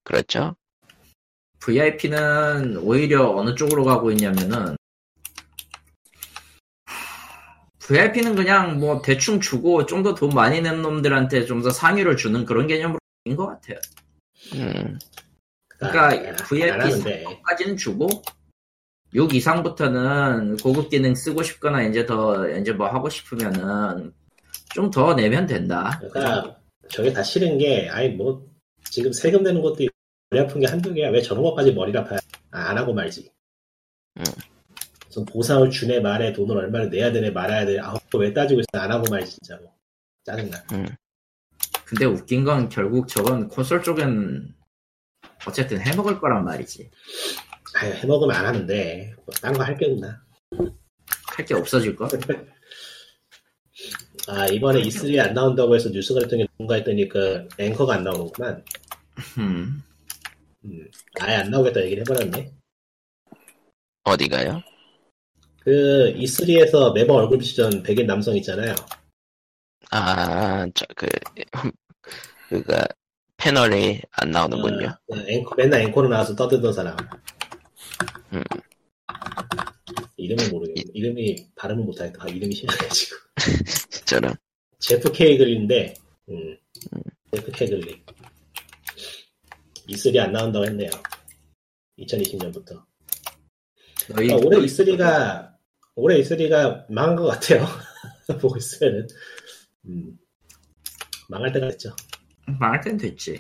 그렇죠. 0.04 0.56
VIP는 1.60 2.78
오히려 2.78 3.30
어느 3.36 3.54
쪽으로 3.56 3.84
가고 3.86 4.12
있냐면은 4.12 4.76
VIP는 7.80 8.36
그냥 8.36 8.80
뭐 8.80 9.02
대충 9.02 9.40
주고 9.40 9.86
좀 9.86 10.04
더 10.04 10.14
돈 10.16 10.30
많이 10.30 10.62
낸 10.62 10.82
놈들한테 10.82 11.46
좀 11.46 11.62
더 11.62 11.70
상위를 11.72 12.18
주는 12.18 12.46
그런 12.46 12.68
개념으로 12.68 13.00
인 13.26 13.36
것 13.36 13.48
같아요. 13.48 13.80
음. 14.56 14.98
그러니까 15.68 16.30
안- 16.30 16.36
VIP 16.48 16.72
안 16.72 16.82
하는데 16.82 17.24
4까지는 17.24 17.78
주고 17.78 18.08
6 19.14 19.34
이상부터는 19.34 20.58
고급 20.58 20.90
기능 20.90 21.16
쓰고 21.16 21.42
싶거나 21.42 21.82
이제 21.84 22.06
더 22.06 22.48
이제 22.50 22.72
뭐 22.72 22.88
하고 22.88 23.10
싶으면은 23.10 24.14
좀 24.76 24.92
더 24.92 25.16
내면 25.16 25.48
된다. 25.48 26.00
그러니까 26.12 26.58
저게 26.90 27.12
다 27.12 27.24
싫은 27.24 27.58
게 27.58 27.90
아니 27.90 28.10
뭐 28.10 28.46
지금 28.84 29.12
세금 29.12 29.42
내는 29.42 29.62
것도 29.64 29.84
머리 30.30 30.42
아픈 30.44 30.62
게 30.62 30.68
한두 30.68 30.94
개야. 30.94 31.10
왜 31.10 31.22
저런 31.22 31.44
것까지 31.44 31.74
머리를 31.74 32.00
아파야 32.00 32.20
아, 32.52 32.70
안 32.70 32.78
하고 32.78 32.94
말지. 32.94 33.30
음. 34.18 34.24
무슨 35.08 35.26
보상을 35.26 35.70
주네 35.72 36.00
말해 36.02 36.32
돈을 36.34 36.56
얼마를 36.56 36.90
내야 36.92 37.12
되네 37.12 37.32
말아야 37.32 37.66
돼 37.66 37.80
아우 37.80 37.98
그거 38.06 38.20
왜 38.20 38.32
따지고 38.32 38.62
있어? 38.62 38.68
안 38.80 38.92
하고 38.92 39.06
말지 39.10 39.32
진짜로. 39.40 39.74
짜증나. 40.24 40.58
근데 41.86 42.06
웃긴 42.06 42.44
건 42.44 42.70
결국 42.70 43.08
저건 43.08 43.48
콘솔 43.48 43.82
쪽은 43.82 44.54
어쨌든 45.48 45.80
해먹을 45.82 46.20
거란 46.20 46.46
말이지. 46.46 46.92
아유 47.76 47.92
해먹으면 47.94 48.36
안 48.36 48.46
하는데. 48.46 49.14
뭐 49.26 49.34
딴거 49.42 49.64
할 49.64 49.76
게 49.78 49.88
없나. 49.88 50.22
할 51.36 51.46
게 51.46 51.56
없어질 51.56 51.96
거? 51.96 52.08
아 54.28 54.46
이번에 54.48 54.82
E3 54.84 55.18
안 55.20 55.34
나온다고 55.34 55.74
해서 55.74 55.90
뉴스가 55.90 56.20
했더니 56.22 56.46
뭔가 56.58 56.76
했더니 56.76 57.08
그 57.10 57.48
앵커가 57.58 57.96
안 57.96 58.04
나오는구만. 58.04 58.64
음. 59.40 59.82
음, 60.66 60.88
아예 61.20 61.36
안 61.36 61.50
나오겠다 61.50 61.82
얘기를 61.84 62.02
해버렸네 62.02 62.52
어디가요? 64.04 64.62
그 65.62 66.14
E3에서 66.16 66.94
매번 66.94 67.18
얼굴 67.18 67.38
비치던 67.40 67.84
백인 67.84 68.08
남성 68.08 68.36
있잖아요 68.38 68.74
아, 69.92 70.68
저, 70.76 70.86
그, 70.96 71.08
그가, 72.50 72.88
패널이 73.38 74.02
안 74.12 74.32
나오는군요. 74.32 74.88
어, 74.88 75.16
그 75.16 75.26
앵커, 75.28 75.56
맨날 75.56 75.82
앵커로 75.82 76.10
나와서 76.10 76.36
떠들던 76.36 76.74
사람. 76.74 76.96
음. 78.34 78.44
이름을 80.18 80.50
모르겠네. 80.50 80.84
이름이 80.94 81.48
발음을 81.56 81.84
못하니까 81.86 82.26
아, 82.26 82.28
이름이 82.28 82.54
싫어가지고. 82.54 83.16
저는, 84.06 84.34
제프 84.80 85.12
케이글인데, 85.12 85.94
음, 86.30 86.58
제프 87.34 87.52
케이글리. 87.52 88.04
E3 89.90 90.18
안 90.20 90.32
나온다고 90.32 90.66
했네요. 90.66 90.90
2020년부터. 92.00 92.82
너희 94.10 94.32
아, 94.32 94.36
올해 94.38 94.58
E3가, 94.60 95.52
올해 95.96 96.22
E3가 96.22 96.86
망한 96.90 97.16
것 97.16 97.26
같아요. 97.28 97.66
보고 98.40 98.58
있으면은. 98.58 99.08
음, 99.86 100.18
망할 101.28 101.52
때가 101.52 101.68
됐죠. 101.70 101.96
말할 102.60 102.82
땐 102.82 102.98
됐지. 102.98 103.40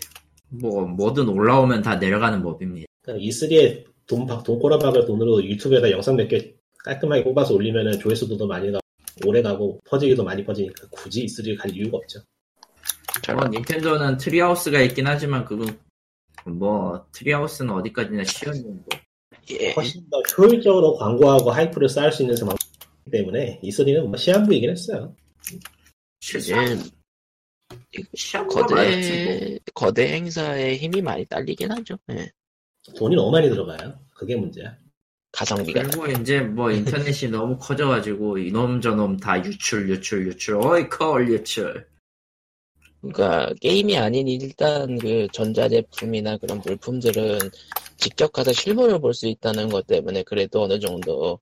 뭐 0.49 0.85
뭐든 0.85 1.27
올라오면 1.29 1.81
다 1.83 1.95
내려가는 1.95 2.41
법입니다. 2.41 2.87
그러니까 3.01 3.25
E3에 3.25 3.85
돈, 4.07 4.25
박- 4.25 4.43
돈 4.43 4.57
꼬라박을 4.59 5.05
돈으로 5.05 5.43
유튜브에다 5.43 5.91
영상 5.91 6.15
몇 6.15 6.27
개 6.27 6.53
깔끔하게 6.83 7.23
뽑아서 7.25 7.53
올리면은 7.53 7.99
조회수도 7.99 8.37
더 8.37 8.47
많이 8.47 8.71
나고, 8.71 8.79
오래 9.25 9.41
가고, 9.41 9.81
퍼지기도 9.85 10.23
많이 10.23 10.43
퍼지니까 10.45 10.87
굳이 10.89 11.25
E3를 11.25 11.57
갈 11.57 11.69
이유가 11.75 11.97
없죠. 11.97 12.19
뭐 13.35 13.45
닌텐도는 13.47 14.15
트리하우스가 14.17 14.79
있긴 14.81 15.05
하지만 15.05 15.43
그건 15.45 15.77
뭐 16.57 17.05
트리하우스는 17.11 17.73
어디까지나 17.73 18.23
쉬운 18.23 18.53
정도. 18.53 18.85
예. 19.51 19.71
훨씬 19.73 20.07
더 20.09 20.21
효율적으로 20.37 20.95
광고하고 20.97 21.51
hype를 21.51 21.89
쌓을 21.89 22.11
수 22.11 22.23
있는 22.23 22.35
상황이기 22.35 23.11
때문에 23.11 23.59
E3는 23.63 24.05
뭐 24.05 24.15
시한부이긴 24.15 24.69
했어요. 24.69 25.15
많았지 28.75 29.23
뭐. 29.23 29.33
거대, 29.33 29.59
거대 29.73 30.13
행사에 30.13 30.77
힘이 30.77 31.01
많이 31.01 31.25
딸리긴 31.25 31.71
하죠. 31.71 31.97
예. 32.11 32.31
돈이 32.95 33.15
너무 33.15 33.31
많이 33.31 33.49
들어가요. 33.49 33.99
그게 34.13 34.35
문제야. 34.35 34.77
가성비가. 35.31 35.83
그리고 35.83 36.07
이제 36.07 36.39
뭐 36.41 36.71
인터넷이 36.71 37.29
너무 37.31 37.57
커져가지고 37.57 38.39
이놈 38.39 38.81
저놈 38.81 39.17
다 39.17 39.43
유출 39.43 39.89
유출 39.89 40.27
유출 40.27 40.55
어이 40.55 40.89
컬 40.89 41.29
유출 41.29 41.87
그러니까 43.01 43.53
게임이 43.61 43.97
아닌 43.97 44.27
일단 44.27 44.97
그 44.97 45.27
전자제품이나 45.31 46.37
그런 46.37 46.59
물품들은 46.65 47.39
직접 47.97 48.31
가서 48.33 48.51
실물을 48.53 48.99
볼 48.99 49.13
수 49.13 49.27
있다는 49.27 49.69
것 49.69 49.87
때문에 49.87 50.23
그래도 50.23 50.63
어느 50.63 50.79
정도 50.79 51.39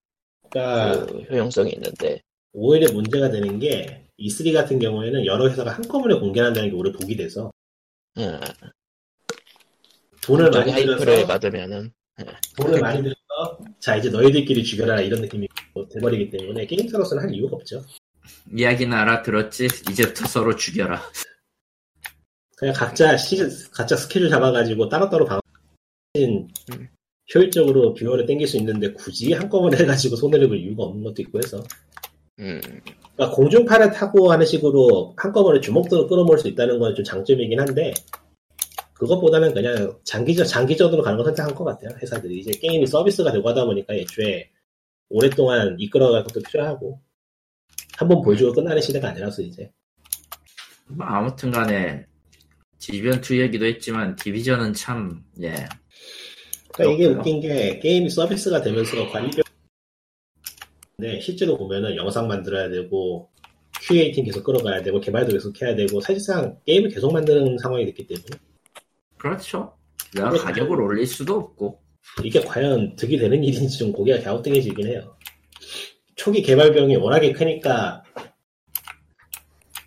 그러니까 0.49 1.05
그 1.05 1.20
효용성이 1.30 1.72
있는데. 1.74 2.22
오히려 2.53 2.91
문제가 2.93 3.30
되는 3.30 3.60
게 3.60 4.03
E3 4.20 4.51
같은 4.53 4.80
경우에는 4.80 5.26
여러 5.26 5.47
회사가 5.49 5.72
한꺼번에 5.72 6.16
공개한다는 6.20 6.70
게 6.72 6.76
오히려 6.76 6.91
복이 6.97 7.16
돼서 7.18 7.51
음, 8.18 8.39
돈을 10.24 10.49
많이 10.49 10.74
들여서 10.74 11.28
받으면은. 11.28 11.91
돈을 12.58 12.80
많이 12.82 13.03
들여서 13.03 13.60
자 13.80 13.95
이제 13.95 14.10
너희들끼리 14.10 14.64
죽여라 14.64 15.01
이런 15.01 15.22
느낌이 15.22 15.47
돼버리기 15.93 16.32
때문에 16.32 16.66
게임사로서는 16.66 17.24
할 17.24 17.34
이유가 17.34 17.58
없죠. 17.58 17.84
이야기는 18.55 18.95
알아들었지. 18.97 19.66
이제부터 19.91 20.26
서로 20.26 20.55
죽여라 20.55 20.99
그냥 22.58 22.74
각자 22.74 23.16
시즌 23.18 23.49
각자 23.72 23.95
스케줄 23.95 24.30
잡아가지고 24.30 24.89
따로따로 24.89 25.26
방 25.26 25.39
음. 26.18 26.47
효율적으로 27.34 27.93
viewer를 27.93 28.26
땡길 28.26 28.47
수 28.47 28.58
있는데 28.58 28.91
굳이 28.93 29.34
한꺼번에 29.34 29.78
해가지고 29.78 30.16
손해를 30.16 30.47
볼 30.47 30.58
이유가 30.58 30.84
없는 30.86 31.03
것도 31.03 31.22
있고 31.22 31.38
해서. 31.38 31.64
음, 32.39 32.60
그러니까 33.16 33.36
공중파를 33.36 33.91
타고 33.91 34.32
하는 34.32 34.45
식으로 34.45 35.14
한꺼번에 35.18 35.60
주목도를 35.60 36.08
끌어모을 36.08 36.38
수 36.39 36.47
있다는 36.47 36.80
건 36.80 36.95
좀 36.95 37.03
장점이긴 37.03 37.60
한데 37.60 37.93
그것보다는 38.93 39.53
그냥 39.53 39.95
장기적 40.05 40.47
장기적으로 40.47 41.03
가는 41.03 41.18
걸 41.18 41.26
선택한 41.28 41.53
것 41.53 41.64
같아요 41.64 41.95
회사들이. 42.01 42.39
이제 42.39 42.51
게임이 42.51 42.88
서비스가 42.88 43.32
되고 43.32 43.47
하다 43.49 43.66
보니까 43.66 43.93
애초에 43.93 44.49
오랫동안 45.10 45.76
이끌어갈 45.80 46.24
것도 46.24 46.41
필요하고 46.49 46.99
한 47.97 48.08
번 48.08 48.22
보여주고 48.22 48.53
끝나는 48.53 48.82
시대가 48.82 49.10
아니라서 49.10 49.41
이제. 49.43 49.72
뭐 50.88 51.05
아무튼 51.05 51.51
간에 51.51 52.05
디비전 52.80 53.21
2 53.21 53.41
얘기도 53.41 53.65
했지만 53.65 54.15
디비전은 54.15 54.73
참 54.73 55.23
예. 55.41 55.53
그러니까 56.73 56.95
이게. 56.95 57.05
웃긴 57.07 57.41
게 57.41 57.80
게임이 57.80 58.09
서비스가 58.09 58.61
되면서 58.61 59.09
관리비 59.09 59.41
네 60.99 61.19
실제로 61.19 61.57
보면은 61.57 61.95
영상 61.95 62.28
만들어야 62.28 62.69
되고 62.69 63.30
QA 63.82 64.11
팀 64.11 64.25
계속 64.25 64.43
끌어가야 64.43 64.82
되고 64.82 64.99
개발도 64.99 65.34
계속 65.34 65.61
해야 65.61 65.75
되고 65.75 66.01
사실상 66.01 66.57
게임을 66.65 66.89
계속 66.89 67.11
만드는 67.13 67.57
상황이 67.57 67.86
됐기 67.86 68.07
때문에 68.07 68.25
그렇죠 69.17 69.78
내가 70.13 70.30
근데 70.30 70.43
가격을 70.43 70.82
올릴 70.82 71.05
수도 71.05 71.36
없고 71.36 71.88
이게 72.23 72.41
과연 72.41 72.95
득이 72.95 73.17
되는 73.17 73.43
일인지 73.43 73.78
좀 73.78 73.91
고개가 73.91 74.23
갸우뚱해지긴 74.23 74.88
해요. 74.88 75.15
초기 76.15 76.41
개발 76.41 76.73
비용이 76.73 76.95
워낙에 76.95 77.32
크니까 77.32 78.03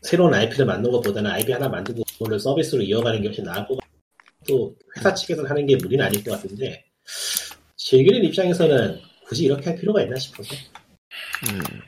새로운 0.02 0.32
IP를 0.34 0.66
만든 0.66 0.90
것보다는 0.92 1.30
IP 1.30 1.52
하나 1.52 1.68
만들고 1.68 2.02
그거를 2.20 2.38
서비스로 2.38 2.82
이어가는 2.82 3.22
게 3.22 3.28
훨씬 3.28 3.44
나을 3.44 3.66
것 3.66 3.78
같고 3.78 3.96
또 4.46 4.76
회사 4.96 5.14
측에서 5.14 5.42
하는 5.44 5.66
게 5.66 5.76
무리는 5.76 6.04
아닐 6.04 6.22
것 6.22 6.32
같은데 6.32 6.84
즐기는 7.76 8.22
입장에서는 8.24 9.00
굳이 9.24 9.44
이렇게 9.44 9.70
할 9.70 9.78
필요가 9.78 10.02
있나 10.02 10.16
싶어서 10.18 10.54
음. 11.50 11.80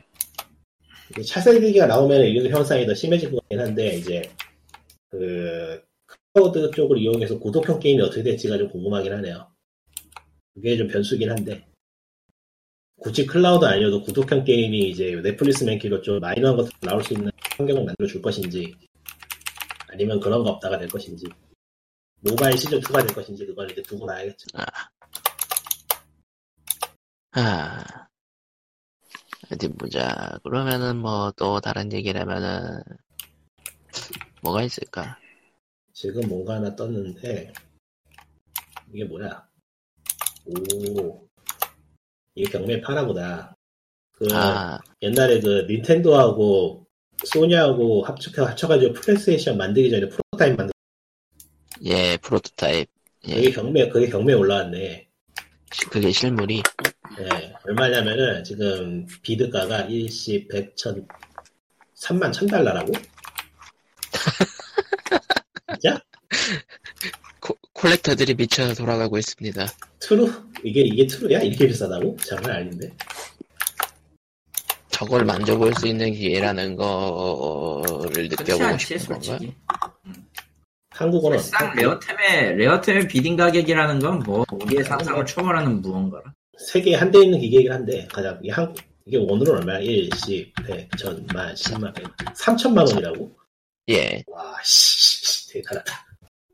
이제 1.11 1.23
차세기가 1.23 1.87
나오면 1.87 2.23
이런 2.23 2.51
현상이 2.51 2.87
더 2.87 2.95
심해질 2.95 3.31
것 3.31 3.41
같긴 3.43 3.61
한데 3.61 3.97
이제 3.97 4.23
그 5.11 5.83
클라우드 6.33 6.71
쪽을 6.71 6.99
이용해서 6.99 7.39
구독형 7.39 7.79
게임이 7.79 8.01
어떻게 8.01 8.23
될지가 8.23 8.57
좀 8.57 8.71
궁금하긴 8.71 9.13
하네요. 9.13 9.47
그게 10.55 10.79
좀 10.79 10.89
변수긴 10.89 11.31
한데 11.31 11.67
굳이 12.97 13.27
클라우드 13.27 13.67
아니어도 13.67 14.03
구독형 14.03 14.45
게임이 14.45 14.89
이제 14.89 15.21
넷플릭스 15.23 15.65
맨키로 15.65 16.01
좀 16.01 16.21
마이너한 16.21 16.57
것들 16.57 16.73
나올 16.81 17.05
수 17.05 17.13
있는 17.13 17.31
환경을 17.59 17.85
만들어 17.85 18.07
줄 18.07 18.23
것인지 18.23 18.75
아니면 19.93 20.19
그런 20.21 20.43
거 20.43 20.51
없다가 20.51 20.79
될 20.79 20.89
것인지 20.89 21.27
모바일 22.21 22.57
시즌 22.57 22.81
2가 22.81 23.07
될 23.07 23.15
것인지 23.15 23.45
그건 23.47 23.69
이제 23.71 23.83
두고 23.83 24.07
봐야겠죠. 24.07 24.47
아, 27.35 27.85
어디 29.51 29.69
보자. 29.69 30.39
그러면은 30.43 30.97
뭐 30.97 31.33
또 31.37 31.61
다른 31.61 31.93
얘기라면은 31.93 32.83
뭐가 34.43 34.63
있을까? 34.63 35.19
지금 35.93 36.27
뭔가 36.29 36.55
하나 36.55 36.75
떴는데 36.75 37.53
이게 38.93 39.05
뭐야? 39.05 39.47
오 40.47 41.29
이게 42.35 42.51
경매 42.51 42.81
파나보다. 42.81 43.55
그 44.13 44.27
아, 44.33 44.79
옛날에 45.03 45.41
그 45.41 45.67
닌텐도하고 45.69 46.87
소니하고 47.25 48.05
합쳐 48.05 48.31
합쳐가지고 48.45 48.93
플레이스테이션 48.95 49.57
만들기 49.57 49.91
전에 49.91 50.09
프로타입 50.09 50.57
만들. 50.57 50.73
예, 51.85 52.17
프로토타입. 52.19 52.89
그게 53.23 53.45
예, 53.45 53.51
경매 53.51 53.89
그게 53.89 54.09
경매 54.09 54.33
올라왔네. 54.35 55.09
시- 55.73 55.87
그게 55.87 56.11
실물이. 56.11 56.63
네, 57.19 57.53
얼마냐면은 57.65 58.43
지금 58.45 59.07
bid가가 59.23 59.83
일시 59.83 60.47
100, 60.51 60.77
1000, 60.77 61.07
3만 61.97 62.33
1000달러라고? 62.33 62.93
진짜? 65.81 66.01
코- 67.41 67.57
collector들이 67.73 68.35
미쳐 68.35 68.75
돌아가고 68.75 69.19
있습니다. 69.19 69.67
True? 70.01 70.31
이게 70.65 70.81
이게 70.83 71.07
true야? 71.07 71.41
이렇게 71.41 71.67
비싸다고? 71.69 72.17
장난 72.19 72.53
아닌데. 72.57 72.93
저걸 75.03 75.25
만져볼 75.25 75.75
수 75.75 75.89
있는 75.89 76.13
기회라는 76.13 76.77
거를 76.77 78.29
느껴보고 78.29 78.79
싶은 78.79 78.99
건가? 79.07 79.21
솔직히 79.21 79.55
한국어는 80.91 81.39
사실상 81.39 81.75
레어템의 81.75 82.57
레어템의 82.57 83.09
비딩 83.09 83.37
가격이라는 83.37 83.99
건 83.99 84.23
뭐 84.23 84.45
우리의 84.53 84.85
상상을 84.85 85.25
초월하는 85.27 85.81
무언가라 85.81 86.33
세계에 86.59 86.95
한대 86.95 87.19
있는 87.25 87.41
기계이긴 87.41 87.73
한데 87.73 88.07
가장 88.13 88.39
이게 88.43 88.53
한 88.53 88.73
이게 89.05 89.17
오늘은 89.19 89.57
얼마야? 89.57 89.81
1, 89.81 90.11
10, 90.15 90.53
100, 90.65 90.91
1000, 90.97 91.27
만, 91.35 91.53
10만, 91.55 91.93
100, 91.95 92.07
3천만 92.37 92.87
원이라고? 92.89 93.33
예. 93.89 94.23
와, 94.29 94.55
씨, 94.63 95.53
대단하다. 95.53 96.07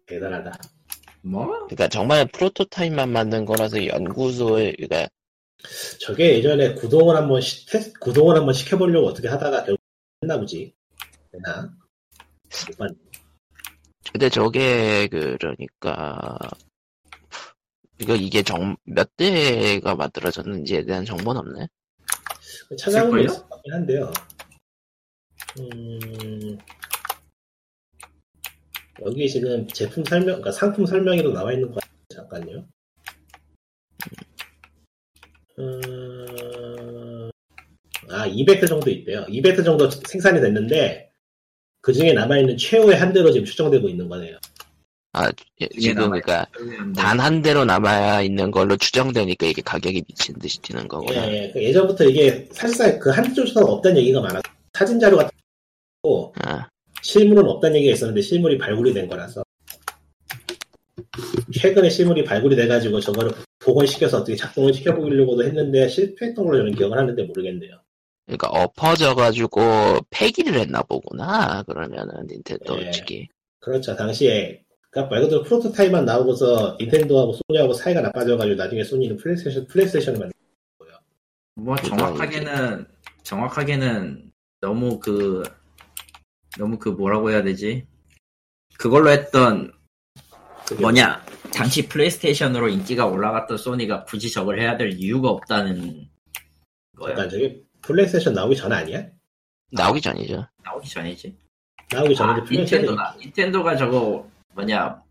대단하다. 0.06 0.58
뭐 1.20 1.46
그러니까 1.66 1.88
정말 1.88 2.24
프로토타입만 2.28 3.10
만든 3.10 3.44
거라서 3.44 3.86
연구소에, 3.86 4.72
그러니까 4.78 5.08
저게 6.00 6.36
예전에 6.36 6.74
구동을 6.74 7.16
한번 7.16 7.40
시, 7.40 7.66
테스, 7.66 7.92
구동을 7.94 8.36
한번 8.36 8.54
시켜보려고 8.54 9.08
어떻게 9.08 9.28
하다가 9.28 9.64
결국 9.64 9.80
했나 10.22 10.38
보지. 10.38 10.74
되나? 11.32 11.72
봤네. 12.78 12.94
근데 14.12 14.28
저게 14.30 15.08
그러니까 15.08 16.38
이거 17.98 18.14
이게 18.16 18.42
정 18.42 18.76
몇 18.84 19.14
대가 19.16 19.94
만들어졌는지에 19.94 20.84
대한 20.84 21.04
정보는 21.04 21.40
없네. 21.40 21.66
찾아보면? 22.78 23.24
있을 23.24 23.40
것 23.42 23.48
같긴 23.50 23.72
한데요. 23.72 24.12
음, 25.58 26.58
여기 29.04 29.28
지금 29.28 29.66
제품 29.68 30.04
설명, 30.04 30.26
그러니까 30.26 30.52
상품 30.52 30.86
설명에도 30.86 31.32
나와 31.32 31.52
있는 31.52 31.68
거 31.70 31.80
같아요. 31.80 31.96
잠깐요. 32.28 32.66
음, 35.58 37.30
아, 38.10 38.26
200대 38.28 38.66
정도 38.68 38.90
있대요. 38.90 39.24
200대 39.28 39.64
정도 39.64 39.90
생산이 39.90 40.40
됐는데, 40.40 41.10
그 41.80 41.92
중에 41.92 42.12
남아있는 42.12 42.56
최후의 42.56 42.96
한 42.96 43.12
대로 43.12 43.30
지금 43.32 43.44
추정되고 43.44 43.88
있는 43.88 44.08
거네요. 44.08 44.36
아 45.14 45.30
예, 45.62 45.68
지금 45.80 46.10
그러니까 46.10 46.46
단 46.94 47.18
한 47.18 47.40
대로 47.40 47.64
남아 47.64 48.20
있는 48.22 48.50
걸로 48.50 48.76
추정되니까 48.76 49.46
이게 49.46 49.62
가격이 49.62 50.02
미친 50.06 50.38
듯이 50.38 50.60
뛰는 50.60 50.86
거구나. 50.86 51.26
예, 51.28 51.50
예. 51.56 51.62
예전부터 51.62 52.04
이게 52.04 52.46
사실상 52.52 52.98
그한 52.98 53.24
대조차 53.34 53.60
없다는 53.60 53.96
얘기가 53.98 54.20
많았고, 54.20 54.42
사진 54.74 55.00
자료 55.00 55.16
같은 55.16 55.30
거, 56.02 56.32
아, 56.44 56.68
실물은 57.02 57.48
없다는 57.48 57.76
얘기가 57.78 57.94
있었는데 57.94 58.20
실물이 58.20 58.58
발굴이 58.58 58.92
된 58.92 59.08
거라서 59.08 59.42
최근에 61.52 61.88
실물이 61.88 62.24
발굴이 62.24 62.56
돼가지고 62.56 63.00
저거를 63.00 63.32
복원시켜서 63.58 64.18
어떻게 64.18 64.36
작동을 64.36 64.72
시켜보려고도 64.72 65.44
했는데 65.44 65.88
실패했던 65.88 66.44
걸로 66.44 66.58
저는 66.58 66.74
기억을 66.74 66.98
하는데 66.98 67.22
모르겠네요. 67.22 67.80
그러니까 68.26 68.48
엎어져가지고 68.48 70.00
폐기를 70.10 70.60
했나 70.60 70.82
보구나. 70.82 71.62
그러면은 71.62 72.26
닌텐도 72.26 72.82
예. 72.82 72.90
측이. 72.90 73.28
그렇죠. 73.60 73.96
당시에 73.96 74.62
그러니까 74.90 75.14
말 75.14 75.22
그대로 75.22 75.42
프로토타입만 75.42 76.04
나오고서 76.04 76.76
닌텐도하고 76.80 77.34
소니하고 77.48 77.72
사이가 77.72 78.00
나빠져가지고 78.00 78.56
나중에 78.56 78.84
소니는 78.84 79.16
플레이스테이션, 79.16 79.66
플레이스테이션을 79.66 80.18
만든 80.18 80.32
뭐 81.54 81.74
그러니까 81.74 81.96
정확하게는 81.96 82.86
정확하게는 83.22 84.32
너무 84.60 84.98
그 84.98 85.42
너무 86.56 86.78
그 86.78 86.88
뭐라고 86.88 87.30
해야 87.30 87.42
되지 87.42 87.86
그걸로 88.78 89.10
했던 89.10 89.72
뭐냐 90.80 91.24
당시 91.52 91.88
플레이스테이션으로 91.88 92.68
인기가 92.68 93.06
올라갔던 93.06 93.56
소니가 93.56 94.04
굳이 94.04 94.30
저걸 94.30 94.60
해야 94.60 94.76
될 94.76 94.92
이유가 94.92 95.30
없다는 95.30 96.08
거야. 96.96 97.14
잠깐 97.14 97.30
저기 97.30 97.62
플레이스테이션 97.82 98.34
나오기 98.34 98.56
전 98.56 98.72
아니야? 98.72 99.06
나오기 99.72 100.00
전이죠. 100.00 100.46
나오기 100.64 100.88
전이지. 100.88 101.36
나오기 101.90 102.14
아, 102.14 102.16
전인데 102.16 102.42
플레이스테이션 102.44 102.80
닌텐도가 102.80 103.16
닌텐도가 103.18 103.76
저거 103.76 104.28
뭐냐 104.54 105.02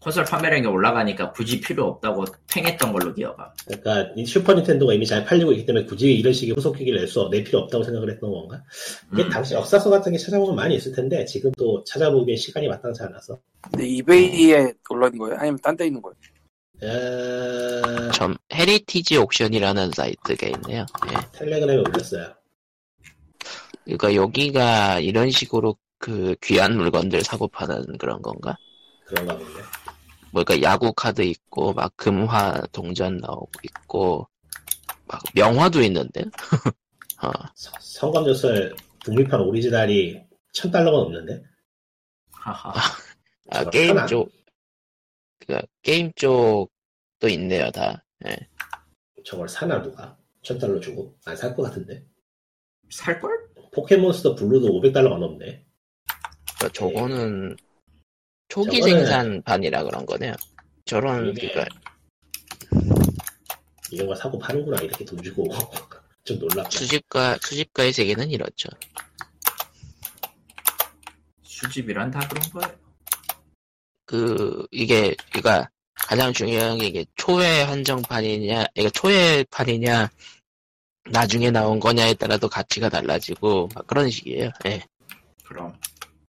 콘솔 0.00 0.24
판매량이 0.24 0.66
올라가니까 0.66 1.32
굳이 1.32 1.60
필요 1.60 1.84
없다고 1.86 2.24
팽했던 2.52 2.92
걸로 2.92 3.12
기억하. 3.12 3.52
그러니까 3.66 4.12
이 4.16 4.24
슈퍼 4.24 4.54
닌텐도가 4.54 4.92
이미 4.94 5.04
잘 5.04 5.24
팔리고 5.24 5.52
있기 5.52 5.66
때문에 5.66 5.84
굳이 5.84 6.14
이런 6.14 6.32
식의 6.32 6.54
후속기기를 6.54 7.00
낼 7.00 7.08
수, 7.08 7.28
낼 7.30 7.42
필요 7.42 7.60
없다고 7.60 7.82
생각을 7.82 8.10
했던 8.10 8.30
건가? 8.30 8.62
이게 9.12 9.24
음. 9.24 9.30
당시 9.30 9.54
역사서 9.54 9.90
같은 9.90 10.12
게 10.12 10.18
찾아보면 10.18 10.54
많이 10.54 10.76
있을 10.76 10.92
텐데, 10.92 11.24
지금 11.24 11.50
또 11.58 11.82
찾아보기엔 11.84 12.36
시간이 12.36 12.68
마땅치 12.68 13.02
않아서. 13.02 13.38
근데 13.62 13.86
이베이에 13.86 14.74
올라있는 14.88 15.18
거예요? 15.18 15.36
아니면 15.38 15.58
딴 15.62 15.76
데 15.76 15.86
있는 15.86 16.00
거예요? 16.00 16.14
에... 16.82 18.10
점 18.12 18.36
헤리티지 18.52 19.16
옥션이라는 19.16 19.90
사이트가 19.92 20.46
있네요. 20.48 20.86
예. 21.10 21.16
텔레그램에 21.32 21.82
올렸어요. 21.82 22.34
그러니까 23.84 24.14
여기가 24.14 25.00
이런 25.00 25.30
식으로 25.30 25.76
그 25.98 26.36
귀한 26.42 26.76
물건들 26.76 27.22
사고 27.22 27.48
파는 27.48 27.98
그런 27.98 28.20
건가? 28.20 28.56
그런가 29.06 29.36
보네. 29.36 29.50
뭐니까 30.36 30.60
야구 30.62 30.92
카드 30.92 31.22
있고 31.22 31.72
막 31.72 31.96
금화 31.96 32.60
동전 32.72 33.16
나오고 33.18 33.50
있고 33.64 34.28
막 35.06 35.22
명화도 35.34 35.80
있는데. 35.82 36.24
어, 37.22 37.30
서- 37.54 37.72
성검조설 37.80 38.74
북미판 39.02 39.40
오리지널이 39.40 40.22
천 40.52 40.70
달러가 40.70 40.98
넘는데? 40.98 41.42
하하. 42.32 42.74
아, 43.50 43.64
게임? 43.70 44.06
쪽, 44.06 44.30
그 45.46 45.58
게임 45.82 46.12
쪽도 46.14 47.28
있네요 47.30 47.70
다. 47.70 48.04
예. 48.26 48.36
저걸 49.24 49.48
사나 49.48 49.80
누가? 49.82 50.18
천 50.42 50.58
달러 50.58 50.78
주고? 50.78 51.16
안 51.24 51.34
살 51.34 51.56
것 51.56 51.62
같은데? 51.62 52.04
살 52.90 53.18
걸? 53.20 53.32
포켓몬스터 53.72 54.34
블루도 54.34 54.68
500달러가 54.80 55.18
넘네. 55.18 55.64
그러니까 56.58 56.68
저거는 56.74 57.56
초기 58.48 58.80
저거는- 58.80 58.84
생산판이라 58.84 59.84
그런 59.84 60.06
거네요. 60.06 60.34
저런 60.84 61.28
이게- 61.30 61.50
그러니까 61.50 61.80
이런 63.90 64.06
거 64.06 64.14
사고 64.14 64.38
파는구나, 64.38 64.82
이렇게 64.82 65.04
돈 65.04 65.22
주고. 65.22 65.44
좀 66.24 66.38
놀랍다. 66.40 66.70
수집가 66.70 67.38
수집가의 67.40 67.92
세계는 67.92 68.28
이렇죠. 68.30 68.68
수집이란 71.42 72.10
다 72.10 72.18
그런 72.28 72.42
거예요. 72.50 72.76
그 74.04 74.66
이게 74.72 75.14
그러니까 75.30 75.70
가장 75.94 76.32
중요한 76.32 76.78
게 76.78 76.86
이게 76.86 77.06
초회 77.16 77.62
한정판이냐, 77.62 78.66
이게 78.74 78.90
초회판이냐, 78.90 80.10
나중에 81.10 81.50
나온 81.52 81.78
거냐에 81.78 82.14
따라도 82.14 82.48
가치가 82.48 82.88
달라지고 82.88 83.68
막 83.74 83.86
그런 83.86 84.10
식이에요. 84.10 84.50
예. 84.66 84.84
그럼 85.44 85.78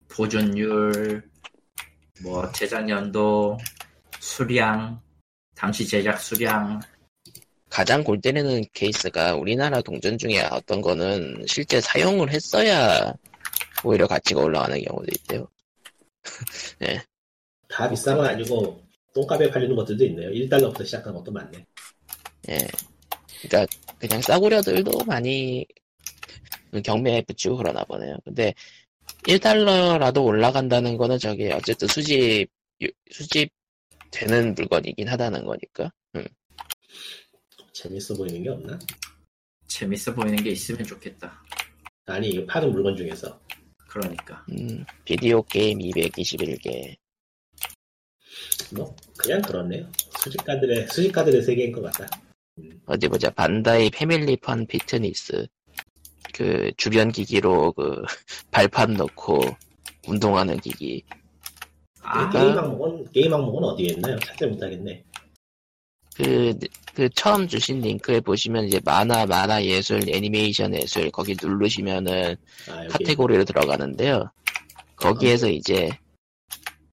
보존율, 0.08 1.26
뭐 2.22 2.50
제작 2.52 2.88
연도, 2.88 3.58
수량, 4.20 5.00
당시 5.54 5.86
제작 5.86 6.20
수량, 6.20 6.80
가장 7.68 8.02
골 8.02 8.20
때리는 8.20 8.64
케이스가 8.72 9.34
우리나라 9.34 9.82
동전 9.82 10.16
중에 10.16 10.40
어떤 10.50 10.80
거는 10.80 11.44
실제 11.46 11.80
사용을 11.80 12.30
했어야 12.32 13.12
오히려 13.84 14.06
가치가 14.06 14.40
올라가는 14.40 14.80
경우도 14.80 15.06
있대요. 15.12 15.46
다 17.68 17.88
비싼 17.90 18.16
건 18.16 18.26
아니고, 18.26 18.82
똥값에 19.14 19.50
팔리는 19.50 19.74
것들도 19.76 20.04
있네요. 20.06 20.30
1달러부터 20.30 20.84
시작한 20.84 21.12
것도 21.12 21.30
많네. 21.32 21.66
예. 22.48 22.58
그러니까 23.42 23.66
그냥 23.98 24.22
싸구려들도 24.22 25.04
많이 25.04 25.66
경매에 26.82 27.22
붙이고 27.22 27.56
그러나 27.56 27.84
보네요. 27.84 28.16
근데 28.24 28.54
1달러라도 29.24 30.24
올라간다는 30.24 30.96
거는 30.96 31.18
저게 31.18 31.52
어쨌든 31.52 31.88
수집 31.88 32.48
수집 33.10 33.50
되는 34.10 34.54
물건이긴 34.54 35.08
하다는 35.08 35.44
거니까. 35.44 35.90
음. 36.14 36.24
재밌어 37.72 38.14
보이는 38.14 38.42
게 38.42 38.48
없나? 38.48 38.78
재밌어 39.66 40.14
보이는 40.14 40.36
게 40.36 40.50
있으면 40.50 40.84
좋겠다. 40.84 41.42
아니, 42.06 42.30
이거 42.30 42.46
파는 42.46 42.70
물건 42.70 42.96
중에서. 42.96 43.38
그러니까 43.88 44.44
음, 44.50 44.84
비디오 45.04 45.42
게임 45.42 45.78
221개. 45.78 46.96
뭐, 48.74 48.94
그냥 49.18 49.40
그렇네요. 49.42 49.90
수집가들의, 50.22 50.88
수집가들의 50.88 51.42
세계인 51.42 51.72
것 51.72 51.82
같다. 51.82 52.06
어디 52.86 53.08
보자. 53.08 53.30
반다이 53.30 53.90
패밀리 53.90 54.36
펀 54.36 54.66
피트니스. 54.66 55.46
그 56.36 56.70
주변 56.76 57.10
기기로 57.10 57.72
그 57.72 58.02
발판 58.50 58.92
넣고 58.94 59.40
운동하는 60.06 60.58
기기. 60.60 61.02
아 62.02 62.28
게임 62.30 62.56
항목은, 62.58 63.10
게임 63.10 63.32
항목은 63.32 63.64
어디에 63.64 63.94
있나요? 63.94 64.18
찾지 64.18 64.46
못하겠네. 64.46 65.02
그, 66.14 66.54
그 66.94 67.08
처음 67.14 67.48
주신 67.48 67.80
링크에 67.80 68.20
보시면 68.20 68.66
이제 68.66 68.80
만화, 68.84 69.24
만화 69.26 69.62
예술, 69.64 70.08
애니메이션 70.08 70.74
예술 70.74 71.10
거기 71.10 71.34
누르시면은 71.40 72.36
아. 72.70 72.86
카테고리로 72.88 73.44
들어가는데요. 73.44 74.30
거기에서 74.96 75.48
이제 75.48 75.90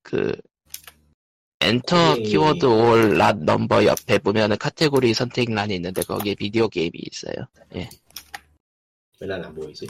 그 0.02 0.32
엔터 1.62 2.16
거기- 2.16 2.24
키워드 2.24 2.66
or 2.66 2.97
lot 2.97 3.44
number 3.44 3.86
옆에 3.86 4.18
보면은 4.20 4.58
카테고리 4.58 5.14
선택란이 5.14 5.76
있는데 5.76 6.02
거기에 6.02 6.36
비디오 6.36 6.68
게임이 6.68 6.92
있어요. 7.12 7.46
왜 9.24 9.28
난 9.28 9.42
안 9.46 9.54
보이지? 9.56 9.88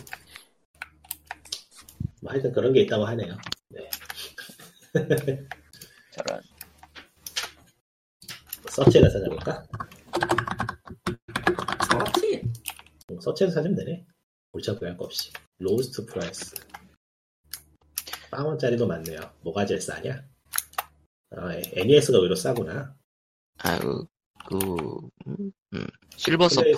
뭐 2.21 2.31
하여튼 2.31 2.51
그런 2.53 2.71
게 2.71 2.81
있다고 2.81 3.03
하네요. 3.05 3.35
네. 3.69 3.89
저런 6.11 6.39
서치에다 8.69 9.09
찾아볼까? 9.09 9.65
서치 11.89 12.43
음, 13.09 13.19
서치에서 13.19 13.55
찾으면 13.55 13.75
되네. 13.75 14.05
골치 14.51 14.71
구할 14.75 14.95
거 14.95 15.05
없이. 15.05 15.31
로스트 15.57 16.05
프라이스. 16.05 16.53
빵원짜리도 18.29 18.85
많네요. 18.85 19.19
뭐가 19.41 19.65
제일 19.65 19.81
싸냐? 19.81 20.23
아, 21.31 21.53
NES가 21.73 22.19
오히려 22.19 22.35
싸구나. 22.35 22.95
아그 23.57 24.05
그 24.47 24.57
음, 25.25 25.51
음. 25.73 25.87
실버 26.17 26.49
서퍼 26.49 26.69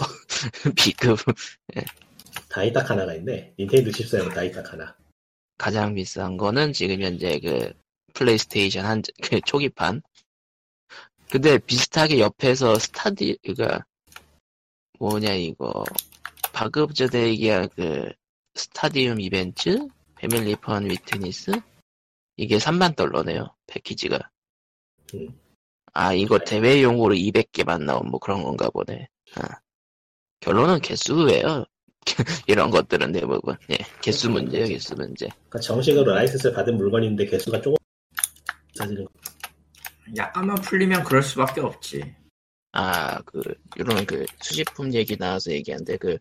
B급 0.75 1.17
다이딱 2.55 2.89
하나가 2.89 3.13
있네. 3.13 3.53
닌텐도 3.59 3.91
14용 3.91 4.33
다이딱 4.33 4.71
하나. 4.71 4.95
가장 5.57 5.93
비싼 5.93 6.37
거는 6.37 6.71
지금 6.71 7.01
현재 7.01 7.37
그 7.41 7.73
플레이스테이션 8.13 8.85
한 8.85 9.01
그 9.21 9.41
초기판. 9.41 10.01
근데 11.29 11.57
비슷하게 11.57 12.21
옆에서 12.21 12.79
스타디 12.79 13.37
그가 13.43 13.83
뭐냐 14.99 15.33
이거 15.33 15.83
바급저대 16.53 17.27
얘기한 17.27 17.67
그 17.75 18.09
스타디움 18.53 19.19
이벤트 19.19 19.89
패밀리펀 20.15 20.85
위트니스 20.85 21.51
이게 22.37 22.57
3만 22.57 22.95
달러네요 22.95 23.53
패키지가. 23.67 24.29
음. 25.15 25.37
아 25.91 26.13
이거 26.13 26.39
대회용으로 26.39 27.15
200개만 27.15 27.83
나온 27.83 28.09
뭐 28.09 28.17
그런 28.17 28.43
건가 28.43 28.69
보네. 28.69 29.09
아. 29.35 29.59
결론은 30.39 30.79
개수예요. 30.79 31.65
이런 32.47 32.69
것들은 32.69 33.11
대부분 33.11 33.55
예 33.71 33.77
개수 34.01 34.29
문제예요 34.29 34.67
개수 34.67 34.95
문제. 34.95 35.27
그러니까 35.27 35.59
정식으로 35.59 36.13
라이센스를 36.13 36.55
받은 36.55 36.77
물건인데 36.77 37.25
개수가 37.25 37.61
조금 37.61 37.77
사지는 38.75 39.05
약간만 40.15 40.55
풀리면 40.57 41.03
그럴 41.03 41.23
수밖에 41.23 41.61
없지. 41.61 42.15
아, 42.73 43.21
그, 43.21 43.41
이런 43.77 44.05
그 44.05 44.25
수집품 44.41 44.93
얘기 44.93 45.17
나와서 45.17 45.51
얘기한데, 45.51 45.97
그, 45.97 46.17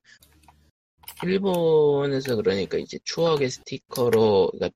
일본에서 1.23 2.37
그러니까 2.37 2.79
이제 2.79 2.99
추억의 3.05 3.51
스티커로, 3.51 4.51
그러니까 4.53 4.71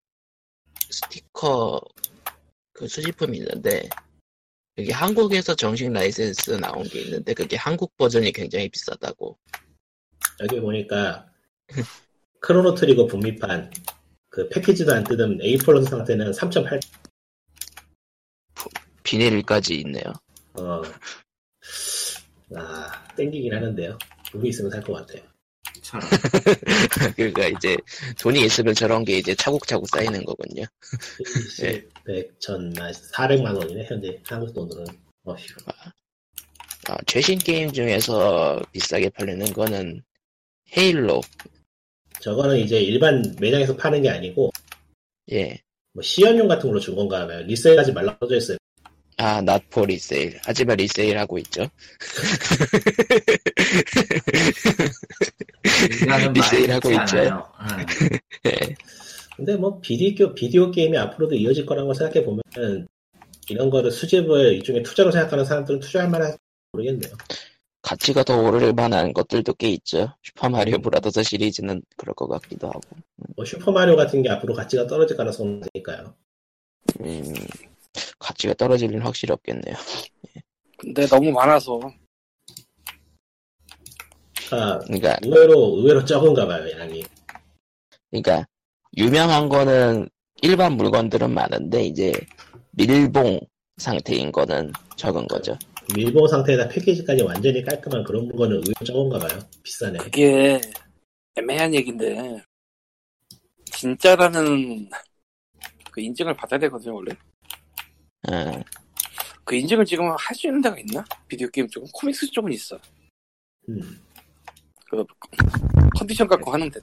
스티커 0.90 1.80
그 2.72 2.88
수집품이 2.88 3.38
있는데, 3.38 3.88
여기 4.76 4.90
한국에서 4.90 5.54
정식 5.54 5.90
라이센스 5.90 6.52
나온 6.52 6.82
게 6.84 7.00
있는데, 7.02 7.32
그게 7.32 7.56
한국 7.56 7.96
버전이 7.96 8.32
굉장히 8.32 8.68
비싸다고. 8.68 9.38
여기 10.41 10.61
보니까 10.61 11.26
크로노 12.41 12.74
트리거 12.74 13.07
북미판 13.07 13.70
그 14.28 14.49
패키지도 14.49 14.93
안 14.95 15.05
뜯은 15.05 15.41
A 15.43 15.57
플러스 15.59 15.89
상태는 15.91 16.30
3.8 16.32 16.80
비닐까지 19.03 19.74
있네요. 19.80 20.05
어. 20.55 20.82
아 22.55 23.09
땡기긴 23.16 23.55
하는데요. 23.55 23.99
돈이 24.30 24.49
있으면 24.51 24.70
살 24.70 24.82
것 24.82 24.93
같아요. 24.95 25.22
그러니까 27.16 27.47
이제 27.47 27.76
돈이 28.20 28.45
있으면 28.45 28.74
저런 28.74 29.05
게 29.05 29.16
이제 29.18 29.34
차곡차곡 29.34 29.89
쌓이는 29.89 30.22
거군요. 30.24 30.64
70, 31.57 32.05
100, 32.05 32.39
1000만, 32.41 32.93
400만 33.12 33.57
원이네, 33.57 33.84
현재. 33.86 34.20
한국 34.26 34.53
돈으로는. 34.53 34.95
어휴. 35.24 35.36
어, 36.91 36.97
최신 37.07 37.39
게임 37.39 37.72
중에서 37.72 38.61
비싸게 38.72 39.09
팔리는 39.11 39.51
거는 39.55 40.03
헤일로. 40.76 41.20
저거는 42.20 42.58
이제 42.58 42.80
일반 42.80 43.34
매장에서 43.40 43.76
파는 43.76 44.02
게 44.02 44.10
아니고, 44.10 44.50
예. 45.32 45.60
뭐 45.92 46.02
시연용 46.02 46.48
같은 46.48 46.68
걸로 46.68 46.80
준 46.80 46.94
건가 46.94 47.26
봐요. 47.26 47.42
리셀하지 47.42 47.92
말라고 47.92 48.26
써져 48.26 48.36
있어요. 48.36 48.58
아, 49.16 49.38
not 49.38 49.64
for 49.66 49.86
리세일. 49.86 50.38
하지만 50.44 50.76
리세일 50.78 51.18
하고 51.18 51.38
있죠. 51.38 51.68
리세일 56.32 56.70
하고 56.72 56.90
있죠. 56.92 57.44
근데 59.36 59.56
뭐 59.56 59.80
비디오, 59.80 60.34
비디오 60.34 60.70
게임이 60.70 60.96
앞으로도 60.96 61.34
이어질 61.34 61.66
거라고 61.66 61.94
생각해 61.94 62.24
보면은, 62.24 62.86
이런 63.48 63.70
거를 63.70 63.90
수집을 63.90 64.54
일종의 64.54 64.82
투자로 64.82 65.10
생각하는 65.10 65.44
사람들은 65.44 65.80
투자할 65.80 66.10
만한 66.10 66.36
모르겠네요. 66.72 67.12
가치가 67.89 68.22
더 68.22 68.39
오를 68.43 68.74
만한 68.74 69.14
것들도 69.14 69.55
꽤 69.55 69.70
있죠. 69.70 70.12
슈퍼마리오 70.22 70.76
브라더스 70.78 71.22
시리즈는 71.22 71.80
그럴 71.97 72.14
것 72.14 72.28
같기도 72.28 72.66
하고. 72.68 72.82
뭐 73.34 73.47
슈퍼마리오 73.47 73.97
같은 73.97 74.20
게 74.20 74.28
앞으로 74.28 74.53
가치가 74.53 74.86
떨어질 74.86 75.16
가능성은 75.16 75.62
있으니까요. 75.74 76.14
음, 77.01 77.34
가치가 78.18 78.53
떨어질 78.53 78.91
일은 78.91 79.01
확실히 79.01 79.32
없겠네요. 79.32 79.74
근데 80.76 81.07
너무 81.07 81.32
많아서 81.32 81.80
그러니까 84.51 84.78
그러니까, 84.80 85.16
의외로 85.22 85.76
의외로 85.78 86.05
적은가 86.05 86.47
봐요, 86.47 86.70
양이. 86.78 87.03
그러니까, 88.11 88.47
유명한 88.99 89.49
거는 89.49 90.11
일반 90.43 90.74
물건들은 90.74 91.32
많은데, 91.32 91.84
이제, 91.84 92.12
밀봉 92.72 93.41
상태인 93.78 94.30
거는 94.30 94.72
적은 94.97 95.26
거죠. 95.26 95.57
밀봉 95.95 96.28
상태에다 96.28 96.68
패키지까지 96.68 97.22
완전히 97.22 97.62
깔끔한 97.64 98.05
그런 98.05 98.26
물건은 98.28 98.57
의외로 98.57 98.84
적은가 98.84 99.18
봐요. 99.18 99.39
비싸네. 99.62 99.99
그게 99.99 100.61
애매한 101.36 101.74
얘기인데 101.74 102.43
진짜라는 103.72 104.89
그 105.91 106.01
인증을 106.01 106.34
받아야 106.36 106.59
되거든요 106.61 106.95
원래 106.97 107.12
어, 108.28 108.62
그 109.45 109.55
인증을 109.55 109.84
지금 109.84 110.07
할 110.18 110.34
수 110.34 110.47
있는 110.49 110.61
데가 110.61 110.76
있나? 110.78 111.05
비디오 111.28 111.49
게임 111.49 111.68
쪽은 111.68 111.89
코믹스 111.93 112.30
쪽은 112.32 112.53
있어 112.53 112.78
음. 113.68 114.01
그 114.91 115.05
컨디션 115.97 116.26
갖고 116.26 116.53
하는데 116.53 116.80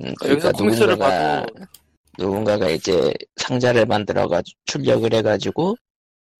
음, 0.00 0.06
여기서 0.06 0.18
그러니까 0.20 0.52
코믹스를 0.52 0.88
누군가가, 0.94 1.40
봐도 1.46 1.66
누군가가 2.18 2.68
이제 2.70 3.12
상자를 3.36 3.86
만들어가지고, 3.86 4.58
출력을 4.66 5.12
해가지고, 5.14 5.76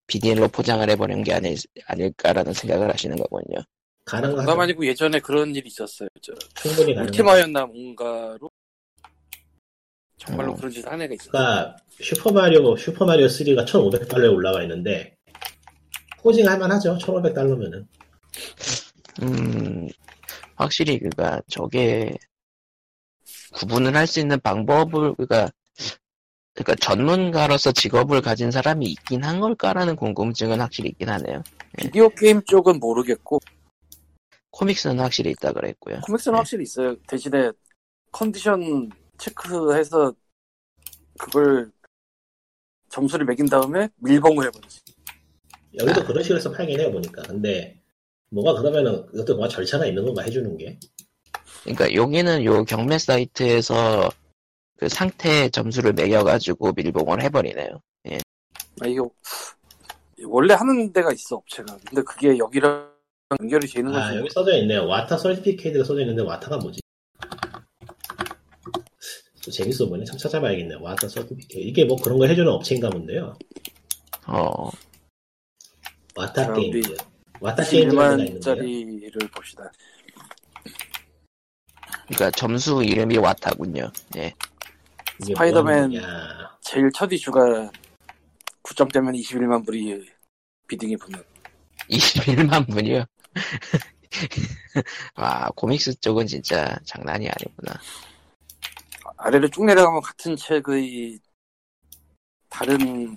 비닐로 0.07 0.49
포장을 0.49 0.89
해버린 0.89 1.23
게 1.23 1.33
아닐, 1.35 1.57
아닐까라는 1.87 2.53
생각을 2.53 2.91
하시는 2.91 3.17
거군요. 3.17 3.59
가능하죠. 4.05 4.37
농담 4.37 4.61
아니고 4.61 4.87
예전에 4.87 5.19
그런 5.21 5.55
일이 5.55 5.67
있었어요 5.69 6.09
저 6.21 6.33
충분히 6.55 6.95
가능하죠. 6.95 7.11
울티마였나 7.23 7.67
뭔가로 7.67 8.51
정말로 10.19 10.53
어. 10.53 10.57
그런 10.57 10.71
짓을 10.71 10.91
한 10.93 11.01
애가 11.01 11.15
있었어 11.15 11.31
그러니까 11.31 11.77
슈퍼마리오 12.01 12.77
슈퍼마리오 12.77 13.27
3가 13.27 13.67
1,500달러에 13.67 14.31
올라와 14.33 14.63
있는데 14.63 15.17
포징 16.19 16.47
할 16.49 16.59
만하죠. 16.59 16.97
1,500달러면은. 16.99 17.87
음, 19.23 19.89
확실히, 20.57 20.99
그니까, 20.99 21.41
저게, 21.49 22.17
구분을 23.53 23.95
할 23.95 24.07
수 24.07 24.21
있는 24.21 24.41
방법을, 24.41 25.15
그니까, 25.17 25.51
그니까 26.55 26.75
전문가로서 26.77 27.73
직업을 27.73 28.23
가진 28.23 28.51
사람이 28.51 28.87
있긴 28.87 29.25
한 29.25 29.41
걸까라는 29.41 29.97
궁금증은 29.97 30.61
확실히 30.61 30.91
있긴 30.91 31.09
하네요. 31.09 31.43
비디오 31.77 32.09
게임 32.11 32.41
쪽은 32.45 32.79
모르겠고 32.79 33.41
코믹스는 34.51 35.01
확실히 35.01 35.33
있다 35.33 35.53
그랬고요. 35.53 36.01
코믹스는 36.03 36.35
네. 36.35 36.39
확실히 36.39 36.63
있어요 36.63 36.97
대신에 37.09 37.51
컨디션 38.13 38.89
체크해서 39.19 40.15
그걸 41.19 41.73
점수를 42.89 43.27
매긴 43.27 43.47
다음에 43.47 43.89
밀봉을 43.97 44.47
해버리지 44.47 44.81
여기도 45.77 46.01
아. 46.01 46.05
그런 46.05 46.23
식으로 46.23 46.39
해서 46.39 46.53
팔긴 46.53 46.79
해요, 46.79 46.93
보니까. 46.93 47.23
근데 47.23 47.81
뭐가 48.31 48.61
그러면은 48.61 49.05
이것도 49.13 49.35
뭐가 49.35 49.49
절차가 49.49 49.87
있는 49.87 50.05
건가 50.05 50.23
해주는 50.23 50.57
게. 50.57 50.79
그러니까 51.65 51.93
여기는 51.95 52.45
요 52.45 52.65
경매 52.65 52.99
사이트에서 52.99 54.11
그 54.77 54.89
상태 54.89 55.49
점수를 55.49 55.93
매겨가지고 55.93 56.73
밀봉을 56.73 57.23
해버리네요. 57.23 57.81
아, 58.81 58.87
이거, 58.87 59.09
원래 60.27 60.55
하는 60.55 60.93
데가 60.93 61.13
있어, 61.13 61.37
업체가. 61.37 61.79
근데 61.89 62.03
그게 62.03 62.37
여기랑 62.37 62.93
연결이 63.41 63.69
되는 63.69 63.95
아, 63.95 64.03
건지. 64.07 64.19
여기 64.19 64.31
써져 64.31 64.57
있네요. 64.59 64.87
와타 64.87 65.17
설티피케이트가 65.17 65.85
써져 65.85 66.01
있는데 66.01 66.23
와타가 66.23 66.59
뭐지? 66.59 66.81
또 69.45 69.51
재밌어 69.51 69.87
보이네. 69.89 70.05
참 70.07 70.17
찾아봐야겠네요. 70.19 70.81
와타 70.83 71.09
설티피케이트. 71.09 71.69
이게 71.69 71.85
뭐 71.85 71.97
그런 71.97 72.19
거 72.19 72.27
해주는 72.27 72.51
업체인가 72.51 72.91
본데요. 72.91 73.39
어, 74.27 74.71
WATA. 76.17 76.53
우리 76.53 76.83
WATA 77.41 77.63
Games가 77.63 78.13
있는데요. 78.13 78.41
21만짜리를 78.41 79.33
봅시다. 79.33 79.71
그러니까 82.07 82.31
점수 82.33 82.83
이름이 82.83 83.19
WATA군요. 83.19 83.91
예. 84.17 84.35
스파이더맨. 85.21 85.93
제일 86.61 86.91
첫 86.93 87.13
이슈가 87.13 87.71
9점 88.63 88.93
때문에 88.93 89.19
21만 89.19 89.65
불이 89.65 90.07
bidding이 90.67 90.97
붙는. 90.97 91.23
21만 91.91 92.69
불이요. 92.71 93.05
와, 95.17 95.51
comics 95.57 96.01
쪽은 96.01 96.27
진짜 96.27 96.77
장난이 96.85 97.29
아니구나. 97.29 97.79
아래로 99.17 99.49
쭉 99.49 99.65
내려가면 99.65 100.01
같은 100.03 100.37
책의 100.37 101.19
다른 102.49 103.17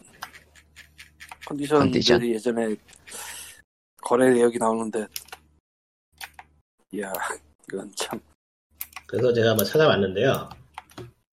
컨디션들이 1.45 1.91
컨디션. 1.91 2.26
예전에 2.28 2.76
거래 4.02 4.30
내역이 4.30 4.58
나오는데, 4.58 5.06
이야, 6.91 7.12
이건 7.68 7.91
참. 7.95 8.20
그래서 9.06 9.34
제가 9.34 9.52
한번 9.52 9.66
찾아봤는데요. 9.66 10.50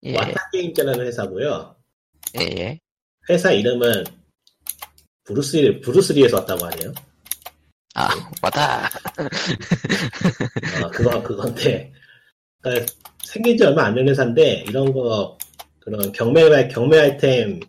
예, 0.05 0.17
와타 0.17 0.51
게임즈라는 0.53 1.07
회사고요. 1.07 1.75
예, 2.39 2.43
예. 2.59 2.79
회사 3.31 3.51
이름은 3.53 4.05
브루스리, 5.25 5.81
브루스리에서 5.81 6.39
왔다고 6.39 6.67
하네요. 6.67 6.93
아, 7.95 8.09
와타. 8.43 8.87
어, 10.83 10.91
그거, 10.91 11.23
그건데. 11.23 11.93
그러니까 12.61 12.93
생긴 13.25 13.57
지 13.57 13.65
얼마 13.65 13.85
안 13.85 13.95
된 13.95 14.07
회사인데, 14.09 14.65
이런 14.69 14.93
거, 14.93 15.39
그런 15.81 16.13
경매, 16.13 16.69
경매 16.69 16.99
아이템 16.99 17.61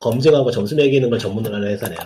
검증하고 0.00 0.50
점수 0.50 0.74
매기는 0.76 1.10
걸 1.10 1.18
전문으로 1.18 1.56
하는 1.56 1.68
회사네요. 1.68 1.98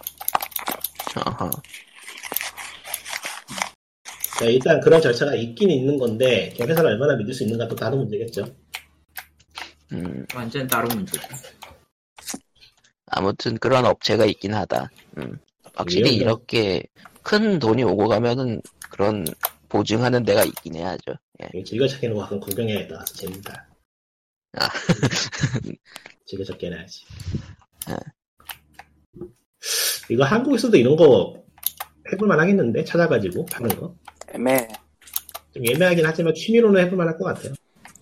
그러니까 4.39 4.53
일단 4.55 4.81
그런 4.81 5.01
절차가 5.01 5.35
있긴 5.35 5.71
있는 5.71 5.99
건데, 5.99 6.53
그 6.57 6.65
회사를 6.65 6.91
얼마나 6.91 7.15
믿을 7.17 7.33
수 7.35 7.45
있는가 7.45 7.69
또 7.69 7.77
다른 7.77 7.99
문제겠죠. 7.99 8.45
음, 9.93 10.27
완전 10.35 10.67
다른 10.67 10.89
문제죠. 10.97 11.27
아무튼 13.07 13.57
그런 13.59 13.85
업체가 13.87 14.27
있긴 14.27 14.55
하다. 14.55 14.91
음. 15.19 15.39
확실히 15.75 16.11
위험해요. 16.11 16.23
이렇게 16.23 16.83
큰 17.23 17.59
돈이 17.59 17.85
오고 17.85 18.09
가면은 18.09 18.61
그런 18.91 19.25
보증하는 19.69 20.25
데가 20.25 20.45
있긴 20.45 20.77
해야죠. 20.77 21.15
예. 21.43 21.63
즐겨찾기 21.63 22.07
하는 22.07 22.17
거 22.17 22.23
가끔 22.25 22.41
구경해야겠다. 22.41 23.05
재밌다. 23.05 23.67
아. 24.59 24.69
즐겨찾기 26.27 26.67
해놔야지. 26.67 27.05
아. 27.87 27.97
이거 30.11 30.25
한국에서도 30.25 30.77
이런 30.77 30.97
거 30.97 31.43
해볼만 32.13 32.41
하겠는데? 32.41 32.85
찾아가지고 32.85 33.47
파는 33.47 33.69
거? 33.79 33.95
애매해. 34.33 34.67
좀 35.55 35.65
애매하긴 35.67 36.05
하지만 36.07 36.35
취미로는 36.35 36.85
해볼만 36.87 37.09
할 37.09 37.17
것 37.19 37.25
같아요. 37.25 37.55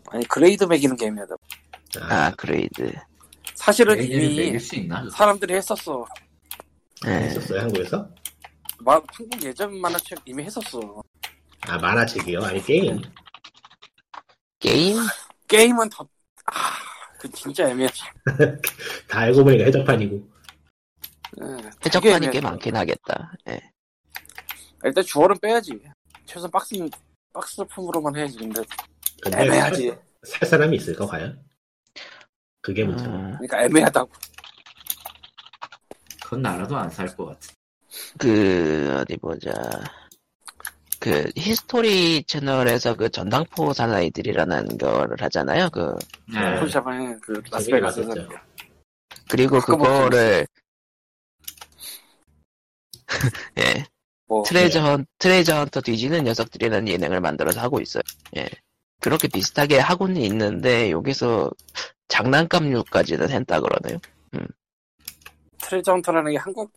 아니, 0.09 0.25
grade 0.29 0.65
매기는 0.65 0.97
게 0.97 1.07
애매하다. 1.07 1.35
아, 2.01 2.31
grade. 2.37 2.93
사실은 3.55 4.03
이미? 4.03 4.59
사람들이 5.11 5.55
했었어. 5.55 6.05
예. 7.07 7.11
했었어요, 7.11 7.61
한국에서? 7.61 8.09
마- 8.81 9.01
한국 9.13 9.43
예전 9.43 9.79
만화책 9.81 10.19
이미 10.27 10.43
했었어. 10.45 11.03
아, 11.63 11.79
만화책이요? 11.79 12.41
아니, 12.43 12.63
게임. 12.63 13.01
게임? 14.59 14.99
게임은 15.49 15.89
더, 15.91 16.07
아, 16.47 16.53
그 17.19 17.31
진짜 17.31 17.69
애매하지. 17.69 18.03
다 19.09 19.21
알고 19.21 19.45
보니까 19.45 19.65
해적판이고. 19.65 20.29
예, 21.39 21.57
되게 21.81 22.09
해적판이 22.09 22.31
꽤. 22.31 22.41
많긴 22.41 22.77
하겠다. 22.77 23.33
예. 23.49 23.61
일단 24.85 25.05
주얼은 25.05 25.39
빼야지. 25.41 25.79
최소한 26.27 26.51
박스는 26.51 26.91
박스품으로만 27.33 28.17
해야지 28.17 28.37
근데 28.39 28.63
근데 29.23 29.45
애매하지. 29.45 29.89
살, 29.89 29.99
살 30.41 30.49
사람이 30.49 30.77
있을까 30.77 31.07
과연? 31.07 31.43
그게 32.67 32.83
문제. 32.83 33.05
음, 33.05 33.31
그러니까 33.39 33.63
애매하다고. 33.63 34.11
그건 36.21 36.43
나라도 36.43 36.77
안 36.77 36.91
살 36.91 37.07
것 37.15 37.27
같아. 37.27 37.39
그 38.19 38.99
어디 39.01 39.17
보자. 39.19 39.53
그 40.99 41.31
히스토리 41.37 42.25
채널에서 42.25 42.97
그 42.97 43.09
전당포 43.09 43.73
사나이들이라는 43.73 44.79
거를 44.79 45.17
하잖아요. 45.23 45.71
그 45.71 45.95
네. 46.35 46.59
폴샤방에 46.59 47.15
그 47.23 47.41
라스베가스에서. 47.53 48.15
그리고 49.31 49.61
그거를 49.61 50.45
예 53.59 53.87
뭐 54.29 54.43
트레저 54.43 54.81
헌, 54.81 55.07
트레저 55.21 55.57
헌터 55.57 55.83
뒤지는 55.83 56.25
녀석들이라는 56.25 56.89
예능을 56.89 57.21
만들어서 57.21 57.61
하고 57.61 57.79
있어요. 57.81 58.03
예 58.37 58.49
그렇게 59.07 59.29
비슷하게 59.29 59.79
하고는 59.79 60.17
있는데 60.23 60.91
여기서 60.91 61.53
장난감류까지는 62.09 63.31
했다 63.31 63.61
그러네요. 63.61 63.99
트레저 65.59 65.93
헌터라는 65.93 66.33
게 66.33 66.39
한국 66.39 66.73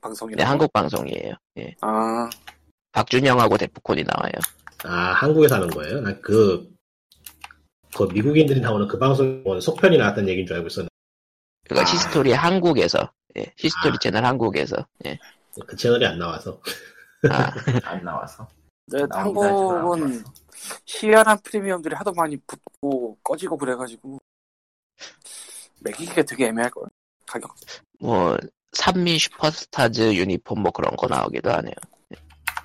방송이라. 0.00 0.36
네, 0.36 0.42
한국 0.42 0.72
방송이에요. 0.72 1.34
예 1.58 1.74
아 1.82 2.28
박준영하고 2.90 3.58
데프콘이 3.58 4.02
나와요. 4.02 4.32
아 4.82 5.12
한국에서 5.12 5.54
하는 5.54 5.70
거예요? 5.70 6.00
난그 6.00 6.68
그 7.94 8.02
미국인들이 8.12 8.60
나오는 8.60 8.88
그 8.88 8.98
방송은 8.98 9.60
속편이 9.60 9.98
나왔다는 9.98 10.28
얘기인 10.30 10.48
줄 10.48 10.56
알고 10.56 10.66
있었는데 10.66 10.90
그러니까 11.68 11.88
아. 11.88 11.92
히스토리 11.94 12.32
한국에서 12.32 13.12
예 13.38 13.52
히스토리 13.56 13.94
아. 13.94 13.98
채널 14.00 14.24
한국에서 14.24 14.84
예 15.06 15.16
그 15.68 15.76
채널이 15.76 16.04
안 16.06 16.18
나와서 16.18 16.60
아, 17.30 17.52
안 17.84 18.02
나와서. 18.02 18.48
네, 18.92 19.06
한국은. 19.10 20.22
희한한 20.86 21.38
프리미엄들이 21.42 21.94
하도 21.94 22.12
많이 22.12 22.36
붙고 22.36 23.18
꺼지고 23.22 23.56
그래가지고 23.56 24.18
매기기가 25.80 26.22
되게 26.22 26.46
애매할 26.46 26.70
거야. 26.70 26.86
가격. 27.26 27.54
뭐 27.98 28.36
삼미 28.72 29.18
슈퍼스타즈 29.18 30.14
유니폼 30.14 30.60
뭐 30.62 30.70
그런 30.70 30.94
거 30.96 31.06
나오기도 31.08 31.50
하네요. 31.50 31.74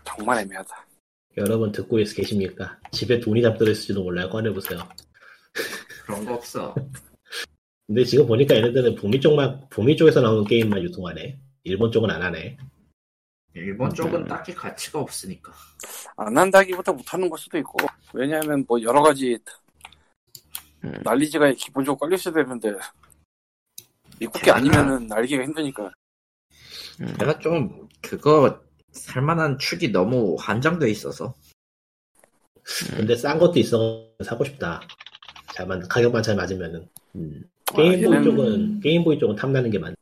정말 0.05 0.39
애매하다. 0.39 0.85
여러분 1.37 1.71
듣고 1.71 1.99
있 1.99 2.13
계십니까? 2.13 2.77
집에 2.91 3.19
돈이 3.19 3.41
잠들어 3.41 3.71
있을지도 3.71 4.03
몰라요. 4.03 4.29
꺼내보세요. 4.29 4.79
그런 6.05 6.25
거 6.25 6.33
없어. 6.35 6.75
근데 7.85 8.03
지금 8.03 8.27
보니까 8.27 8.55
얘네들은 8.55 8.95
북미 8.95 9.19
쪽만 9.19 9.67
북미 9.69 9.95
쪽에서 9.95 10.21
나오는 10.21 10.43
게임만 10.43 10.81
유통하네. 10.83 11.39
일본 11.63 11.91
쪽은 11.91 12.09
안 12.09 12.21
하네. 12.21 12.57
일본 13.57 13.93
쪽은 13.93 14.21
음. 14.21 14.27
딱히 14.27 14.53
가치가 14.53 14.99
없으니까. 14.99 15.51
안 16.17 16.37
한다기보다 16.37 16.91
못하는 16.91 17.29
걸 17.29 17.37
수도 17.37 17.57
있고 17.57 17.77
왜냐하면 18.13 18.63
뭐 18.67 18.81
여러 18.81 19.01
가지 19.01 19.37
음. 20.83 20.93
난리지가 21.03 21.51
기본적으로 21.53 21.97
깔려 21.97 22.15
있어야 22.15 22.33
되는데 22.33 22.71
미국 24.19 24.41
게 24.41 24.51
제가- 24.51 24.55
아니면은 24.55 25.11
알기가 25.11 25.43
힘드니까 25.43 25.91
음. 27.01 27.15
내가 27.19 27.37
좀 27.39 27.87
그거 28.01 28.59
살만한 28.91 29.59
축이 29.59 29.91
너무 29.91 30.35
한정돼 30.39 30.89
있어서. 30.89 31.35
근데 32.95 33.15
싼 33.15 33.37
것도 33.37 33.59
있어 33.59 34.09
사고 34.23 34.43
싶다. 34.43 34.81
잘만 35.53 35.87
가격만 35.87 36.21
잘 36.23 36.35
맞으면은. 36.35 36.87
음. 37.15 37.43
아, 37.71 37.75
게임보이 37.75 38.17
얘는- 38.17 38.23
쪽은 38.23 38.79
게임보이 38.81 39.19
쪽은 39.19 39.35
탐나는 39.35 39.69
게 39.69 39.77
많. 39.79 39.95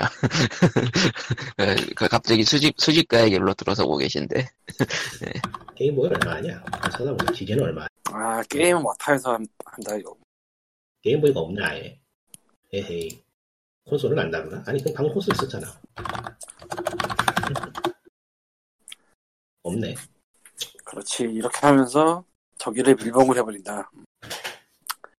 그 1.96 2.08
갑자기 2.08 2.44
수집 2.44 2.74
수집가의 2.78 3.30
길로 3.30 3.52
들어서고 3.54 3.96
계신데 3.98 4.48
게임보이 5.76 6.08
얼마 6.08 6.36
하냐? 6.36 6.62
찾아보자. 6.92 7.32
지게는 7.32 7.64
얼마? 7.64 7.86
아 8.10 8.42
게임은 8.48 8.82
와타에서 8.82 9.34
한- 9.34 9.46
한다 9.66 9.94
이거 9.96 10.16
게임보이가 11.02 11.40
없네 11.40 11.62
아예. 11.64 12.00
에헤이. 12.72 13.22
콘솔은 13.88 14.18
안 14.18 14.30
다루나? 14.30 14.62
아니 14.66 14.82
그 14.82 14.92
방금 14.92 15.12
콘솔 15.14 15.34
있었잖아. 15.34 15.66
없네. 19.64 19.94
그렇지 20.84 21.24
이렇게 21.24 21.58
하면서 21.66 22.24
저기를 22.58 22.94
밀봉을 22.96 23.36
해버린다 23.38 23.90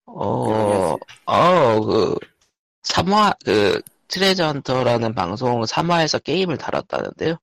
어, 0.06 0.96
어, 1.26 1.80
그, 1.80 2.14
3화, 2.82 3.34
그, 3.44 3.80
트레저 4.14 4.46
헌터라는 4.46 5.12
방송 5.12 5.62
3화에서 5.62 6.22
게임을 6.22 6.56
다뤘다는데요. 6.56 7.36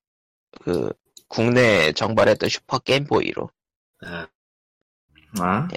그, 0.64 0.90
국내 1.28 1.92
정발했던 1.92 2.48
슈퍼 2.48 2.80
게임보이로. 2.80 3.50
아, 4.06 4.26
아? 5.42 5.68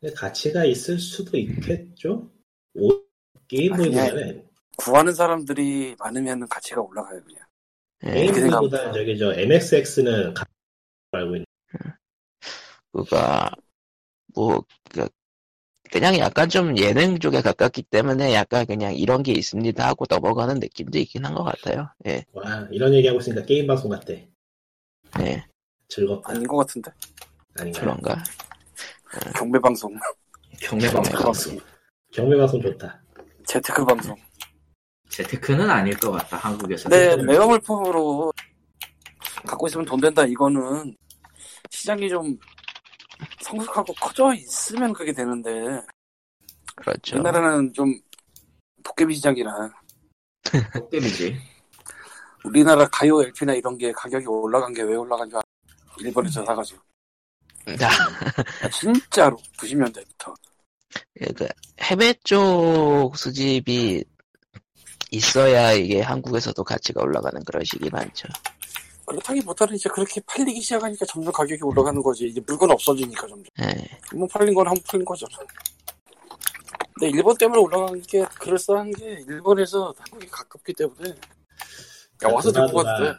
근데 0.00 0.14
가치가 0.14 0.64
있을 0.64 0.98
수도 0.98 1.36
있겠죠? 1.36 2.30
오, 2.74 2.88
게임보이보다는 3.46 4.48
구하는 4.78 5.12
사람들이 5.12 5.96
많으면 5.98 6.48
가치가 6.48 6.80
올라가요 6.80 7.22
그냥 7.24 7.44
예, 8.06 8.12
게임보이보다는 8.32 8.94
저기 8.94 9.18
저 9.18 9.34
MXX는 9.34 10.32
알고 11.10 11.36
있는. 11.36 11.46
그가, 12.90 13.50
뭐, 14.34 14.64
그, 14.94 15.06
그냥 15.92 16.16
약간 16.16 16.48
좀 16.48 16.76
예능 16.78 17.18
쪽에 17.18 17.42
가깝기 17.42 17.82
때문에 17.82 18.32
약간 18.32 18.64
그냥 18.64 18.94
이런 18.94 19.22
게 19.22 19.32
있습니다 19.32 19.86
하고 19.86 20.06
넘어가는 20.08 20.58
느낌도 20.58 20.98
있긴 21.00 21.26
한 21.26 21.34
것 21.34 21.44
같아요. 21.44 21.86
예, 22.06 22.24
와 22.32 22.66
이런 22.70 22.94
얘기하고 22.94 23.20
있으니까 23.20 23.44
게임 23.44 23.66
방송 23.66 23.90
같대. 23.90 24.26
예, 25.20 25.44
즐겁다. 25.88 26.32
아닌 26.32 26.46
것 26.46 26.56
같은데 26.56 26.90
아닌가? 27.58 27.80
그런가? 27.80 28.22
경매 29.36 29.58
방송 29.58 29.94
경매 30.62 30.88
방송. 30.90 31.58
경매 32.10 32.36
방송 32.38 32.62
좋다. 32.62 33.02
재테크 33.46 33.84
방송 33.84 34.16
재테크는 35.10 35.68
아닐 35.68 35.94
것 35.98 36.10
같다, 36.12 36.38
한국에서. 36.38 36.88
근데 36.88 37.16
레어 37.16 37.46
물품으로 37.46 38.32
갖고 39.46 39.66
있으면 39.66 39.84
돈 39.84 40.00
된다 40.00 40.24
이거는 40.24 40.96
시장이 41.68 42.08
좀 42.08 42.34
성숙하고 43.40 43.92
커져 43.94 44.32
있으면 44.34 44.92
그게 44.92 45.12
되는데 45.12 45.50
그렇죠. 46.76 47.16
우리나라는 47.16 47.72
좀 47.72 47.94
도깨비 48.82 49.14
시장이라 49.14 49.52
게임이지. 50.90 51.36
우리나라 52.44 52.88
가요 52.88 53.22
LP나 53.22 53.54
이런 53.54 53.78
게 53.78 53.92
가격이 53.92 54.26
올라간 54.26 54.74
게 54.74 54.82
왜 54.82 54.96
올라간 54.96 55.28
줄 55.28 55.36
알아? 55.36 55.42
일본에서 56.00 56.44
사가지고 56.44 56.80
자, 57.78 57.88
아, 58.62 58.68
진짜로 58.70 59.36
90년대부터 59.58 60.34
그 61.36 61.46
해외 61.80 62.12
쪽 62.24 63.12
수집이 63.16 64.04
있어야 65.12 65.72
이게 65.72 66.00
한국에서도 66.00 66.64
가치가 66.64 67.02
올라가는 67.02 67.40
그런 67.44 67.62
식이 67.64 67.90
많죠. 67.90 68.26
그렇다기보다는 69.06 69.74
이제 69.74 69.88
그렇게 69.88 70.20
팔리기 70.26 70.60
시작하니까 70.60 71.04
점점 71.06 71.32
가격이 71.32 71.62
올라가는 71.62 72.00
거지 72.02 72.26
이제 72.26 72.40
물건 72.46 72.70
없어지니까 72.70 73.26
점점 73.26 73.44
예. 73.62 73.88
한번 74.10 74.28
팔린 74.28 74.54
건 74.54 74.66
한 74.66 74.74
번 74.74 74.82
팔린 74.86 75.04
거죠 75.04 75.26
근데 76.94 77.10
일본 77.16 77.36
때문에 77.36 77.60
올라간 77.60 78.00
게 78.02 78.24
그럴싸한 78.40 78.92
게 78.92 79.24
일본에서 79.28 79.92
한국이 79.98 80.26
가깝기 80.28 80.72
때문에 80.74 81.10
야 81.10 82.28
와서 82.32 82.52
들고 82.52 82.82
가도 82.82 83.04
돼 83.04 83.18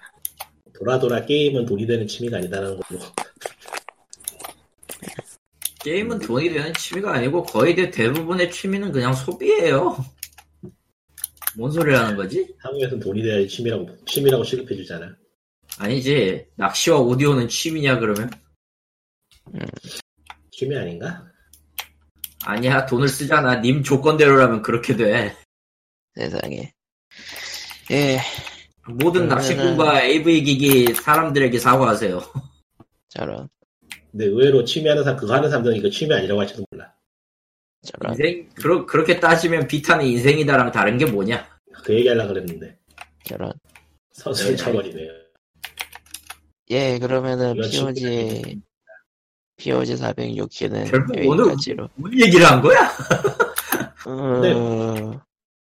돌아 0.77 0.99
돌아 0.99 1.25
게임은 1.25 1.65
돈이 1.65 1.85
되는 1.85 2.07
취미가 2.07 2.37
아니다라는 2.37 2.77
거고. 2.79 2.99
게임은 5.83 6.19
돈이 6.19 6.49
되는 6.49 6.73
취미가 6.73 7.13
아니고 7.13 7.43
거의 7.43 7.75
대- 7.75 7.91
대부분의 7.91 8.49
취미는 8.51 8.91
그냥 8.91 9.13
소비예요. 9.13 9.97
뭔 11.57 11.71
소리 11.71 11.93
하는 11.93 12.15
거지? 12.15 12.47
한국에서는 12.59 12.99
돈이 13.03 13.21
되는 13.21 13.47
취미라고 13.47 13.87
취미라고 14.05 14.43
취급해 14.43 14.75
주잖아. 14.75 15.13
아니지. 15.79 16.45
낚시와 16.55 16.99
오디오는 16.99 17.47
취미냐 17.47 17.99
그러면? 17.99 18.29
취미 20.51 20.77
아닌가? 20.77 21.25
아니야. 22.45 22.85
돈을 22.85 23.07
쓰잖아. 23.07 23.55
님 23.61 23.83
조건대로라면 23.83 24.61
그렇게 24.61 24.95
돼. 24.95 25.35
세상에. 26.15 26.71
예, 27.91 28.19
모든 28.87 29.23
그러면은- 29.23 29.27
낚시꾼과 29.29 30.03
AV 30.03 30.43
기기 30.43 30.93
사람들에게 30.93 31.57
사과하세요. 31.59 32.21
저런, 33.09 33.49
근데 34.11 34.25
의외로 34.25 34.63
취미 34.63 34.87
하는 34.89 35.03
사람 35.03 35.19
그거 35.19 35.33
하는 35.35 35.49
사람들은 35.49 35.75
이거 35.77 35.89
취미 35.89 36.13
아니라고 36.13 36.39
할지도 36.41 36.65
몰라. 36.71 36.93
저런. 37.81 38.13
인생 38.13 38.49
그러, 38.55 38.85
그렇게 38.85 39.19
따지면 39.19 39.67
비타는 39.67 40.05
인생이다랑 40.05 40.71
다른 40.71 40.97
게 40.97 41.05
뭐냐? 41.05 41.45
그 41.83 41.93
얘기하려고 41.93 42.29
그랬는데 42.33 42.77
저런. 43.25 43.51
선수를 44.13 44.51
네. 44.55 44.57
쳐버리네요. 44.63 45.11
예, 46.69 46.97
그러면은 46.99 47.55
POG, 47.55 48.61
POG 49.57 49.95
406기는 49.95 50.89
결국 50.89 51.15
오늘 51.27 51.39
여기까지로. 51.45 51.89
뭔 51.95 52.19
얘기를 52.19 52.45
한 52.45 52.61
거야? 52.61 52.89
음, 54.07 55.19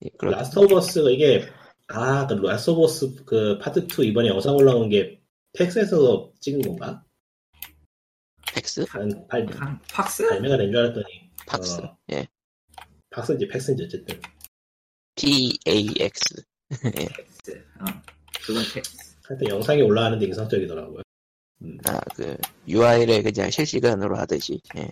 예, 0.05 0.11
라스트 0.23 0.59
오브 0.59 0.77
어스가 0.77 1.11
이게 1.11 1.47
아, 1.89 2.27
그 2.27 2.35
라스트 2.35 2.71
오브 2.71 2.85
어스 2.85 3.25
그 3.25 3.59
파트 3.59 3.81
2 4.01 4.07
이번에 4.09 4.29
영상 4.29 4.55
올라온 4.55 4.89
게 4.89 5.21
팩스에서 5.59 6.31
찍은 6.41 6.63
건가? 6.63 7.03
팩스? 8.55 8.87
발, 8.87 9.09
발, 9.29 9.47
한- 9.59 9.81
팍스? 9.91 10.29
발매가 10.29 10.57
된 10.57 10.71
줄 10.71 10.79
알았더니 10.79 11.31
팍스. 11.47 11.81
어. 11.81 11.97
예. 12.13 12.27
팍스인지 13.11 13.49
팩스인지 13.49 13.85
어쨌든 13.85 14.21
PAX. 15.17 16.45
팩스. 16.93 17.65
어. 17.81 17.85
그건 18.45 18.63
팩스. 18.75 19.06
하여튼 19.29 19.49
영상이 19.49 19.83
올라가는데 19.83 20.27
인상적이더라고요. 20.27 21.03
음. 21.63 21.79
아, 21.87 21.99
그, 22.15 22.37
UI를 22.69 23.23
그냥 23.23 23.51
실시간으로 23.51 24.17
하듯이. 24.17 24.61
예. 24.77 24.89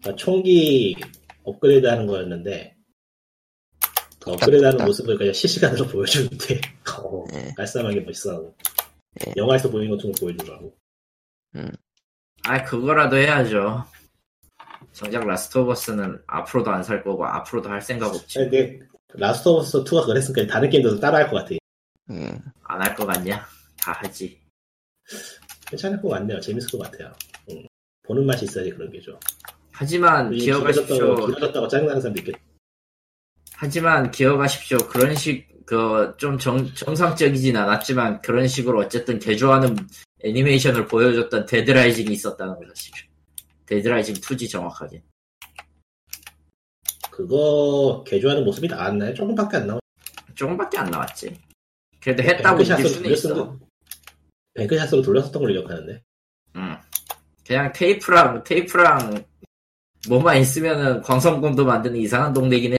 그러니까 0.00 0.16
총기 0.16 0.96
업그레이드 1.44 1.86
하는 1.86 2.06
거였는데 2.06 2.76
그 4.20 4.30
업그레이드 4.32 4.64
하는. 4.64 4.84
모습을 4.84 5.18
그냥 5.18 5.32
실시간으로 5.32 5.86
보여주는데 5.88 6.60
어, 7.02 7.24
예. 7.34 7.52
깔쌈하게 7.56 8.00
멋있어하고 8.00 8.54
예. 9.26 9.32
영화에서 9.36 9.68
보이는 9.70 9.90
것처럼 9.90 10.14
보여주더라고 10.20 10.74
아, 12.44 12.64
그거라도 12.64 13.16
해야죠. 13.16 13.84
정작 14.92 15.24
라스트 15.26 15.58
오브 15.58 15.72
어스는 15.72 16.18
앞으로도 16.26 16.70
안 16.70 16.82
살 16.82 17.02
거고, 17.04 17.24
앞으로도 17.24 17.68
할 17.68 17.80
생각 17.82 18.14
없지. 18.14 18.38
근데 18.38 18.78
라스트 19.14 19.48
오브 19.48 19.64
어스 19.64 19.84
2가 19.84 20.06
그랬으니까 20.06 20.52
다른 20.52 20.70
게임들도 20.70 20.98
따라 21.00 21.18
할 21.18 21.30
것 21.30 21.36
같아 21.36 21.54
음, 22.10 22.38
안할 22.64 22.94
것 22.94 23.06
같냐? 23.06 23.46
다 23.76 23.92
하지. 23.92 24.40
괜찮을 25.66 26.00
것 26.00 26.08
같네요 26.10 26.38
재밌을 26.40 26.70
것 26.70 26.78
같아요 26.78 27.12
음. 27.50 27.66
보는 28.02 28.24
맛이 28.26 28.44
있어야지 28.44 28.70
그런 28.70 28.90
게죠 28.92 29.18
하지만 29.72 30.30
기억하십시오. 30.30 31.26
길어졌다고 31.26 31.66
짜증나는 31.66 32.00
사람도 32.00 32.20
있겠 32.20 32.34
하지만 33.62 34.10
기억하십시오. 34.10 34.76
그런 34.88 35.14
식, 35.14 35.46
그, 35.64 36.14
좀 36.16 36.36
정, 36.36 36.66
정상적이진 36.74 37.56
않았지만, 37.56 38.20
그런 38.20 38.48
식으로 38.48 38.80
어쨌든 38.80 39.20
개조하는 39.20 39.76
애니메이션을 40.24 40.86
보여줬던 40.88 41.46
데드라이징이 41.46 42.12
있었다는 42.12 42.56
걸 42.56 42.68
아십시오. 42.72 43.06
데드라이징 43.66 44.16
2지 44.16 44.50
정확하게. 44.50 45.04
그거 47.12 48.02
개조하는 48.04 48.44
모습이 48.44 48.66
나왔나요? 48.66 49.14
조금밖에 49.14 49.58
안 49.58 49.66
나와 49.68 49.80
조금밖에 50.34 50.78
안 50.78 50.90
나왔지. 50.90 51.40
그래도 52.02 52.22
했다고 52.22 52.62
이길 52.62 52.88
수는 52.88 53.10
있어. 53.12 53.58
뱅크샷으로 54.54 55.02
돌렸었던 55.02 55.40
걸로 55.40 55.52
기억하는데 55.52 56.02
응. 56.56 56.76
그냥 57.46 57.72
테이프랑, 57.72 58.44
테이프랑, 58.44 59.24
뭐만 60.08 60.38
있으면은 60.38 61.00
광선검도 61.02 61.64
만드는 61.64 61.96
이상한 61.96 62.32
동네긴 62.32 62.72
해. 62.74 62.76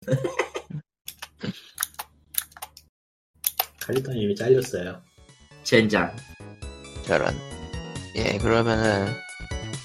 칼리턴 3.80 4.16
이미 4.16 4.34
잘렸어요 4.34 5.02
젠장. 5.64 6.16
저런. 7.04 7.34
예, 8.16 8.38
그러면은, 8.38 9.12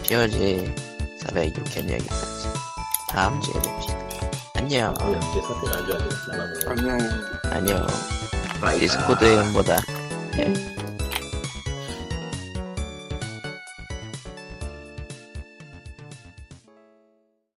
POG 0.04 0.74
406회 1.22 1.92
여기까지. 1.94 2.48
다음 3.10 3.42
주에 3.42 3.54
봅시다. 3.54 4.00
안녕. 4.56 4.94
안녕. 6.68 6.98
안녕. 7.52 7.88
바이바이. 8.66 8.80
디스코드 8.80 9.24
형보다. 9.26 9.78
예. 10.40 10.75